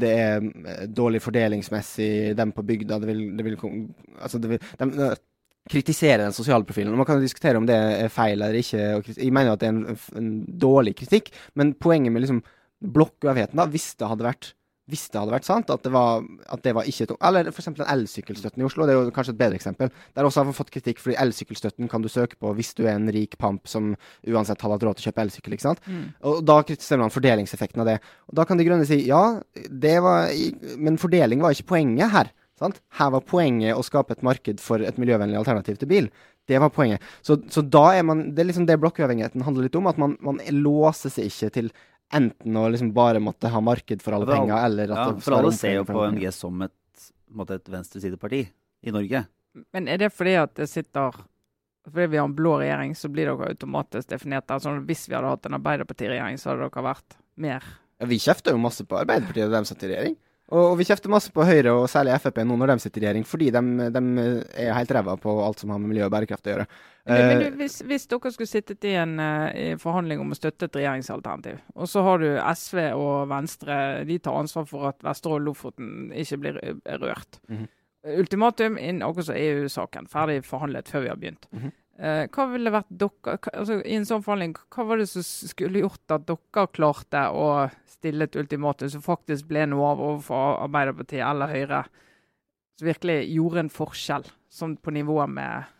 det, 0.00 0.12
er 0.16 0.86
dårlig 0.88 1.20
fordelingsmessig, 1.20 2.32
dem 2.38 2.54
på 2.56 2.64
bygda 2.64 2.96
det 3.02 3.10
vil, 3.10 3.20
det 3.36 3.44
vil, 3.44 3.58
altså 4.16 4.40
det 4.40 4.54
vil, 4.54 4.70
de, 4.80 5.10
kritisere 5.70 6.24
den 6.24 6.36
sosiale 6.36 6.66
profilen. 6.68 6.92
Og 6.92 7.00
Man 7.00 7.08
kan 7.08 7.18
jo 7.18 7.26
diskutere 7.26 7.60
om 7.60 7.66
det 7.68 7.76
er 7.76 8.12
feil 8.12 8.38
eller 8.38 8.58
ikke. 8.58 9.02
jeg 9.16 9.32
mener 9.32 9.54
at 9.54 9.62
det 9.62 9.68
er 9.70 9.76
en, 9.76 9.98
en 10.20 10.30
dårlig 10.46 10.96
kritikk, 10.98 11.32
men 11.54 11.74
poenget 11.74 12.12
med 12.12 12.24
liksom 12.24 12.42
blokkuavheten, 12.94 13.58
da, 13.58 13.66
hvis 13.66 13.92
det 13.98 14.08
hadde 14.08 14.26
vært 14.28 14.52
hvis 14.88 15.08
det 15.12 15.20
hadde 15.20 15.34
vært 15.34 15.44
sant, 15.44 15.70
at 15.72 15.84
det 15.84 15.90
var, 15.92 16.22
at 16.48 16.62
det 16.64 16.72
var 16.76 16.86
ikke 16.88 17.16
Eller 17.28 17.50
f.eks. 17.50 17.68
den 17.76 17.88
elsykkelstøtten 17.92 18.62
i 18.62 18.66
Oslo. 18.66 18.86
Det 18.88 18.94
er 18.94 19.02
jo 19.02 19.12
kanskje 19.14 19.34
et 19.34 19.40
bedre 19.42 19.58
eksempel. 19.58 19.90
Der 20.16 20.24
også 20.24 20.40
har 20.40 20.48
vi 20.48 20.56
fått 20.56 20.72
kritikk 20.72 21.02
fordi 21.02 21.18
elsykkelstøtten 21.20 21.90
kan 21.92 22.04
du 22.04 22.08
søke 22.08 22.38
på 22.40 22.54
hvis 22.56 22.72
du 22.78 22.86
er 22.86 22.94
en 22.94 23.10
rik 23.12 23.36
pamp 23.40 23.68
som 23.68 23.92
uansett 24.24 24.64
hadde 24.64 24.78
hatt 24.78 24.86
råd 24.88 24.98
til 24.98 25.04
å 25.04 25.10
kjøpe 25.10 25.24
elsykkel. 25.26 25.56
ikke 25.56 25.66
sant? 25.66 25.84
Mm. 25.84 26.06
Og 26.30 26.40
da 26.48 26.56
kritiserer 26.64 27.04
man 27.04 27.12
fordelingseffekten 27.12 27.84
av 27.84 27.90
det. 27.92 27.98
Og 28.32 28.40
da 28.40 28.48
kan 28.48 28.60
De 28.60 28.64
Grønne 28.64 28.88
si 28.88 29.02
ja, 29.04 29.22
det 29.68 29.98
var 30.04 30.32
Men 30.80 30.96
fordeling 31.00 31.44
var 31.44 31.52
ikke 31.52 31.74
poenget 31.74 32.14
her. 32.14 32.32
Sant? 32.58 32.80
Her 32.98 33.12
var 33.14 33.24
poenget 33.26 33.76
å 33.78 33.84
skape 33.86 34.16
et 34.16 34.24
marked 34.26 34.62
for 34.62 34.82
et 34.84 34.98
miljøvennlig 35.00 35.38
alternativ 35.40 35.78
til 35.80 35.90
bil. 35.90 36.10
Det 36.48 36.58
var 36.62 36.72
poenget. 36.72 37.04
Så, 37.22 37.36
så 37.52 37.62
da 37.62 37.90
er 37.98 38.06
man 38.08 38.30
Det 38.32 38.42
er 38.42 38.48
liksom 38.50 38.66
det 38.68 38.78
blokkuavhengigheten 38.80 39.44
handler 39.44 39.68
litt 39.68 39.78
om. 39.78 39.88
At 39.90 40.00
man, 40.00 40.16
man 40.24 40.40
låser 40.54 41.12
seg 41.12 41.28
ikke 41.28 41.52
til 41.58 41.72
enten 42.14 42.56
å 42.56 42.68
liksom 42.72 42.92
bare 42.96 43.20
måtte 43.20 43.50
ha 43.52 43.60
marked 43.60 44.02
for 44.04 44.16
alle 44.16 44.28
for 44.28 44.38
penger, 44.38 44.56
eller 44.64 44.92
at 44.94 45.02
ja, 45.02 45.16
For 45.24 45.38
alle 45.38 45.52
ser 45.56 45.80
jo 45.80 45.88
på 45.88 46.06
MG 46.14 46.30
som 46.32 46.62
et, 46.64 47.08
måte 47.28 47.58
et 47.58 47.68
venstresideparti 47.68 48.46
i 48.48 48.94
Norge. 48.94 49.26
Men 49.74 49.90
er 49.92 50.00
det 50.00 50.14
fordi 50.14 50.38
at 50.40 50.54
det 50.56 50.68
sitter 50.70 51.18
fordi 51.88 52.06
vi 52.12 52.18
har 52.20 52.26
en 52.28 52.36
blå 52.36 52.58
regjering, 52.60 52.94
så 52.96 53.08
blir 53.08 53.30
dere 53.30 53.52
automatisk 53.54 54.10
definert 54.10 54.44
der. 54.48 54.58
Altså, 54.58 54.74
hvis 54.84 55.06
vi 55.08 55.16
hadde 55.16 55.30
hatt 55.32 55.46
en 55.48 55.56
Arbeiderparti-regjering, 55.56 56.40
så 56.40 56.50
hadde 56.50 56.66
dere 56.66 56.84
vært 56.84 57.16
mer 57.40 57.68
ja, 57.98 58.08
Vi 58.10 58.18
kjefter 58.20 58.54
jo 58.54 58.60
masse 58.60 58.84
på 58.84 58.98
Arbeiderpartiet 58.98 59.48
og 59.48 59.54
dem 59.56 59.68
satt 59.68 59.84
i 59.86 59.92
regjering. 59.92 60.18
Og 60.48 60.78
vi 60.80 60.86
kjefter 60.88 61.12
masse 61.12 61.32
på 61.34 61.44
Høyre, 61.44 61.74
og 61.76 61.90
særlig 61.92 62.14
Frp 62.22 62.38
nå 62.40 62.56
når 62.56 62.70
de 62.72 62.76
sitter 62.80 63.02
i 63.02 63.04
regjering, 63.04 63.26
fordi 63.28 63.50
de, 63.52 63.88
de 63.92 64.02
er 64.56 64.72
helt 64.72 64.92
ræva 64.96 65.16
på 65.20 65.34
alt 65.44 65.60
som 65.60 65.74
har 65.74 65.80
med 65.82 65.92
miljø 65.92 66.06
og 66.06 66.12
bærekraft 66.14 66.48
å 66.48 66.54
gjøre. 66.54 66.66
Men, 67.08 67.24
men 67.28 67.42
du, 67.42 67.58
hvis, 67.60 67.78
hvis, 67.88 68.06
dere 68.08 68.32
skulle 68.32 68.48
sittet 68.48 68.84
i 68.88 68.94
en 69.00 69.16
i 69.20 69.66
forhandling 69.80 70.22
om 70.22 70.32
å 70.32 70.38
støtte 70.38 70.68
et 70.68 70.78
regjeringsalternativ, 70.80 71.60
og 71.76 71.90
så 71.92 72.04
har 72.06 72.24
du 72.24 72.28
SV 72.36 72.80
og 72.96 73.28
Venstre, 73.28 73.78
de 74.08 74.16
tar 74.24 74.40
ansvar 74.40 74.68
for 74.68 74.88
at 74.88 75.04
Vesterålen 75.04 75.44
og 75.44 75.50
Lofoten 75.50 75.92
ikke 76.16 76.40
blir 76.44 76.60
rørt. 76.96 77.40
Mm 77.48 77.58
-hmm. 77.58 77.68
Ultimatum 78.18 78.78
inn 78.78 79.02
akkurat 79.02 79.36
EU-saken, 79.36 80.06
ferdig 80.08 80.44
forhandlet 80.46 80.88
før 80.88 81.00
vi 81.00 81.08
har 81.08 81.16
begynt. 81.16 81.48
Mm 81.52 81.60
-hmm. 81.62 81.72
Uh, 82.02 82.24
hva 82.34 82.46
ville 82.52 82.72
vært 82.74 82.90
dere, 82.90 83.38
altså 83.52 83.78
I 83.82 83.96
en 83.98 84.08
sånn 84.08 84.24
forhandling, 84.24 84.56
hva 84.74 84.86
var 84.88 85.00
det 85.00 85.08
som 85.10 85.24
skulle 85.26 85.82
gjort 85.84 86.14
at 86.14 86.26
dere 86.28 86.66
klarte 86.74 87.24
å 87.30 87.48
stille 87.88 88.28
et 88.28 88.38
ultimatum 88.38 88.92
som 88.92 89.04
faktisk 89.04 89.48
ble 89.50 89.66
noe 89.70 89.92
av 89.92 90.04
overfor 90.10 90.62
Arbeiderpartiet 90.66 91.24
eller 91.26 91.54
Høyre, 91.54 91.82
som 92.78 92.90
virkelig 92.90 93.18
gjorde 93.34 93.64
en 93.64 93.74
forskjell, 93.74 94.28
sånn 94.48 94.78
på 94.80 94.94
nivå 94.94 95.20
med 95.30 95.74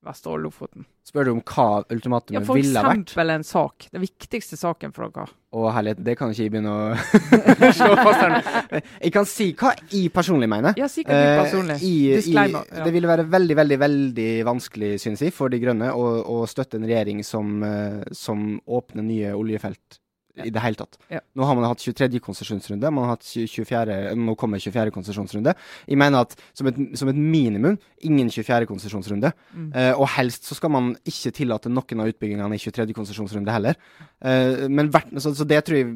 Vesterålen 0.00 0.46
Lofoten. 0.46 0.86
Spør 1.04 1.26
du 1.26 1.30
om 1.34 1.40
hva 1.44 1.82
ultimatumet 1.92 2.38
ja, 2.38 2.40
ville 2.46 2.72
vært? 2.72 2.86
For 2.86 3.02
eksempel 3.02 3.32
en 3.34 3.44
sak. 3.44 3.86
Den 3.92 4.02
viktigste 4.04 4.56
saken 4.56 4.94
for 4.96 5.12
dere. 5.12 5.34
Å 5.50 5.72
herlighet, 5.74 6.00
det 6.06 6.14
kan 6.16 6.32
ikke 6.32 6.46
jeg 6.46 6.52
begynne 6.54 6.72
å 6.72 6.92
slå 7.78 7.90
fast 7.98 8.22
her. 8.22 8.80
Jeg 9.02 9.12
kan 9.12 9.28
si 9.28 9.50
hva 9.60 9.74
jeg 9.76 10.12
personlig 10.14 10.48
mener. 10.48 10.76
Ja, 10.80 10.88
si 10.88 11.04
hva 11.04 11.18
du 11.18 11.26
eh, 11.26 11.40
personlig. 11.42 11.78
I, 11.84 11.94
Disclaimer. 12.16 12.64
I, 12.64 12.78
ja. 12.78 12.86
Det 12.86 12.94
ville 12.96 13.10
være 13.10 13.26
veldig, 13.34 13.56
veldig 13.60 13.80
veldig 13.84 14.28
vanskelig, 14.48 14.92
synes 15.04 15.24
jeg, 15.26 15.34
for 15.36 15.52
De 15.52 15.60
Grønne 15.60 15.92
å, 15.92 16.06
å 16.32 16.38
støtte 16.48 16.80
en 16.80 16.88
regjering 16.88 17.20
som, 17.26 17.58
uh, 17.60 18.00
som 18.16 18.54
åpner 18.80 19.04
nye 19.04 19.34
oljefelt 19.36 20.00
i 20.46 20.52
det 20.54 20.62
hele 20.64 20.78
tatt. 20.78 20.98
Ja. 21.12 21.20
Nå 21.38 21.46
har 21.48 21.58
man 21.58 21.66
hatt 21.68 21.82
23. 21.82 22.20
konsesjonsrunde, 22.24 22.92
man 22.94 23.08
har 23.08 23.16
hatt 23.16 23.26
24, 23.26 23.98
nå 24.18 24.36
kommer 24.40 24.62
24. 24.62 24.94
konsesjonsrunde. 24.94 25.54
Jeg 25.88 26.00
mener 26.00 26.26
at 26.26 26.36
som 26.56 26.70
et, 26.70 26.78
som 26.98 27.10
et 27.12 27.18
minimum 27.18 27.78
ingen 28.06 28.30
24. 28.30 28.68
konsesjonsrunde. 28.70 29.32
Mm. 29.54 29.68
Uh, 29.74 29.92
og 30.00 30.08
helst 30.16 30.48
så 30.48 30.56
skal 30.58 30.72
man 30.72 30.94
ikke 31.08 31.34
tillate 31.36 31.72
noen 31.72 32.04
av 32.04 32.12
utbyggingene 32.12 32.56
i 32.56 32.62
23. 32.62 32.88
konsesjonsrunde 32.96 33.54
heller. 33.54 33.78
Uh, 34.22 34.66
men 34.70 34.90
hvert, 34.92 35.12
så, 35.18 35.34
så, 35.36 35.46
det 35.48 35.62
tror 35.66 35.80
jeg 35.80 35.92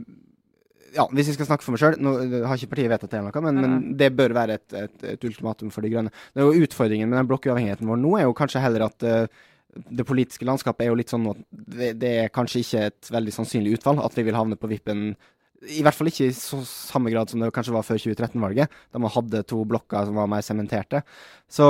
ja, 0.94 1.08
Hvis 1.10 1.26
jeg 1.26 1.34
skal 1.34 1.48
snakke 1.48 1.66
for 1.66 1.74
meg 1.74 1.80
sjøl, 1.82 1.96
nå 1.98 2.10
har 2.46 2.54
ikke 2.54 2.70
partiet 2.76 2.92
vedtatt 2.92 3.16
det, 3.16 3.22
noe, 3.26 3.40
men, 3.42 3.56
men, 3.58 3.72
det 3.98 4.12
bør 4.14 4.34
være 4.36 4.60
et, 4.60 4.76
et, 4.78 4.94
et, 5.14 5.24
ultimatum 5.26 5.72
for 5.74 5.82
De 5.82 5.90
grønne. 5.90 6.12
Det 6.30 6.42
er 6.42 6.46
jo 6.46 6.68
Utfordringen 6.68 7.10
med 7.10 7.18
den 7.18 7.30
blokkuavhengigheten 7.32 7.90
vår 7.90 7.98
nå 7.98 8.12
er 8.20 8.28
jo 8.28 8.36
kanskje 8.38 8.62
heller 8.62 8.86
at 8.86 9.06
uh, 9.08 9.42
det 9.74 10.06
politiske 10.06 10.46
landskapet 10.46 10.86
er 10.86 10.92
jo 10.92 10.98
litt 10.98 11.12
sånn 11.12 11.28
at 11.32 11.40
det, 11.50 11.92
det, 12.00 12.12
er 12.24 12.34
kanskje 12.34 12.62
ikke 12.64 12.82
et 12.90 13.10
veldig 13.14 13.34
sannsynlig 13.34 13.78
utfall 13.78 14.02
at 14.04 14.16
vi 14.18 14.26
vil 14.26 14.38
havne 14.38 14.58
på 14.60 14.70
vippen. 14.70 15.14
I 15.70 15.82
hvert 15.84 15.96
fall 15.96 16.10
ikke 16.10 16.28
i 16.28 16.36
så 16.36 16.60
samme 16.68 17.12
grad 17.12 17.30
som 17.30 17.42
det 17.42 17.52
kanskje 17.54 17.74
var 17.74 17.86
før 17.86 18.00
2013-valget, 18.02 18.72
da 18.92 19.00
man 19.02 19.12
hadde 19.14 19.44
to 19.48 19.62
blokker 19.68 20.08
som 20.08 20.18
var 20.20 20.30
mer 20.30 20.44
sementerte. 20.44 21.04
Så, 21.54 21.66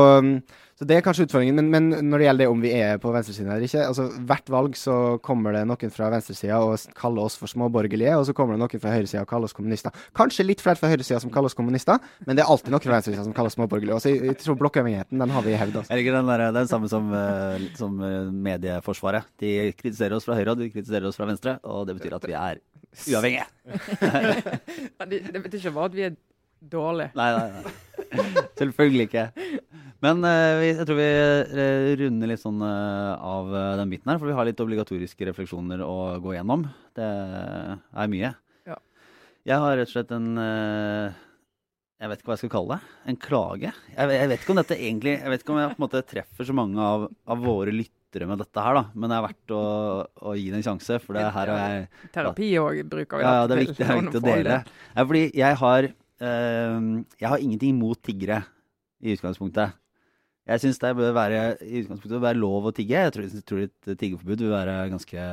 så, 0.79 0.87
det 0.89 0.97
er 0.97 1.03
kanskje 1.05 1.27
utfordringen. 1.27 1.59
Men, 1.59 1.69
men, 1.73 2.07
når 2.09 2.21
det 2.21 2.27
gjelder 2.29 2.45
det 2.45 2.51
om 2.53 2.63
vi 2.63 2.71
er 2.79 3.01
på 3.03 3.11
venstresiden 3.13 3.51
eller 3.51 3.67
ikke 3.67 3.83
altså 3.85 4.07
Hvert 4.29 4.53
valg 4.53 4.79
så 4.79 4.95
kommer 5.25 5.57
det 5.57 5.65
noen 5.69 5.93
fra 5.93 6.09
venstresida 6.15 6.61
og 6.65 6.95
kaller 6.97 7.27
oss 7.27 7.37
for 7.41 7.51
småborgerlige, 7.51 8.15
og 8.17 8.25
så 8.29 8.35
kommer 8.37 8.57
det 8.57 8.63
noen 8.63 8.83
fra 8.83 8.95
høyresida 8.95 9.25
og 9.27 9.31
kaller 9.31 9.51
oss 9.51 9.57
kommunister. 9.57 9.95
Kanskje 10.17 10.47
litt 10.47 10.65
flere 10.65 10.81
fra 10.81 10.91
høyresida 10.93 11.21
som 11.23 11.33
kaller 11.35 11.53
oss 11.53 11.59
kommunister, 11.59 12.01
men 12.25 12.39
det 12.39 12.45
er 12.45 12.53
alltid 12.55 12.73
noen 12.75 12.87
fra 12.87 12.97
venstresida 12.97 13.27
som 13.27 13.37
kaller 13.37 13.53
oss 13.53 13.59
småborgerlige. 13.59 14.01
Så 14.01 14.15
jeg, 14.15 14.23
jeg 14.31 14.41
tror 14.41 14.61
blokkavhengigheten, 14.63 15.21
den 15.21 15.35
har 15.37 15.45
vi 15.45 15.53
i 15.53 15.59
hevd. 15.61 15.81
Altså. 15.83 15.93
Er 15.93 16.01
det 16.01 16.07
ikke 16.07 16.17
den, 16.17 16.33
der, 16.33 16.47
den 16.57 16.71
samme 16.71 16.93
som, 16.93 17.11
uh, 17.13 17.69
som 17.79 17.99
uh, 18.01 18.33
medieforsvaret? 18.49 19.29
De 19.43 19.57
kritiserer 19.77 20.17
oss 20.17 20.29
fra 20.29 20.39
høyre, 20.39 20.55
og 20.55 20.65
de 20.65 20.71
kritiserer 20.73 21.11
oss 21.11 21.21
fra 21.21 21.29
venstre, 21.29 21.59
og 21.67 21.85
det 21.91 21.99
betyr 21.99 22.17
at 22.17 22.31
vi 22.31 22.39
er 22.39 22.63
uavhengige. 23.09 23.47
det, 25.11 25.21
det 25.33 25.43
betyr 25.43 25.59
ikke 25.61 25.75
bare 25.77 25.91
at 25.91 25.97
vi 25.97 26.07
er 26.09 26.17
dårlige. 26.71 27.13
Nei, 27.19 27.31
nei, 27.35 27.49
nei. 27.55 28.45
Selvfølgelig 28.59 29.09
ikke. 29.09 29.25
Men 30.05 30.21
uh, 30.27 30.61
jeg 30.61 30.85
tror 30.85 30.99
vi 30.99 31.09
uh, 31.09 31.91
runder 32.01 32.31
litt 32.31 32.43
sånn 32.43 32.61
uh, 32.61 33.15
av 33.17 33.53
den 33.81 33.93
biten 33.93 34.13
her, 34.13 34.21
for 34.21 34.29
vi 34.29 34.37
har 34.37 34.49
litt 34.49 34.61
obligatoriske 34.61 35.29
refleksjoner 35.31 35.85
å 35.85 35.99
gå 36.25 36.37
gjennom. 36.37 36.67
Det 36.97 37.09
er 37.09 38.11
mye. 38.13 38.33
Ja. 38.69 38.79
Jeg 39.49 39.61
har 39.65 39.79
rett 39.79 39.91
og 39.91 39.95
slett 39.97 40.13
en 40.15 40.29
Jeg 40.39 42.11
vet 42.11 42.21
ikke 42.21 42.31
hva 42.31 42.37
jeg 42.37 42.45
skal 42.45 42.55
kalle 42.55 42.77
det. 42.77 42.95
En 43.11 43.21
klage. 43.21 43.73
Jeg, 43.95 44.15
jeg, 44.19 44.31
vet 44.31 44.45
ikke 44.45 44.55
om 44.55 44.61
dette 44.61 44.79
egentlig 44.79 45.15
Jeg 45.17 45.33
vet 45.33 45.45
ikke 45.45 45.55
om 45.55 45.61
jeg 45.61 45.73
på 45.73 45.79
en 45.79 45.87
måte 45.87 46.07
treffer 46.07 46.49
så 46.49 46.57
mange 46.57 46.89
av, 46.93 47.09
av 47.11 47.45
våre 47.45 47.75
lyttere 47.75 48.04
med 48.31 48.39
dette 48.39 48.63
her, 48.63 48.79
da. 48.79 48.85
Men 48.95 49.11
det 49.11 49.17
er 49.19 49.25
verdt 49.27 49.55
å, 49.57 49.63
å 50.31 50.35
gi 50.39 50.47
det 50.53 50.61
en 50.61 50.67
sjanse, 50.69 50.99
for 51.03 51.19
det 51.19 51.25
her 51.27 51.53
har 51.53 51.53
jeg 51.75 52.11
Terapi 52.15 52.51
òg 52.63 52.83
bruker 52.93 53.21
vi. 53.21 53.27
Ja, 53.27 53.37
ja, 53.41 53.47
det 53.51 53.57
er 53.57 53.63
viktig, 53.65 53.79
det 53.81 53.89
er 53.91 54.01
viktig 54.03 54.21
å 54.21 54.27
dele. 54.29 54.59
Ja, 54.95 55.05
fordi 55.05 55.25
jeg 55.35 55.63
har 55.65 55.91
Jeg 56.25 57.29
har 57.29 57.43
ingenting 57.43 57.75
imot 57.75 57.99
tiggere 58.07 58.45
i 59.03 59.17
utgangspunktet. 59.17 59.75
Jeg 60.45 60.61
syns 60.61 60.81
det 60.81 60.91
bør 60.97 61.15
være, 61.17 61.39
i 61.65 61.81
utgangspunktet 61.83 62.19
bør 62.19 62.27
være 62.27 62.41
lov 62.41 62.67
å 62.69 62.73
tigge. 62.77 63.01
Jeg 63.07 63.13
tror, 63.17 63.29
jeg 63.33 63.45
tror 63.49 63.63
et 63.65 63.95
tiggeforbud 64.01 64.43
vil 64.45 64.53
være 64.53 64.75
ganske 64.93 65.29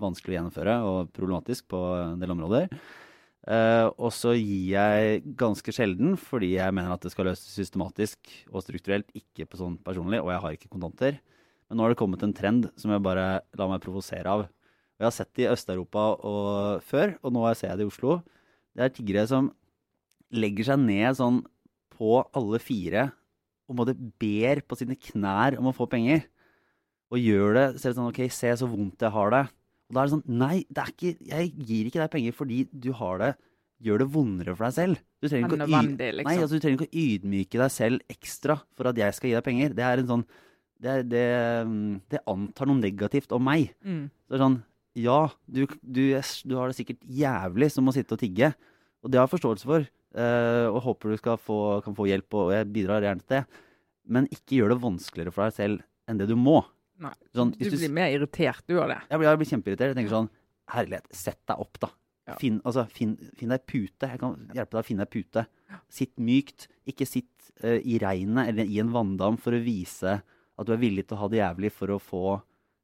vanskelig 0.00 0.34
å 0.34 0.38
gjennomføre 0.38 0.76
og 0.88 1.10
problematisk 1.16 1.66
på 1.68 1.82
en 2.00 2.22
del 2.22 2.32
områder. 2.32 2.72
Uh, 3.48 3.88
og 3.96 4.10
så 4.12 4.34
gir 4.36 4.74
jeg 4.74 5.20
ganske 5.38 5.72
sjelden, 5.72 6.16
fordi 6.20 6.54
jeg 6.56 6.74
mener 6.76 6.92
at 6.92 7.04
det 7.04 7.12
skal 7.14 7.30
løses 7.30 7.52
systematisk 7.60 8.28
og 8.50 8.64
strukturelt, 8.64 9.08
ikke 9.16 9.46
på 9.48 9.60
sånn 9.60 9.78
personlig, 9.84 10.20
og 10.20 10.32
jeg 10.32 10.42
har 10.44 10.56
ikke 10.56 10.72
kontanter. 10.72 11.20
Men 11.68 11.78
nå 11.78 11.84
har 11.84 11.92
det 11.92 12.00
kommet 12.00 12.24
en 12.24 12.34
trend 12.36 12.70
som 12.80 12.92
jeg 12.92 13.04
bare 13.04 13.26
lar 13.58 13.70
meg 13.70 13.82
provosere 13.84 14.32
av. 14.32 14.46
Jeg 14.98 15.06
har 15.06 15.14
sett 15.14 15.30
det 15.36 15.44
i 15.44 15.52
Øst-Europa 15.52 16.04
før, 16.88 17.14
og 17.22 17.34
nå 17.34 17.44
ser 17.54 17.72
jeg 17.72 17.80
det 17.80 17.86
i 17.86 17.90
Oslo. 17.90 18.18
Det 18.74 18.86
er 18.86 18.94
tiggere 18.94 19.26
som 19.30 19.52
legger 20.34 20.70
seg 20.70 20.80
ned 20.82 21.18
sånn 21.18 21.42
på 21.98 22.18
alle 22.36 22.60
fire 22.62 23.10
og 23.68 23.76
måtte 23.76 23.94
ber 24.20 24.62
på 24.64 24.78
sine 24.80 24.96
knær 24.96 25.58
om 25.60 25.68
å 25.68 25.76
få 25.76 25.86
penger. 25.90 26.24
Og 27.12 27.20
gjør 27.20 27.54
det. 27.56 27.66
Ser 27.80 27.94
sånn 27.96 28.08
OK, 28.08 28.24
se 28.32 28.52
så 28.56 28.68
vondt 28.68 29.04
jeg 29.04 29.12
har 29.12 29.32
det. 29.34 29.44
Og 29.88 29.96
da 29.96 30.00
er 30.00 30.08
det 30.08 30.14
sånn 30.16 30.40
Nei, 30.40 30.56
det 30.68 30.82
er 30.82 30.92
ikke, 30.92 31.12
jeg 31.30 31.52
gir 31.68 31.88
ikke 31.88 32.02
deg 32.02 32.10
penger 32.12 32.34
fordi 32.36 32.62
du 32.72 32.90
har 32.96 33.22
det 33.22 33.34
Gjør 33.78 34.00
det 34.02 34.08
vondere 34.10 34.54
for 34.56 34.66
deg 34.66 34.74
selv. 34.74 35.02
Du 35.22 35.28
trenger, 35.28 35.52
ikke 35.54 35.54
å, 35.54 35.66
liksom. 35.70 35.90
nei, 36.26 36.32
altså, 36.34 36.56
du 36.58 36.62
trenger 36.64 36.80
ikke 36.80 36.88
å 36.88 36.98
ydmyke 36.98 37.60
deg 37.60 37.70
selv 37.70 38.10
ekstra 38.10 38.56
for 38.74 38.90
at 38.90 38.98
jeg 38.98 39.14
skal 39.14 39.30
gi 39.30 39.36
deg 39.36 39.44
penger. 39.46 39.76
Det 39.78 39.84
er 39.86 40.02
en 40.02 40.08
sånn 40.08 40.24
Det, 40.78 40.94
det, 41.10 41.26
mm, 41.66 41.94
det 42.12 42.22
antar 42.30 42.68
noe 42.70 42.78
negativt 42.78 43.32
om 43.34 43.42
meg. 43.48 43.72
Mm. 43.82 44.04
Så 44.24 44.30
det 44.30 44.38
er 44.38 44.44
sånn 44.44 44.58
Ja, 44.98 45.20
du, 45.46 45.62
du, 45.82 46.02
du 46.14 46.54
har 46.58 46.70
det 46.70 46.78
sikkert 46.78 47.02
jævlig 47.06 47.70
som 47.74 47.90
å 47.90 47.94
sitte 47.94 48.16
og 48.16 48.22
tigge. 48.22 48.52
Og 49.02 49.10
det 49.10 49.20
har 49.20 49.28
jeg 49.28 49.36
forståelse 49.36 49.68
for. 49.68 49.86
eh, 50.18 50.66
og 50.70 50.80
håper 50.86 51.12
du 51.14 51.20
skal 51.20 51.38
få, 51.38 51.58
kan 51.84 51.94
få 51.98 52.08
hjelp, 52.10 52.34
og 52.34 52.54
jeg 52.54 52.70
bidrar 52.74 53.04
gjerne 53.06 53.22
til 53.22 53.36
det. 53.36 53.44
Men 54.08 54.26
ikke 54.32 54.58
gjør 54.58 54.72
det 54.74 54.82
vanskeligere 54.82 55.34
for 55.34 55.44
deg 55.44 55.56
selv 55.58 55.84
enn 56.08 56.18
det 56.20 56.28
du 56.30 56.34
må. 56.40 56.62
Nei. 56.98 57.12
Sånn, 57.36 57.52
du, 57.54 57.68
blir 57.70 57.92
mer 57.94 58.10
irritert, 58.14 58.64
du 58.66 58.80
av 58.80 58.90
det. 58.90 58.98
jeg 59.06 59.20
blir, 59.20 59.28
jeg 59.28 59.40
blir 59.42 59.50
kjempeirritert. 59.52 59.92
Jeg 59.92 59.98
tenker 60.00 60.14
sånn 60.16 60.30
Herlighet, 60.68 61.06
sett 61.16 61.40
deg 61.48 61.60
opp, 61.62 61.78
da. 61.80 61.88
Ja. 62.28 62.34
Finn, 62.36 62.58
altså, 62.68 62.82
finn, 62.92 63.14
finn 63.38 63.52
deg 63.54 63.62
pute. 63.64 64.10
Jeg 64.10 64.20
kan 64.20 64.34
hjelpe 64.52 64.76
deg 64.76 64.82
å 64.82 64.84
finne 64.84 65.06
deg 65.06 65.14
pute. 65.14 65.44
Sitt 65.88 66.18
mykt. 66.20 66.66
Ikke 66.90 67.06
sitt 67.08 67.48
uh, 67.62 67.78
i 67.78 67.96
regnet 68.02 68.50
eller 68.50 68.68
i 68.68 68.76
en 68.82 68.90
vanndam 68.92 69.38
for 69.40 69.56
å 69.56 69.62
vise 69.64 70.18
at 70.58 70.66
du 70.66 70.74
er 70.74 70.82
villig 70.82 71.06
til 71.06 71.16
å 71.16 71.22
ha 71.22 71.32
det 71.32 71.42
jævlig 71.42 71.72
for 71.74 71.94
å 71.94 72.02
få 72.02 72.24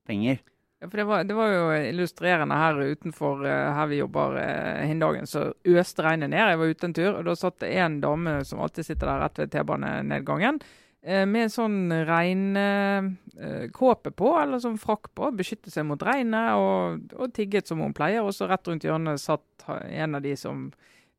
penger. 0.07 0.39
Ja, 0.85 0.89
for 0.91 1.01
det 1.01 1.05
var, 1.09 1.25
det 1.25 1.35
var 1.35 1.49
jo 1.49 1.73
illustrerende 1.89 2.57
her 2.61 2.77
utenfor 2.77 3.47
eh, 3.49 3.73
her 3.73 3.87
vi 3.89 4.03
jobber 4.03 4.35
uh, 4.37 4.85
Hindhagen. 4.85 5.27
Så 5.27 5.55
øste 5.65 6.03
regnet 6.05 6.31
ned. 6.31 6.51
Jeg 6.51 6.59
var 6.61 6.73
ute 6.75 6.87
en 6.91 6.97
tur, 6.99 7.15
og 7.15 7.25
da 7.25 7.35
satt 7.39 7.61
det 7.65 7.71
en 7.81 8.01
dame 8.03 8.45
som 8.45 8.61
alltid 8.61 8.85
sitter 8.91 9.07
der 9.09 9.23
rett 9.25 9.39
ved 9.41 9.53
T-banenedgangen, 9.55 10.61
eh, 11.01 11.25
med 11.31 11.43
en 11.47 11.55
sånn 11.55 11.79
regnkåpe 12.11 14.11
på, 14.13 14.29
eller 14.43 14.61
sånn 14.61 14.77
frakk 14.83 15.09
på. 15.17 15.31
Beskytte 15.39 15.71
seg 15.73 15.89
mot 15.89 16.05
regnet 16.05 16.53
og, 16.61 17.09
og 17.17 17.33
tigget 17.33 17.65
som 17.71 17.81
hun 17.81 17.97
pleier. 17.97 18.21
Og 18.21 18.37
så 18.37 18.45
rett 18.51 18.69
rundt 18.69 18.85
hjørnet 18.85 19.23
satt 19.23 19.65
en 19.89 20.21
av 20.21 20.23
de 20.27 20.35
som 20.37 20.69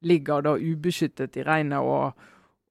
ligger 0.06 0.45
da 0.45 0.53
ubeskyttet 0.62 1.41
i 1.41 1.47
regnet 1.47 1.82
og, 1.82 2.14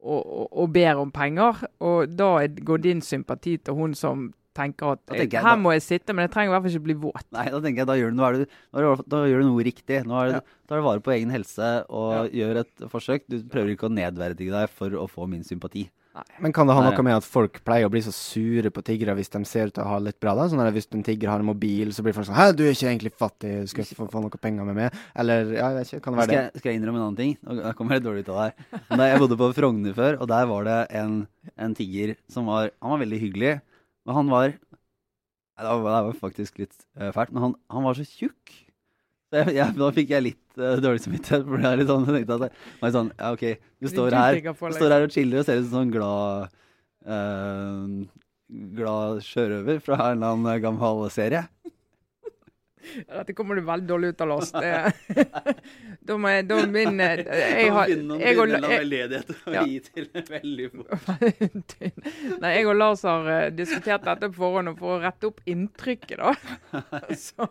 og, 0.04 0.22
og, 0.44 0.48
og 0.62 0.72
ber 0.74 1.00
om 1.00 1.10
penger. 1.14 1.64
Og 1.80 2.12
da 2.14 2.30
går 2.46 2.82
din 2.84 3.00
sympati 3.04 3.56
til 3.64 3.74
hun 3.74 3.94
som 3.98 4.28
tenker 4.54 4.92
at 4.94 5.00
jeg, 5.18 5.32
jeg 5.32 5.42
her 5.42 5.56
må 5.58 5.72
jeg 5.74 5.82
sitte, 5.82 6.14
men 6.14 6.28
jeg 6.28 6.30
trenger 6.30 6.52
i 6.52 6.54
hvert 6.54 6.62
fall 6.62 6.76
ikke 6.76 6.86
bli 6.86 6.94
våt. 7.08 7.24
Nei, 7.34 7.48
da 7.50 7.58
tenker 7.64 7.82
jeg 7.82 7.88
da 7.90 7.96
gjør 7.98 8.12
du, 8.12 8.18
nå 8.20 8.26
er 8.28 8.36
du, 8.38 9.02
da 9.10 9.22
gjør 9.26 9.42
du 9.42 9.48
noe 9.48 9.64
riktig. 9.66 9.98
Nå 10.06 10.20
er 10.20 10.28
du, 10.30 10.36
Ja. 10.36 10.42
tar 10.70 10.78
du 10.78 10.86
vare 10.86 11.02
på 11.02 11.14
egen 11.16 11.32
helse 11.34 11.70
og 11.90 12.30
gjør 12.30 12.60
et 12.62 12.84
forsøk. 12.92 13.26
Du 13.32 13.40
prøver 13.50 13.74
ikke 13.74 13.88
å 13.90 13.94
nedverdige 13.96 14.54
deg 14.54 14.70
for 14.70 14.94
å 14.94 15.08
få 15.10 15.26
min 15.30 15.42
sympati. 15.42 15.88
Men 16.38 16.52
kan 16.54 16.68
det 16.68 16.74
ha 16.76 16.82
noe 16.84 17.02
med 17.02 17.16
at 17.16 17.26
folk 17.26 17.56
pleier 17.66 17.88
å 17.88 17.90
bli 17.90 18.00
så 18.04 18.12
sure 18.14 18.70
på 18.70 18.82
tiggere 18.86 19.16
hvis 19.18 19.32
de 19.32 19.40
ser 19.50 19.70
ut 19.70 19.74
til 19.74 19.82
å 19.82 19.88
ha 19.90 19.96
litt 19.98 20.20
bra? 20.22 20.34
da? 20.38 20.46
Sånn 20.50 20.62
at 20.62 20.70
Hvis 20.76 20.86
en 20.94 21.02
tigger 21.02 21.32
har 21.32 21.42
en 21.42 21.48
mobil, 21.48 21.90
så 21.94 22.04
blir 22.06 22.14
folk 22.14 22.28
sånn 22.28 22.38
'Hæ, 22.38 22.54
du 22.54 22.62
er 22.62 22.70
ikke 22.70 22.90
egentlig 22.92 23.12
fattig, 23.18 23.50
du 23.64 23.66
skal 23.66 23.82
ikke 23.82 23.98
få, 23.98 24.06
få 24.12 24.22
noe 24.22 24.38
penger 24.38 24.64
med 24.68 24.78
meg?' 24.78 25.00
Eller 25.16 25.50
ja, 25.56 25.70
jeg 25.72 25.76
vet 25.78 25.90
ikke, 25.90 26.02
kan 26.04 26.12
det 26.14 26.20
være 26.22 26.30
Skal 26.30 26.44
det? 26.44 26.62
skal 26.62 26.70
jeg 26.70 26.80
innrømme 26.80 26.98
en 27.02 27.06
annen 27.08 27.18
ting? 27.18 27.32
Nå 27.42 27.74
kommer 27.74 27.94
jeg 27.96 28.02
litt 28.02 28.08
dårlig 28.10 28.22
ut 28.22 28.30
av 28.30 28.38
det 28.38 28.46
her. 28.46 28.80
Men 28.90 28.98
da 28.98 29.08
jeg 29.10 29.22
bodde 29.24 29.40
på 29.42 29.52
Frogner 29.58 29.94
før, 29.94 30.20
og 30.20 30.28
der 30.30 30.46
var 30.46 30.64
det 30.70 30.78
en, 31.02 31.16
en 31.58 31.74
tigger 31.74 32.14
som 32.30 32.46
var 32.46 32.70
Han 32.80 32.94
var 32.94 33.02
veldig 33.02 33.20
hyggelig, 33.20 33.54
men 34.06 34.14
han 34.14 34.30
var 34.30 34.54
Det 34.54 35.66
var, 35.66 35.82
det 35.82 36.04
var 36.06 36.14
faktisk 36.18 36.58
litt 36.62 36.74
eh, 36.98 37.10
fælt, 37.14 37.30
men 37.34 37.42
han, 37.42 37.54
han 37.70 37.84
var 37.84 37.94
så 37.94 38.06
tjukk. 38.06 38.63
Jeg, 39.34 39.54
jeg, 39.56 39.74
da 39.80 39.86
fikk 39.96 40.12
jeg 40.14 40.24
litt 40.28 40.60
uh, 40.60 40.76
dårlig 40.82 41.02
samvittighet. 41.04 41.46
For 41.48 41.62
det 41.62 41.70
er 41.70 41.80
litt 41.80 41.90
sånn, 41.90 42.04
jeg 42.08 42.20
tenkte 42.20 42.36
at 42.36 42.44
jeg, 42.46 42.94
sånn, 42.98 43.08
ja 43.18 43.32
ok, 43.34 43.46
du 43.82 43.88
står 43.90 44.18
her 44.18 44.38
Du 44.44 44.76
står 44.78 44.94
her 44.94 45.06
og 45.06 45.16
chiller 45.16 45.42
og 45.42 45.48
ser 45.48 45.58
ut 45.58 45.66
som 45.66 45.70
en 45.70 45.78
sånn 45.80 45.94
glad 45.94 46.54
uh, 47.08 48.20
Glad 48.78 49.24
sjørøver 49.26 49.80
fra 49.82 49.98
en 50.12 50.20
eller 50.20 50.36
annen 50.36 50.62
gammel 50.62 51.08
serie. 51.10 51.46
Dette 53.08 53.34
kommer 53.36 53.58
du 53.58 53.62
veldig 53.66 53.88
dårlig 53.88 54.12
ut 54.14 54.24
av, 54.24 54.28
Lars. 54.32 54.50
Da 56.04 56.16
må 56.20 56.28
jeg, 56.28 56.44
da 56.50 56.58
min 56.68 56.98
eh, 57.00 57.22
jeg 57.24 57.70
har, 57.72 57.88
jeg 57.88 58.00
og, 58.10 58.20
jeg, 58.20 59.22
å 59.48 59.64
gi 59.64 59.78
til 59.86 60.08
veldig 60.34 60.66
få. 60.74 60.84
Nei, 62.42 62.50
jeg 62.58 62.66
og 62.68 62.76
Lars 62.76 63.04
har 63.08 63.30
eh, 63.32 63.46
diskutert 63.56 64.04
dette 64.04 64.28
på 64.34 64.36
forhånd 64.42 64.74
og 64.74 64.78
for 64.82 64.98
å 64.98 65.00
rette 65.04 65.30
opp 65.30 65.40
inntrykket, 65.48 66.20
da. 66.20 66.34
Så, 67.16 67.48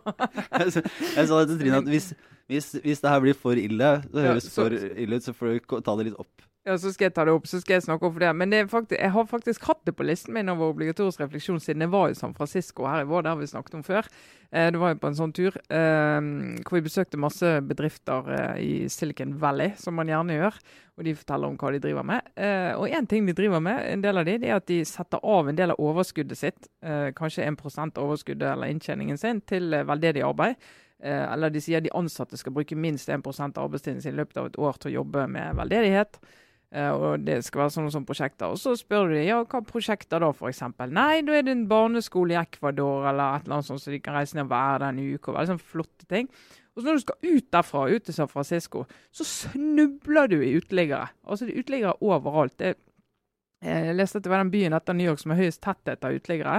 Jeg 0.54 0.70
sa 0.76 0.84
jeg 0.84 1.26
det 1.26 1.44
til 1.50 1.60
Trine 1.64 1.82
at 1.82 1.90
hvis, 1.90 2.12
hvis, 2.50 2.70
hvis 2.84 3.02
det 3.02 3.10
her 3.14 3.22
blir 3.24 3.38
for 3.38 3.58
ille, 3.58 3.90
det 4.14 4.26
Ja, 4.28 4.36
så- 4.40 4.68
for 4.68 4.78
ille 4.78 5.18
ut, 5.18 5.26
så 5.26 5.34
får 5.34 5.56
du 5.58 5.80
ta 5.80 5.96
det 5.98 6.10
litt 6.12 6.20
opp. 6.22 6.46
Ja, 6.64 6.78
så 6.80 6.94
skal 6.94 7.10
jeg 7.10 7.12
ta 7.12 7.26
det 7.28 7.32
opp, 7.36 7.44
så 7.44 7.58
skal 7.60 7.76
jeg 7.76 7.84
snakke 7.84 8.08
om 8.08 8.14
det. 8.16 8.30
Men 8.40 8.52
det 8.52 8.62
faktisk, 8.72 8.96
jeg 8.96 9.12
har 9.12 9.26
faktisk 9.28 9.66
hatt 9.68 9.82
det 9.84 9.92
på 9.98 10.06
listen 10.08 10.32
min 10.32 10.48
over 10.48 10.70
obligatorisk 10.72 11.20
refleksjon 11.20 11.60
siden 11.60 11.84
jeg 11.84 11.92
var 11.92 12.08
i 12.08 12.16
San 12.16 12.32
Francisco 12.32 12.86
her 12.88 13.04
vår. 13.04 13.26
Det 13.26 13.32
har 13.34 13.40
vi 13.40 13.48
snakket 13.50 13.74
om 13.76 13.82
før. 13.84 14.06
Eh, 14.48 14.70
det 14.72 14.78
var 14.80 14.94
jo 14.94 15.00
på 15.02 15.10
en 15.10 15.18
sånn 15.18 15.34
tur 15.36 15.58
eh, 15.60 16.30
hvor 16.64 16.78
vi 16.78 16.86
besøkte 16.86 17.20
masse 17.20 17.50
bedrifter 17.68 18.30
eh, 18.32 18.62
i 18.64 18.70
Silicon 18.88 19.34
Valley, 19.42 19.74
som 19.76 19.98
man 20.00 20.08
gjerne 20.08 20.38
gjør. 20.38 20.56
Og 20.96 21.04
de 21.04 21.14
forteller 21.18 21.52
om 21.52 21.58
hva 21.60 21.72
de 21.74 21.80
driver 21.82 22.06
med. 22.06 22.30
Og 22.78 22.94
én 22.94 23.08
ting 23.10 23.26
de 23.26 23.34
driver 23.34 23.60
med, 23.60 23.80
en 23.90 24.04
del 24.04 24.20
av 24.20 24.28
de, 24.28 24.36
det 24.38 24.48
er 24.48 24.60
at 24.60 24.68
de 24.70 24.78
setter 24.86 25.20
av 25.20 25.50
en 25.50 25.58
del 25.58 25.74
av 25.74 25.80
overskuddet 25.82 26.38
sitt, 26.38 26.68
kanskje 27.18 27.48
1 27.50 27.64
av 27.82 28.04
overskuddet 28.04 28.46
eller 28.52 28.70
inntjeningen 28.70 29.18
sin, 29.18 29.40
til 29.42 29.74
veldedig 29.88 30.22
arbeid. 30.22 30.54
Eller 31.02 31.50
de 31.50 31.64
sier 31.64 31.82
de 31.82 31.90
ansatte 31.98 32.38
skal 32.38 32.54
bruke 32.54 32.78
minst 32.78 33.10
1% 33.10 33.58
av 33.58 33.66
arbeidstiden 33.66 34.04
sin 34.06 34.14
i 34.14 34.20
løpet 34.20 34.38
av 34.38 34.52
et 34.52 34.60
år 34.62 34.78
til 34.78 34.92
å 34.92 34.96
jobbe 35.00 35.26
med 35.34 35.58
veldedighet. 35.58 36.22
Eh, 36.74 36.90
og 36.90 37.22
det 37.22 37.38
skal 37.46 37.64
være 37.64 37.72
sånne, 37.76 37.92
sånne 37.94 38.08
prosjekter. 38.08 38.50
Og 38.50 38.58
så 38.58 38.74
spør 38.78 39.10
du 39.10 39.14
de, 39.14 39.22
ja, 39.28 39.38
hva 39.46 39.60
prosjekter 39.66 40.24
da, 40.24 40.32
f.eks.? 40.34 40.64
Nei, 40.90 41.22
da 41.26 41.36
er 41.38 41.46
det 41.46 41.54
en 41.54 41.68
barneskole 41.70 42.34
i 42.34 42.40
Ecuador 42.40 43.06
eller 43.10 43.38
et 43.38 43.46
eller 43.46 43.60
annet 43.60 43.68
sånt, 43.68 43.84
så 43.84 43.94
de 43.94 44.00
kan 44.02 44.16
reise 44.18 44.38
ned 44.38 44.50
hver 44.50 44.82
den 44.82 45.02
uke. 45.04 45.28
og 45.30 45.36
Veldig 45.36 45.52
sånne 45.52 45.72
flotte 45.74 46.08
ting. 46.10 46.30
Og 46.74 46.82
så 46.82 46.88
når 46.88 46.96
du 46.98 47.04
skal 47.04 47.28
ut 47.36 47.52
derfra, 47.54 47.84
ut 47.86 48.08
til 48.08 48.16
San 48.16 48.30
Francisco, 48.32 48.82
så 49.14 49.26
snubler 49.28 50.32
du 50.32 50.40
i 50.40 50.56
uteliggere. 50.58 51.12
Altså 51.22 51.46
det 51.46 51.54
er 51.54 51.62
uteliggere 51.62 51.94
overalt. 52.02 52.56
Det, 52.58 52.72
jeg 53.64 53.94
leste 53.94 54.18
at 54.18 54.26
det 54.26 54.32
var 54.32 54.42
den 54.42 54.50
byen 54.50 54.74
etter 54.74 54.96
New 54.98 55.06
York 55.06 55.22
som 55.22 55.32
har 55.32 55.38
høyest 55.38 55.62
tetthet 55.62 56.02
av 56.04 56.16
uteliggere 56.16 56.56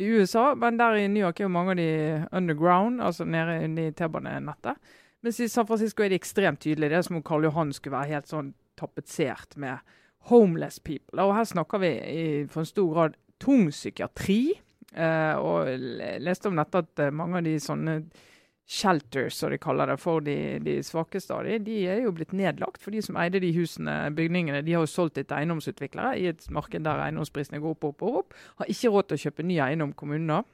i 0.00 0.08
USA. 0.08 0.54
Men 0.56 0.80
der 0.80 0.96
i 0.96 1.10
New 1.12 1.20
York 1.26 1.42
er 1.42 1.44
jo 1.44 1.52
mange 1.52 1.76
av 1.76 1.82
de 1.82 1.90
underground, 2.32 3.02
altså 3.04 3.28
nede 3.28 3.60
i 3.68 3.92
T-banenettet. 3.92 4.80
Mens 5.22 5.42
i 5.44 5.50
San 5.52 5.68
Francisco 5.68 6.02
er 6.02 6.14
de 6.14 6.18
ekstremt 6.18 6.62
tydelige. 6.64 6.88
Det 6.88 6.98
er 6.98 7.04
som 7.04 7.20
om 7.20 7.26
Karl 7.26 7.44
Johan 7.44 7.74
skulle 7.76 7.98
være 7.98 8.14
helt 8.16 8.32
sånn 8.32 8.54
tapetsert 8.78 9.58
med 9.60 9.82
homeless 10.30 10.78
people. 10.78 11.20
Og 11.24 11.34
her 11.36 11.48
snakker 11.48 11.82
vi 11.82 11.92
i, 11.98 12.24
for 12.50 12.62
en 12.64 12.70
stor 12.70 12.88
grad 12.94 13.20
tung 13.42 13.68
psykiatri. 13.72 14.40
Eh, 14.94 15.36
og 15.36 15.68
leste 16.24 16.50
om 16.50 16.58
dette 16.58 16.82
at 16.82 17.04
eh, 17.04 17.14
mange 17.14 17.40
av 17.40 17.46
de 17.46 17.54
sånne 17.62 18.00
shelters, 18.68 19.38
som 19.38 19.52
de 19.52 19.56
kaller 19.60 19.88
det, 19.88 19.96
for 20.00 20.20
de, 20.24 20.36
de 20.60 20.74
svakeste 20.84 21.32
av 21.32 21.46
de, 21.48 21.56
de 21.64 21.78
er 21.88 22.02
jo 22.04 22.12
blitt 22.12 22.34
nedlagt. 22.36 22.82
For 22.82 22.92
de 22.92 23.00
som 23.04 23.16
eide 23.20 23.40
de 23.40 23.52
husene, 23.56 23.96
bygningene, 24.16 24.60
de 24.64 24.74
har 24.76 24.84
jo 24.84 24.90
solgt 24.92 25.20
etter 25.20 25.38
eiendomsutviklere 25.38 26.18
i 26.20 26.28
et 26.32 26.44
marked 26.52 26.84
der 26.84 27.00
eiendomsprisene 27.06 27.62
går 27.64 27.78
opp, 27.78 27.88
opp, 27.88 28.04
opp, 28.04 28.22
opp. 28.22 28.38
Har 28.60 28.72
ikke 28.74 28.92
råd 28.92 29.08
til 29.08 29.18
å 29.18 29.22
kjøpe 29.24 29.48
ny 29.48 29.60
eiendom 29.64 29.94
kommuner. 29.96 30.44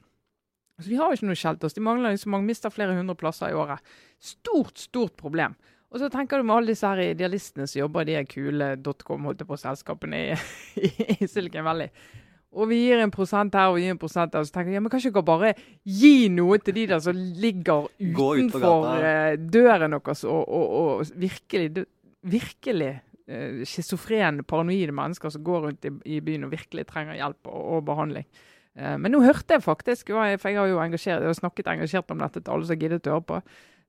Så 0.78 0.90
de 0.90 0.98
har 0.98 1.10
jo 1.10 1.18
ikke 1.18 1.30
noe 1.30 1.38
shelters. 1.38 1.74
De 1.74 1.82
mangler 1.86 2.14
liksom, 2.14 2.34
mange 2.34 2.50
mister 2.50 2.72
flere 2.74 2.94
hundre 2.96 3.18
plasser 3.18 3.50
i 3.50 3.58
året. 3.58 3.82
Stort, 4.22 4.78
stort 4.82 5.14
problem. 5.18 5.54
Og 5.94 6.02
så 6.02 6.10
tenker 6.10 6.40
du 6.40 6.46
med 6.48 6.56
alle 6.56 6.74
disse 6.74 6.88
her 6.90 7.14
idealistene 7.14 7.68
som 7.70 7.84
jobber 7.84 8.02
i 8.02 8.16
de 8.16 8.26
kule 8.26 8.72
dotcom 8.82 9.28
holdt 9.28 9.44
på 9.46 9.58
selskapene 9.60 10.22
i, 10.24 10.38
i, 10.82 10.90
i 11.22 11.28
Silicon 11.30 11.66
Valley. 11.66 11.92
Og 12.54 12.68
vi 12.70 12.80
gir 12.84 13.02
en 13.02 13.12
prosent 13.14 13.54
her 13.54 13.70
og 13.70 13.78
vi 13.78 13.86
gir 13.86 13.94
en 13.94 14.00
prosent 14.00 14.32
der. 14.32 14.42
Og 14.42 14.48
så 14.48 14.54
tenker 14.56 14.72
jeg 14.72 14.78
ja, 14.78 14.82
men 14.82 14.90
kan 14.90 15.02
ikke 15.02 15.14
dere 15.14 15.28
bare 15.28 15.52
gi 15.86 16.28
noe 16.34 16.58
til 16.62 16.76
de 16.78 16.86
der 16.90 17.02
som 17.02 17.18
ligger 17.18 17.88
utenfor 17.98 18.88
ut 18.88 19.06
eh, 19.06 19.34
døren 19.38 19.94
deres 19.94 20.24
og, 20.26 20.42
og, 20.42 20.74
og 20.80 21.20
virkelig, 21.22 21.84
virkelig 22.26 22.90
eh, 23.26 23.62
schizofrene, 23.62 24.46
paranoide 24.46 24.94
mennesker 24.94 25.34
som 25.34 25.46
går 25.46 25.68
rundt 25.68 25.86
i, 25.90 25.94
i 26.16 26.20
byen 26.24 26.48
og 26.48 26.54
virkelig 26.54 26.86
trenger 26.90 27.18
hjelp 27.18 27.50
og, 27.50 27.62
og 27.76 27.86
behandling. 27.90 28.26
Eh, 28.74 28.96
men 28.98 29.14
nå 29.14 29.22
hørte 29.22 29.54
jeg 29.58 29.66
faktisk, 29.66 30.10
for 30.10 30.26
jeg 30.26 30.58
har 30.58 30.70
jo 30.70 30.82
engasjert, 30.82 31.22
jeg 31.22 31.30
har 31.30 31.38
snakket 31.38 31.70
engasjert 31.74 32.10
om 32.10 32.22
dette 32.22 32.42
til 32.42 32.54
alle 32.54 32.66
som 32.66 32.74
har 32.74 32.82
giddet 32.82 33.10
å 33.10 33.18
høre 33.18 33.28
på. 33.30 33.40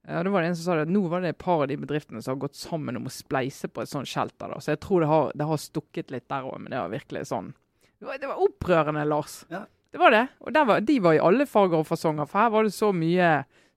Eh, 0.06 0.18
og 0.18 0.24
da 0.26 0.32
var 0.34 0.42
det 0.44 0.50
en 0.52 0.58
som 0.58 0.68
sa 0.68 0.78
det, 0.78 0.86
at 0.88 0.94
Nå 0.94 1.04
var 1.10 1.22
det 1.24 1.34
et 1.34 1.38
par 1.42 1.64
av 1.64 1.68
de 1.70 1.76
bedriftene 1.82 2.22
som 2.22 2.36
har 2.36 2.42
gått 2.46 2.58
sammen 2.58 2.98
om 3.00 3.08
å 3.10 3.12
spleise 3.12 3.68
på 3.68 3.82
et 3.82 3.90
sånt 3.90 4.08
shelter. 4.10 4.52
da. 4.52 4.60
Så 4.62 4.74
jeg 4.74 4.82
tror 4.84 5.02
det 5.02 5.10
har, 5.10 5.32
det 5.34 5.48
har 5.50 5.62
stukket 5.62 6.12
litt 6.14 6.28
der 6.30 6.46
òg, 6.46 6.58
men 6.62 6.70
det 6.74 6.80
var 6.82 6.92
virkelig 6.94 7.26
sånn 7.32 7.52
Det 7.98 8.06
var, 8.06 8.18
det 8.20 8.30
var 8.30 8.42
opprørende, 8.44 9.04
Lars. 9.08 9.44
Ja. 9.50 9.64
Det 9.90 10.00
var 10.02 10.12
det. 10.12 10.26
Og 10.44 10.52
var, 10.68 10.80
de 10.84 10.98
var 11.00 11.14
i 11.16 11.22
alle 11.24 11.46
farger 11.48 11.80
og 11.80 11.86
fasonger, 11.88 12.28
for 12.28 12.42
her 12.42 12.50
var 12.52 12.66
det 12.66 12.74
så 12.76 12.90
mye 12.92 13.30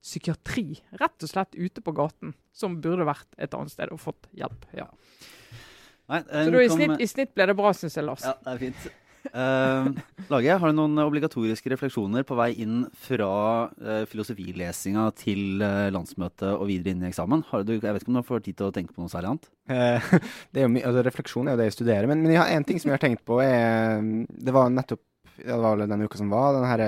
psykiatri 0.03 0.79
rett 0.99 1.23
og 1.23 1.29
slett 1.31 1.55
ute 1.55 1.81
på 1.83 1.93
gaten 1.95 2.33
som 2.55 2.77
burde 2.83 3.07
vært 3.07 3.27
et 3.37 3.53
annet 3.55 3.71
sted 3.71 3.91
og 3.91 4.01
fått 4.03 4.27
hjelp. 4.35 4.65
ja. 4.75 4.87
Nei, 6.09 6.23
Så 6.25 6.49
da, 6.49 6.61
i, 6.63 6.69
snitt, 6.73 7.01
i 7.03 7.07
snitt 7.07 7.35
ble 7.37 7.45
det 7.51 7.53
bra, 7.53 7.69
syns 7.77 7.93
jeg, 7.95 8.03
Lars. 8.07 8.23
Ja, 8.25 8.33
det 8.41 8.53
er 8.55 8.61
fint. 8.63 8.87
Uh, 9.29 9.89
Lage, 10.31 10.55
har 10.61 10.71
du 10.71 10.77
noen 10.77 11.01
obligatoriske 11.03 11.71
refleksjoner 11.73 12.23
på 12.27 12.37
vei 12.39 12.49
inn 12.63 12.85
fra 13.03 13.31
uh, 13.67 14.03
filosofilesinga 14.09 15.05
til 15.19 15.59
uh, 15.63 15.89
landsmøtet 15.93 16.47
og 16.53 16.69
videre 16.69 16.95
inn 16.95 17.03
i 17.03 17.09
eksamen? 17.09 17.43
Du, 17.67 17.75
jeg 17.75 17.83
vet 17.83 18.01
ikke 18.01 18.13
om 18.13 18.19
du 18.21 18.29
får 18.29 18.45
tid 18.45 18.59
til 18.59 18.69
å 18.69 18.75
tenke 18.75 18.95
på 18.95 19.03
noe 19.03 19.11
særlig 19.11 19.33
annet? 19.33 19.51
Uh, 19.69 20.09
det 20.55 20.63
er 20.63 20.71
altså, 20.79 21.05
refleksjon 21.09 21.49
er 21.49 21.57
jo 21.57 21.61
det 21.61 21.69
jeg 21.69 21.77
studerer, 21.81 22.09
men, 22.11 22.23
men 22.23 22.35
jeg 22.35 22.41
har 22.41 22.55
en 22.55 22.67
ting 22.67 22.81
som 22.81 22.91
jeg 22.91 22.97
har 22.97 23.05
tenkt 23.05 23.25
på. 23.27 23.41
Er, 23.43 24.01
det 24.29 24.55
var 24.55 24.71
nettopp 24.73 25.03
ja, 25.39 25.53
Det 25.53 25.61
var 25.63 25.77
vel 25.77 25.87
den 25.87 26.07
uka 26.07 26.19
som 26.19 26.33
var, 26.33 26.59
her, 26.67 26.85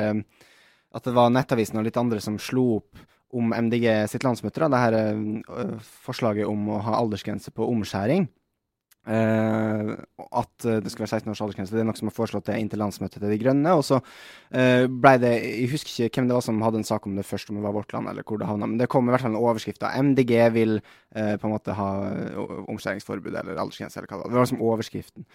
at 0.92 1.08
det 1.08 1.16
var 1.16 1.32
Nettavisen 1.32 1.80
og 1.80 1.86
litt 1.88 2.00
andre 2.00 2.20
som 2.24 2.40
slo 2.42 2.82
opp 2.82 3.08
om 3.32 3.54
MDG 3.56 3.86
sitt 4.12 4.26
landsmøte, 4.28 4.60
da, 4.60 4.68
det 4.68 4.82
her 4.82 5.86
forslaget 6.04 6.50
om 6.52 6.66
å 6.76 6.82
ha 6.84 6.98
aldersgrense 7.00 7.54
på 7.56 7.64
omskjæring. 7.64 8.26
Uh, 9.02 9.95
at 10.38 10.66
uh, 10.68 10.78
det 10.78 10.91
skulle 10.91 11.08
være 11.08 11.18
16 11.18 11.32
års 11.32 11.39
aldersgrense. 11.41 11.74
Det 11.74 11.82
er 11.82 11.88
noe 11.89 11.97
som 11.97 12.12
er 12.12 12.14
foreslått 12.14 12.45
til 12.45 12.60
inntil 12.62 12.84
landsmøtet 12.84 13.18
til 13.18 13.32
De 13.34 13.39
Grønne. 13.41 13.74
Og 13.74 13.82
så 13.88 13.97
uh, 13.97 14.84
ble 14.86 15.14
det 15.24 15.32
Jeg 15.39 15.72
husker 15.72 16.06
ikke 16.06 16.22
hvem 16.22 16.30
det 16.30 16.38
var 16.38 16.45
som 16.45 16.62
hadde 16.62 16.84
en 16.84 16.86
sak 16.88 17.08
om 17.10 17.16
det 17.18 17.26
først, 17.26 17.49
om 17.49 17.58
det 17.58 17.66
var 17.66 17.74
Vårt 17.80 17.95
Land 17.95 18.12
eller 18.12 18.28
hvor 18.28 18.38
det 18.38 18.49
havna. 18.49 18.70
Men 18.70 18.78
det 18.78 18.89
kom 18.93 19.10
i 19.10 19.16
hvert 19.16 19.26
fall 19.26 19.34
en 19.34 19.41
overskrift. 19.41 19.82
da 19.82 19.95
MDG 19.97 20.36
vil 20.54 20.78
på 21.12 21.47
en 21.47 21.52
måte 21.56 21.74
ha 21.76 21.89
omskjæringsforbud 22.72 23.34
eller 23.34 23.58
aldersgrense, 23.58 23.97
eller 23.99 24.12
hva 24.12 24.20
det 24.20 24.24
var. 24.24 24.30
Det 24.30 24.38
var 24.38 24.47
liksom 24.47 24.64
overskriften. 24.70 25.26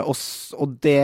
og, 0.00 0.16
og 0.56 0.74
det, 0.82 0.98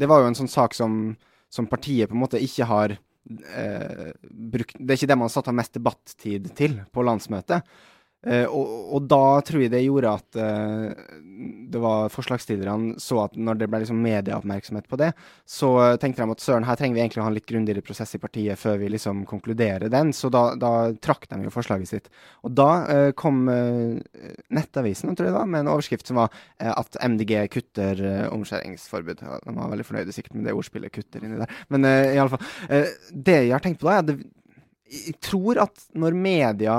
det, 0.00 0.08
var 0.08 0.22
jo 0.22 0.32
en 0.32 0.38
sånn 0.38 0.50
sak 0.50 0.74
som, 0.74 1.14
som 1.52 1.68
partiet 1.70 2.10
på 2.10 2.16
en 2.16 2.24
måte 2.24 2.40
ikke 2.42 2.66
har 2.66 2.96
brukt 3.22 4.74
Det 4.80 4.88
er 4.88 4.98
ikke 4.98 5.06
det 5.12 5.16
man 5.20 5.28
har 5.28 5.34
satt 5.36 5.52
av 5.52 5.54
mest 5.54 5.76
debattid 5.76 6.48
til 6.58 6.80
på 6.90 7.04
landsmøtet. 7.06 7.68
Uh, 8.22 8.46
og, 8.54 8.66
og, 8.94 9.06
da 9.10 9.40
tror 9.42 9.64
jeg 9.64 9.72
det 9.72 9.80
gjorde 9.82 10.10
at 10.14 10.36
uh, 10.38 10.92
det 11.72 11.80
var 11.82 12.10
forslagsstillerne 12.12 13.00
så 13.02 13.24
at 13.24 13.32
når 13.34 13.58
det 13.58 13.66
ble 13.66 13.80
liksom 13.82 13.98
medieoppmerksomhet 13.98 14.86
på 14.86 14.98
det, 15.00 15.08
så 15.42 15.70
uh, 15.80 15.96
tenkte 15.98 16.22
de 16.22 16.36
at 16.36 16.44
søren, 16.44 16.66
her 16.68 16.78
trenger 16.78 16.94
vi 16.94 17.02
egentlig 17.02 17.22
å 17.22 17.26
ha 17.26 17.32
en 17.32 17.34
litt 17.34 17.48
grundigere 17.50 17.82
prosess 17.82 18.14
i 18.14 18.20
partiet 18.22 18.60
før 18.60 18.78
vi 18.78 18.92
liksom 18.94 19.24
konkluderer 19.26 19.90
den. 19.90 20.14
Så 20.14 20.30
da, 20.30 20.44
da 20.54 20.92
trakk 21.02 21.26
de 21.32 21.40
jo 21.42 21.54
forslaget 21.54 21.90
sitt. 21.90 22.08
Og 22.46 22.54
da 22.54 22.68
kom 23.18 23.42
Nettavisen 23.42 25.16
tror 25.16 25.28
jeg 25.28 25.34
da, 25.34 25.42
med 25.48 25.64
en 25.64 25.70
overskrift 25.72 26.08
som 26.08 26.20
var 26.20 26.32
at 26.62 26.98
MDG 27.02 27.34
kutter 27.52 28.02
omskjæringsforbud. 28.28 29.22
De 29.22 29.56
var 29.56 29.72
veldig 29.72 29.86
fornøyde 29.88 30.14
sikkert 30.14 30.36
med 30.36 30.46
det 30.46 30.54
ordspillet 30.56 30.94
'kutter' 30.94 31.24
inni 31.24 31.40
der. 31.40 31.50
Men 31.72 31.86
i 31.86 32.18
alle 32.18 32.30
fall. 32.34 32.92
det 33.10 33.38
jeg 33.48 33.54
har 33.54 33.64
tenkt 33.64 33.80
på 33.82 33.88
da, 33.88 33.98
er 33.98 34.04
at 34.04 34.10
det, 34.12 34.18
jeg 34.92 35.18
tror 35.24 35.62
at 35.64 35.86
når 35.96 36.18
media 36.18 36.76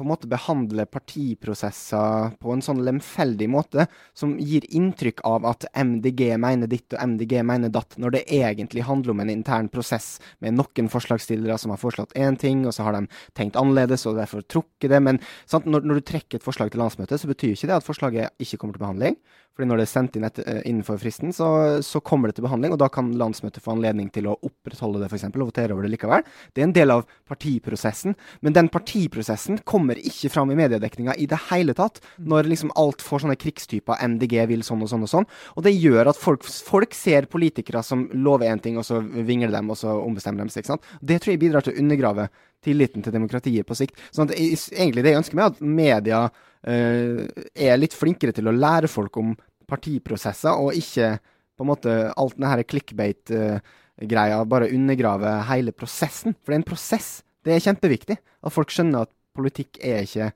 på 0.00 0.04
en 0.06 0.08
måte 0.14 0.28
behandler 0.32 0.88
partiprosesser 0.88 2.32
på 2.40 2.54
en 2.54 2.62
sånn 2.64 2.80
lemfeldig 2.86 3.50
måte, 3.52 3.84
som 4.16 4.38
gir 4.40 4.64
inntrykk 4.72 5.20
av 5.28 5.44
at 5.50 5.66
MDG 5.76 6.38
mener 6.40 6.70
ditt 6.70 6.94
og 6.96 7.02
MDG 7.04 7.34
mener 7.44 7.72
datt, 7.74 7.98
når 8.00 8.14
det 8.14 8.22
egentlig 8.32 8.86
handler 8.88 9.12
om 9.12 9.20
en 9.20 9.32
intern 9.34 9.68
prosess 9.68 10.14
med 10.40 10.56
noen 10.56 10.88
forslagsstillere 10.88 11.58
som 11.60 11.74
har 11.74 11.82
foreslått 11.82 12.16
én 12.16 12.38
ting, 12.40 12.64
og 12.64 12.72
så 12.72 12.86
har 12.88 12.96
de 12.96 13.04
tenkt 13.36 13.60
annerledes 13.60 14.06
og 14.08 14.16
derfor 14.16 14.46
trukket 14.48 14.88
det. 14.94 15.02
Men 15.04 15.20
når, 15.52 15.84
når, 15.84 16.00
du 16.00 16.08
trekker 16.14 16.40
et 16.40 16.46
forslag 16.46 16.72
til 16.72 16.80
landsmøtet, 16.80 17.20
så 17.20 17.28
betyr 17.28 17.52
ikke 17.52 17.68
det 17.68 17.76
at 17.76 17.86
forslaget 17.86 18.40
ikke 18.40 18.62
kommer 18.62 18.78
til 18.78 18.86
behandling. 18.86 19.20
Fordi 19.56 19.66
når 19.68 19.80
det 19.80 19.84
er 19.84 19.90
sendt 19.90 20.14
inn 20.16 20.24
etter, 20.24 20.46
uh, 20.46 20.60
innenfor 20.64 20.96
fristen, 21.02 21.34
så, 21.36 21.46
så, 21.84 22.00
kommer 22.00 22.30
det 22.30 22.38
til 22.38 22.46
behandling, 22.46 22.72
og 22.72 22.80
da 22.80 22.88
kan 22.92 23.10
landsmøtet 23.18 23.60
få 23.64 23.74
anledning 23.74 24.08
til 24.14 24.30
å 24.30 24.36
opprettholde 24.46 25.02
det, 25.02 25.10
f.eks., 25.10 25.26
og 25.28 25.50
votere 25.50 25.74
over 25.74 25.84
det 25.84 25.92
likevel. 25.92 26.24
Det 26.54 26.62
er 26.62 26.68
en 26.68 26.76
del 26.76 26.94
av 26.94 27.02
partiprosessen. 27.28 28.14
Men 28.46 28.56
den 28.56 28.70
partiprosessen 28.72 29.60
kommer 29.68 29.89
ikke 29.98 30.30
fram 30.30 30.52
i 30.52 30.58
mediedekninga 30.58 31.16
i 31.18 31.26
det 31.30 31.38
hele 31.48 31.74
tatt, 31.74 31.98
når 32.22 32.50
liksom 32.50 32.70
alt 32.78 33.02
får 33.02 33.24
sånne 33.24 33.38
krigstyper. 33.40 33.98
MDG 34.14 34.36
vil 34.50 34.62
sånn 34.66 34.84
og 34.84 34.90
sånn 34.92 35.06
og 35.06 35.10
sånn. 35.10 35.26
Og 35.56 35.66
det 35.66 35.74
gjør 35.74 36.12
at 36.12 36.20
folk, 36.20 36.44
folk 36.44 36.94
ser 36.96 37.26
politikere 37.32 37.82
som 37.86 38.06
lover 38.14 38.50
én 38.50 38.62
ting, 38.62 38.78
og 38.78 38.86
så 38.86 39.00
vingler 39.00 39.54
dem, 39.54 39.72
og 39.72 39.80
så 39.80 39.96
ombestemmer 40.02 40.46
de 40.46 40.54
seg. 40.54 40.64
ikke 40.64 40.74
sant? 40.74 40.94
Det 41.00 41.20
tror 41.20 41.34
jeg 41.34 41.42
bidrar 41.42 41.66
til 41.66 41.74
å 41.74 41.82
undergrave 41.82 42.28
tilliten 42.64 43.04
til 43.04 43.14
demokratiet 43.16 43.66
på 43.66 43.76
sikt. 43.78 43.98
Sånn 44.12 44.28
at 44.28 44.36
egentlig 44.36 45.04
det 45.04 45.14
jeg 45.14 45.22
ønsker 45.22 45.40
meg, 45.40 45.54
at 45.54 45.60
media 45.80 46.24
øh, 46.28 47.26
er 47.56 47.80
litt 47.80 47.96
flinkere 47.96 48.36
til 48.36 48.50
å 48.50 48.56
lære 48.56 48.90
folk 48.92 49.16
om 49.20 49.34
partiprosesser, 49.70 50.56
og 50.56 50.76
ikke 50.76 51.14
på 51.60 51.66
en 51.66 51.70
måte 51.70 51.94
alt 52.16 52.38
denne 52.38 52.64
clickbait-greia 52.64 54.40
bare 54.48 54.70
undergrave 54.72 55.34
hele 55.50 55.74
prosessen. 55.76 56.36
For 56.40 56.52
det 56.52 56.56
er 56.56 56.62
en 56.62 56.70
prosess. 56.70 57.10
Det 57.44 57.54
er 57.54 57.64
kjempeviktig 57.64 58.16
at 58.16 58.54
folk 58.54 58.72
skjønner 58.72 59.04
at 59.04 59.12
politikk 59.40 59.80
er 59.82 60.06
ikke 60.06 60.30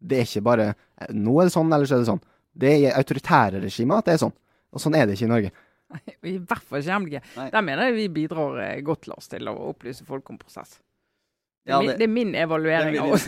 Det 0.00 0.18
er 0.18 0.28
ikke 0.28 0.44
bare 0.44 0.68
eh, 0.74 1.10
Nå 1.14 1.38
er 1.40 1.48
det 1.48 1.54
sånn, 1.54 1.72
eller 1.72 1.88
så 1.88 1.96
er 1.96 2.04
det 2.04 2.10
sånn. 2.10 2.22
Det 2.60 2.70
er 2.70 2.78
i 2.82 2.92
autoritære 2.92 3.60
regimer 3.62 4.00
at 4.00 4.08
det 4.10 4.14
er 4.16 4.22
sånn. 4.26 4.36
Og 4.70 4.82
sånn 4.82 4.96
er 4.98 5.06
det 5.06 5.16
ikke 5.16 5.28
i 5.28 5.32
Norge. 5.32 5.50
Nei, 5.90 6.00
I 6.34 6.36
hvert 6.38 6.66
fall 6.66 6.82
ikke 6.82 7.00
MDG. 7.04 7.16
Der 7.54 7.66
mener 7.66 7.88
jeg 7.88 7.98
vi 7.98 8.06
bidrar 8.20 8.60
eh, 8.64 8.78
godt 8.86 9.10
Lars, 9.10 9.28
til 9.30 9.50
å 9.50 9.56
opplyse 9.70 10.06
folk 10.08 10.28
om 10.32 10.38
prosess. 10.40 10.78
Det 11.60 11.74
er, 11.74 11.76
ja, 11.76 11.80
det, 11.80 11.86
min, 11.86 11.98
det 12.00 12.06
er 12.06 12.14
min 12.16 12.34
evaluering 12.40 12.98
av 13.02 13.10
oss. 13.16 13.26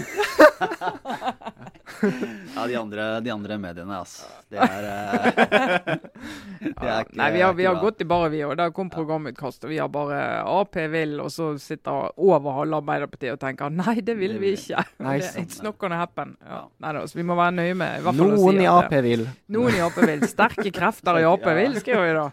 ja, 2.57 2.67
de 2.67 2.77
andre, 2.77 3.21
de 3.21 3.31
andre, 3.31 3.59
mediene, 3.59 3.99
altså. 3.99 4.29
Det 4.53 4.59
er, 4.61 4.87
uh, 4.87 5.27
det 6.61 6.89
er 6.89 7.05
ikke, 7.05 7.17
Nei, 7.19 7.29
vi 7.35 7.43
har, 7.45 7.55
vi 7.57 7.67
har 7.69 7.79
gått 7.81 8.03
i 8.05 8.07
bare, 8.09 8.31
vi 8.33 8.43
òg. 8.47 8.55
Det 8.59 8.69
kom 8.77 8.91
programutkast, 8.93 9.65
og 9.67 9.73
vi 9.73 9.79
har 9.81 9.91
bare 9.93 10.19
Ap 10.49 10.77
vil, 10.93 11.17
og 11.23 11.31
så 11.33 11.53
sitter 11.63 12.13
over 12.21 12.59
halve 12.59 12.81
Arbeiderpartiet 12.83 13.37
og 13.37 13.41
tenker 13.43 13.73
nei, 13.73 13.97
det 14.05 14.17
vil 14.19 14.39
vi 14.43 14.55
ikke. 14.59 14.85
Nei, 15.07 15.19
It's 15.43 15.63
not 15.65 15.79
gonna 15.81 16.01
happen. 16.01 16.35
Ja. 16.47 16.65
Nei, 16.83 16.95
altså, 17.03 17.19
vi 17.21 17.27
må 17.29 17.37
være 17.39 17.57
nøye 17.59 17.79
med 17.79 18.05
hvert 18.05 18.21
fall 18.21 18.35
Noen 18.35 18.61
si 18.61 18.67
i 18.67 18.69
Ap 18.71 18.99
vil. 19.07 19.25
Noen 19.57 19.79
i 19.79 19.83
Ap 19.85 19.99
vil. 20.03 20.27
Sterke 20.31 20.75
krefter 20.75 21.23
i 21.23 21.27
Ap 21.29 21.49
vil, 21.61 21.79
skriver 21.83 22.07
vi 22.09 22.13
da. 22.19 22.27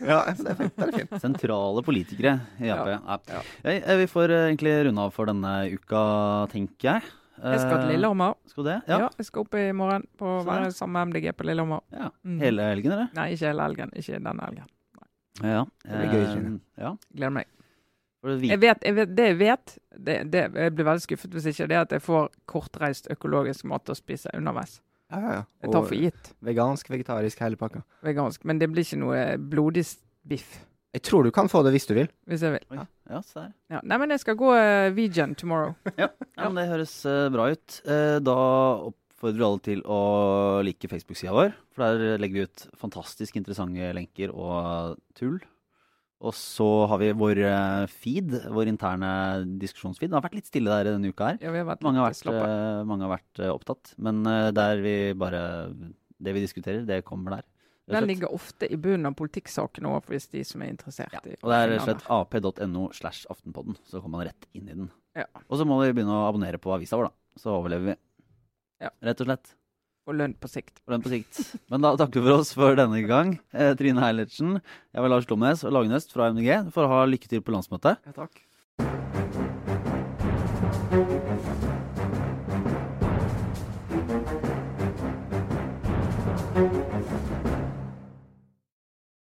Ja, 0.00 0.22
det 0.30 0.54
er 0.54 0.58
fint. 0.62 0.74
Det 0.76 0.88
er 0.88 0.96
fint. 1.00 1.20
Sentrale 1.22 1.84
politikere 1.86 2.38
i 2.62 2.72
Ap. 2.72 2.90
Ja. 2.90 3.44
Ja. 3.66 4.00
Vi 4.00 4.08
får 4.10 4.34
egentlig 4.40 4.74
runde 4.88 5.06
av 5.06 5.14
for 5.14 5.30
denne 5.30 5.54
uka, 5.76 6.02
tenker 6.52 6.92
jeg. 6.94 7.14
Jeg 7.42 7.60
skal 7.60 7.82
til 7.82 7.90
Lillehammer. 7.92 8.36
Skal 8.50 8.64
du 8.64 8.68
det? 8.70 8.78
Ja. 8.88 9.00
ja. 9.04 9.08
Jeg 9.18 9.28
skal 9.28 9.44
opp 9.44 9.58
i 9.58 9.66
morgen 9.76 10.06
på 10.18 10.30
å 10.38 10.38
være 10.46 10.70
sammen 10.74 10.96
med 10.96 11.16
MDG 11.16 11.36
på 11.36 11.48
Lillehammer. 11.48 11.82
Ja. 11.92 12.08
Mm. 12.24 12.38
Hele 12.40 12.70
helgen, 12.70 12.96
eller? 12.96 13.10
Nei, 13.18 13.26
ikke 13.34 13.50
hele 13.50 13.66
helgen. 13.68 13.92
Ikke 13.96 14.16
denne 14.16 14.48
helgen. 14.48 14.70
Nei. 15.00 15.52
Ja. 15.52 15.66
Det 15.84 16.00
blir 16.00 16.16
gøy. 16.16 16.24
Eh, 16.38 16.56
ja. 16.86 16.94
Gleder 17.12 17.36
meg. 17.40 17.52
Jeg 18.26 18.58
vet, 18.58 18.82
jeg 18.82 18.94
vet, 18.96 19.10
det 19.14 19.26
jeg 19.28 19.36
vet, 19.38 19.76
det, 19.94 20.14
det, 20.32 20.40
jeg 20.58 20.72
blir 20.74 20.86
veldig 20.88 21.02
skuffet 21.04 21.34
hvis 21.36 21.44
ikke, 21.52 21.68
det 21.70 21.76
er 21.76 21.84
at 21.84 21.92
jeg 21.94 22.02
får 22.02 22.24
kortreist 22.50 23.06
økologisk 23.12 23.68
mat 23.70 23.92
å 23.92 23.94
spise 23.94 24.32
underveis. 24.34 24.80
Ja, 25.12 25.20
ja, 25.20 25.34
ja. 25.36 25.42
Jeg 25.62 25.74
tar 25.76 25.84
for 25.86 25.94
gitt. 26.00 26.30
Vegansk, 26.42 26.90
vegetarisk, 26.90 27.42
hele 27.44 27.58
pakka. 27.60 27.84
Vegansk, 28.02 28.42
Men 28.44 28.58
det 28.58 28.70
blir 28.72 28.82
ikke 28.82 28.98
noe 28.98 29.20
blodig 29.38 29.84
biff. 30.26 30.56
Jeg 30.96 31.04
tror 31.04 31.26
du 31.26 31.32
kan 31.34 31.48
få 31.52 31.60
det 31.66 31.74
hvis 31.74 31.88
du 31.88 31.92
vil. 31.98 32.06
Hvis 32.24 32.44
jeg 32.46 32.54
vil. 32.54 32.62
Ja, 32.72 32.86
ja 33.12 33.18
se 33.24 33.42
der. 33.42 33.50
Ja. 33.74 33.80
Nei, 33.84 33.98
men 34.00 34.14
jeg 34.14 34.22
skal 34.22 34.38
gå 34.40 34.52
uh, 34.56 34.92
vegan 34.96 35.34
tomorrow. 35.36 35.74
ja. 36.00 36.08
ja, 36.08 36.46
men 36.46 36.56
det 36.56 36.70
høres 36.70 36.94
uh, 37.04 37.26
bra 37.34 37.50
ut. 37.52 37.80
Uh, 37.84 38.16
da 38.24 38.36
oppfordrer 38.88 39.42
vi 39.42 39.48
alle 39.48 39.64
til 39.66 39.82
å 39.84 39.98
like 40.64 40.88
Facebook-sida 40.88 41.34
vår. 41.36 41.52
For 41.76 41.84
der 41.84 42.22
legger 42.22 42.38
vi 42.38 42.46
ut 42.48 42.64
fantastisk 42.80 43.36
interessante 43.36 43.90
lenker 43.98 44.32
og 44.32 44.96
tull. 45.18 45.36
Og 46.24 46.32
så 46.32 46.66
har 46.88 47.02
vi 47.02 47.10
vår 47.12 47.42
feed, 47.92 48.32
vår 48.48 48.70
interne 48.70 49.10
diskusjonsfeed. 49.60 50.08
Det 50.08 50.16
har 50.16 50.24
vært 50.24 50.38
litt 50.38 50.48
stille 50.48 50.72
der 50.72 50.94
denne 50.94 51.12
uka 51.12 51.34
her. 51.34 51.42
Ja, 51.44 51.52
vi 51.52 51.60
har 51.60 51.68
vært 51.68 51.84
mange, 51.84 52.00
har 52.00 52.08
vært, 52.08 52.86
mange 52.88 53.04
har 53.04 53.12
vært 53.18 53.42
opptatt. 53.52 53.92
Men 54.00 54.24
der 54.56 54.80
vi 54.80 54.96
bare 55.12 55.42
Det 56.16 56.32
vi 56.32 56.40
diskuterer, 56.40 56.88
det 56.88 57.02
kommer 57.04 57.36
der. 57.36 57.44
Den 57.86 58.08
ligger 58.08 58.32
ofte 58.34 58.66
i 58.72 58.76
bunnen 58.76 59.06
av 59.06 59.14
politikksakene 59.18 59.90
òg, 59.94 60.08
hvis 60.10 60.26
de 60.32 60.42
som 60.46 60.62
er 60.64 60.72
interessert. 60.72 61.12
Ja. 61.14 61.20
i 61.22 61.36
Og 61.38 61.52
det 61.52 61.58
er 61.58 61.68
rett 61.70 61.82
og 61.84 61.86
slett 61.86 62.08
ap.no 62.10 62.88
slash 62.96 63.28
Aftenpodden, 63.30 63.78
så 63.86 64.00
kommer 64.00 64.18
man 64.18 64.26
rett 64.32 64.48
inn 64.58 64.66
i 64.66 64.74
den. 64.74 64.88
Ja. 65.16 65.28
Og 65.46 65.60
så 65.60 65.66
må 65.68 65.78
vi 65.84 65.92
begynne 65.94 66.16
å 66.16 66.26
abonnere 66.26 66.58
på 66.62 66.74
avisa 66.74 66.98
vår, 66.98 67.12
da. 67.12 67.40
Så 67.40 67.52
overlever 67.54 67.92
vi. 67.92 67.96
Ja. 68.82 68.90
Rett 69.06 69.22
og 69.22 69.30
slett. 69.30 69.54
Og 70.06 70.14
lønn 70.14 70.36
på 70.38 70.50
sikt. 70.50 70.82
Og 70.86 70.94
lønn 70.94 71.02
på 71.02 71.10
sikt. 71.10 71.40
Men 71.72 71.82
da 71.82 71.94
takker 71.98 72.22
vi 72.22 72.30
for 72.30 72.42
oss 72.42 72.52
for 72.54 72.78
denne 72.78 73.02
gang. 73.08 73.36
Eh, 73.54 73.72
Trine 73.78 74.02
Heilertsen, 74.02 74.60
jeg 74.94 75.02
var 75.06 75.10
Lars 75.10 75.26
Lomnes 75.30 75.66
og 75.66 75.74
Lagnøst 75.74 76.14
fra 76.14 76.30
MDG. 76.34 76.70
For 76.74 76.86
å 76.86 76.92
ha 76.94 77.06
lykke 77.10 77.30
til 77.30 77.42
på 77.42 77.54
landsmøtet. 77.54 78.02
Ja, 78.06 78.14
takk. 78.22 79.15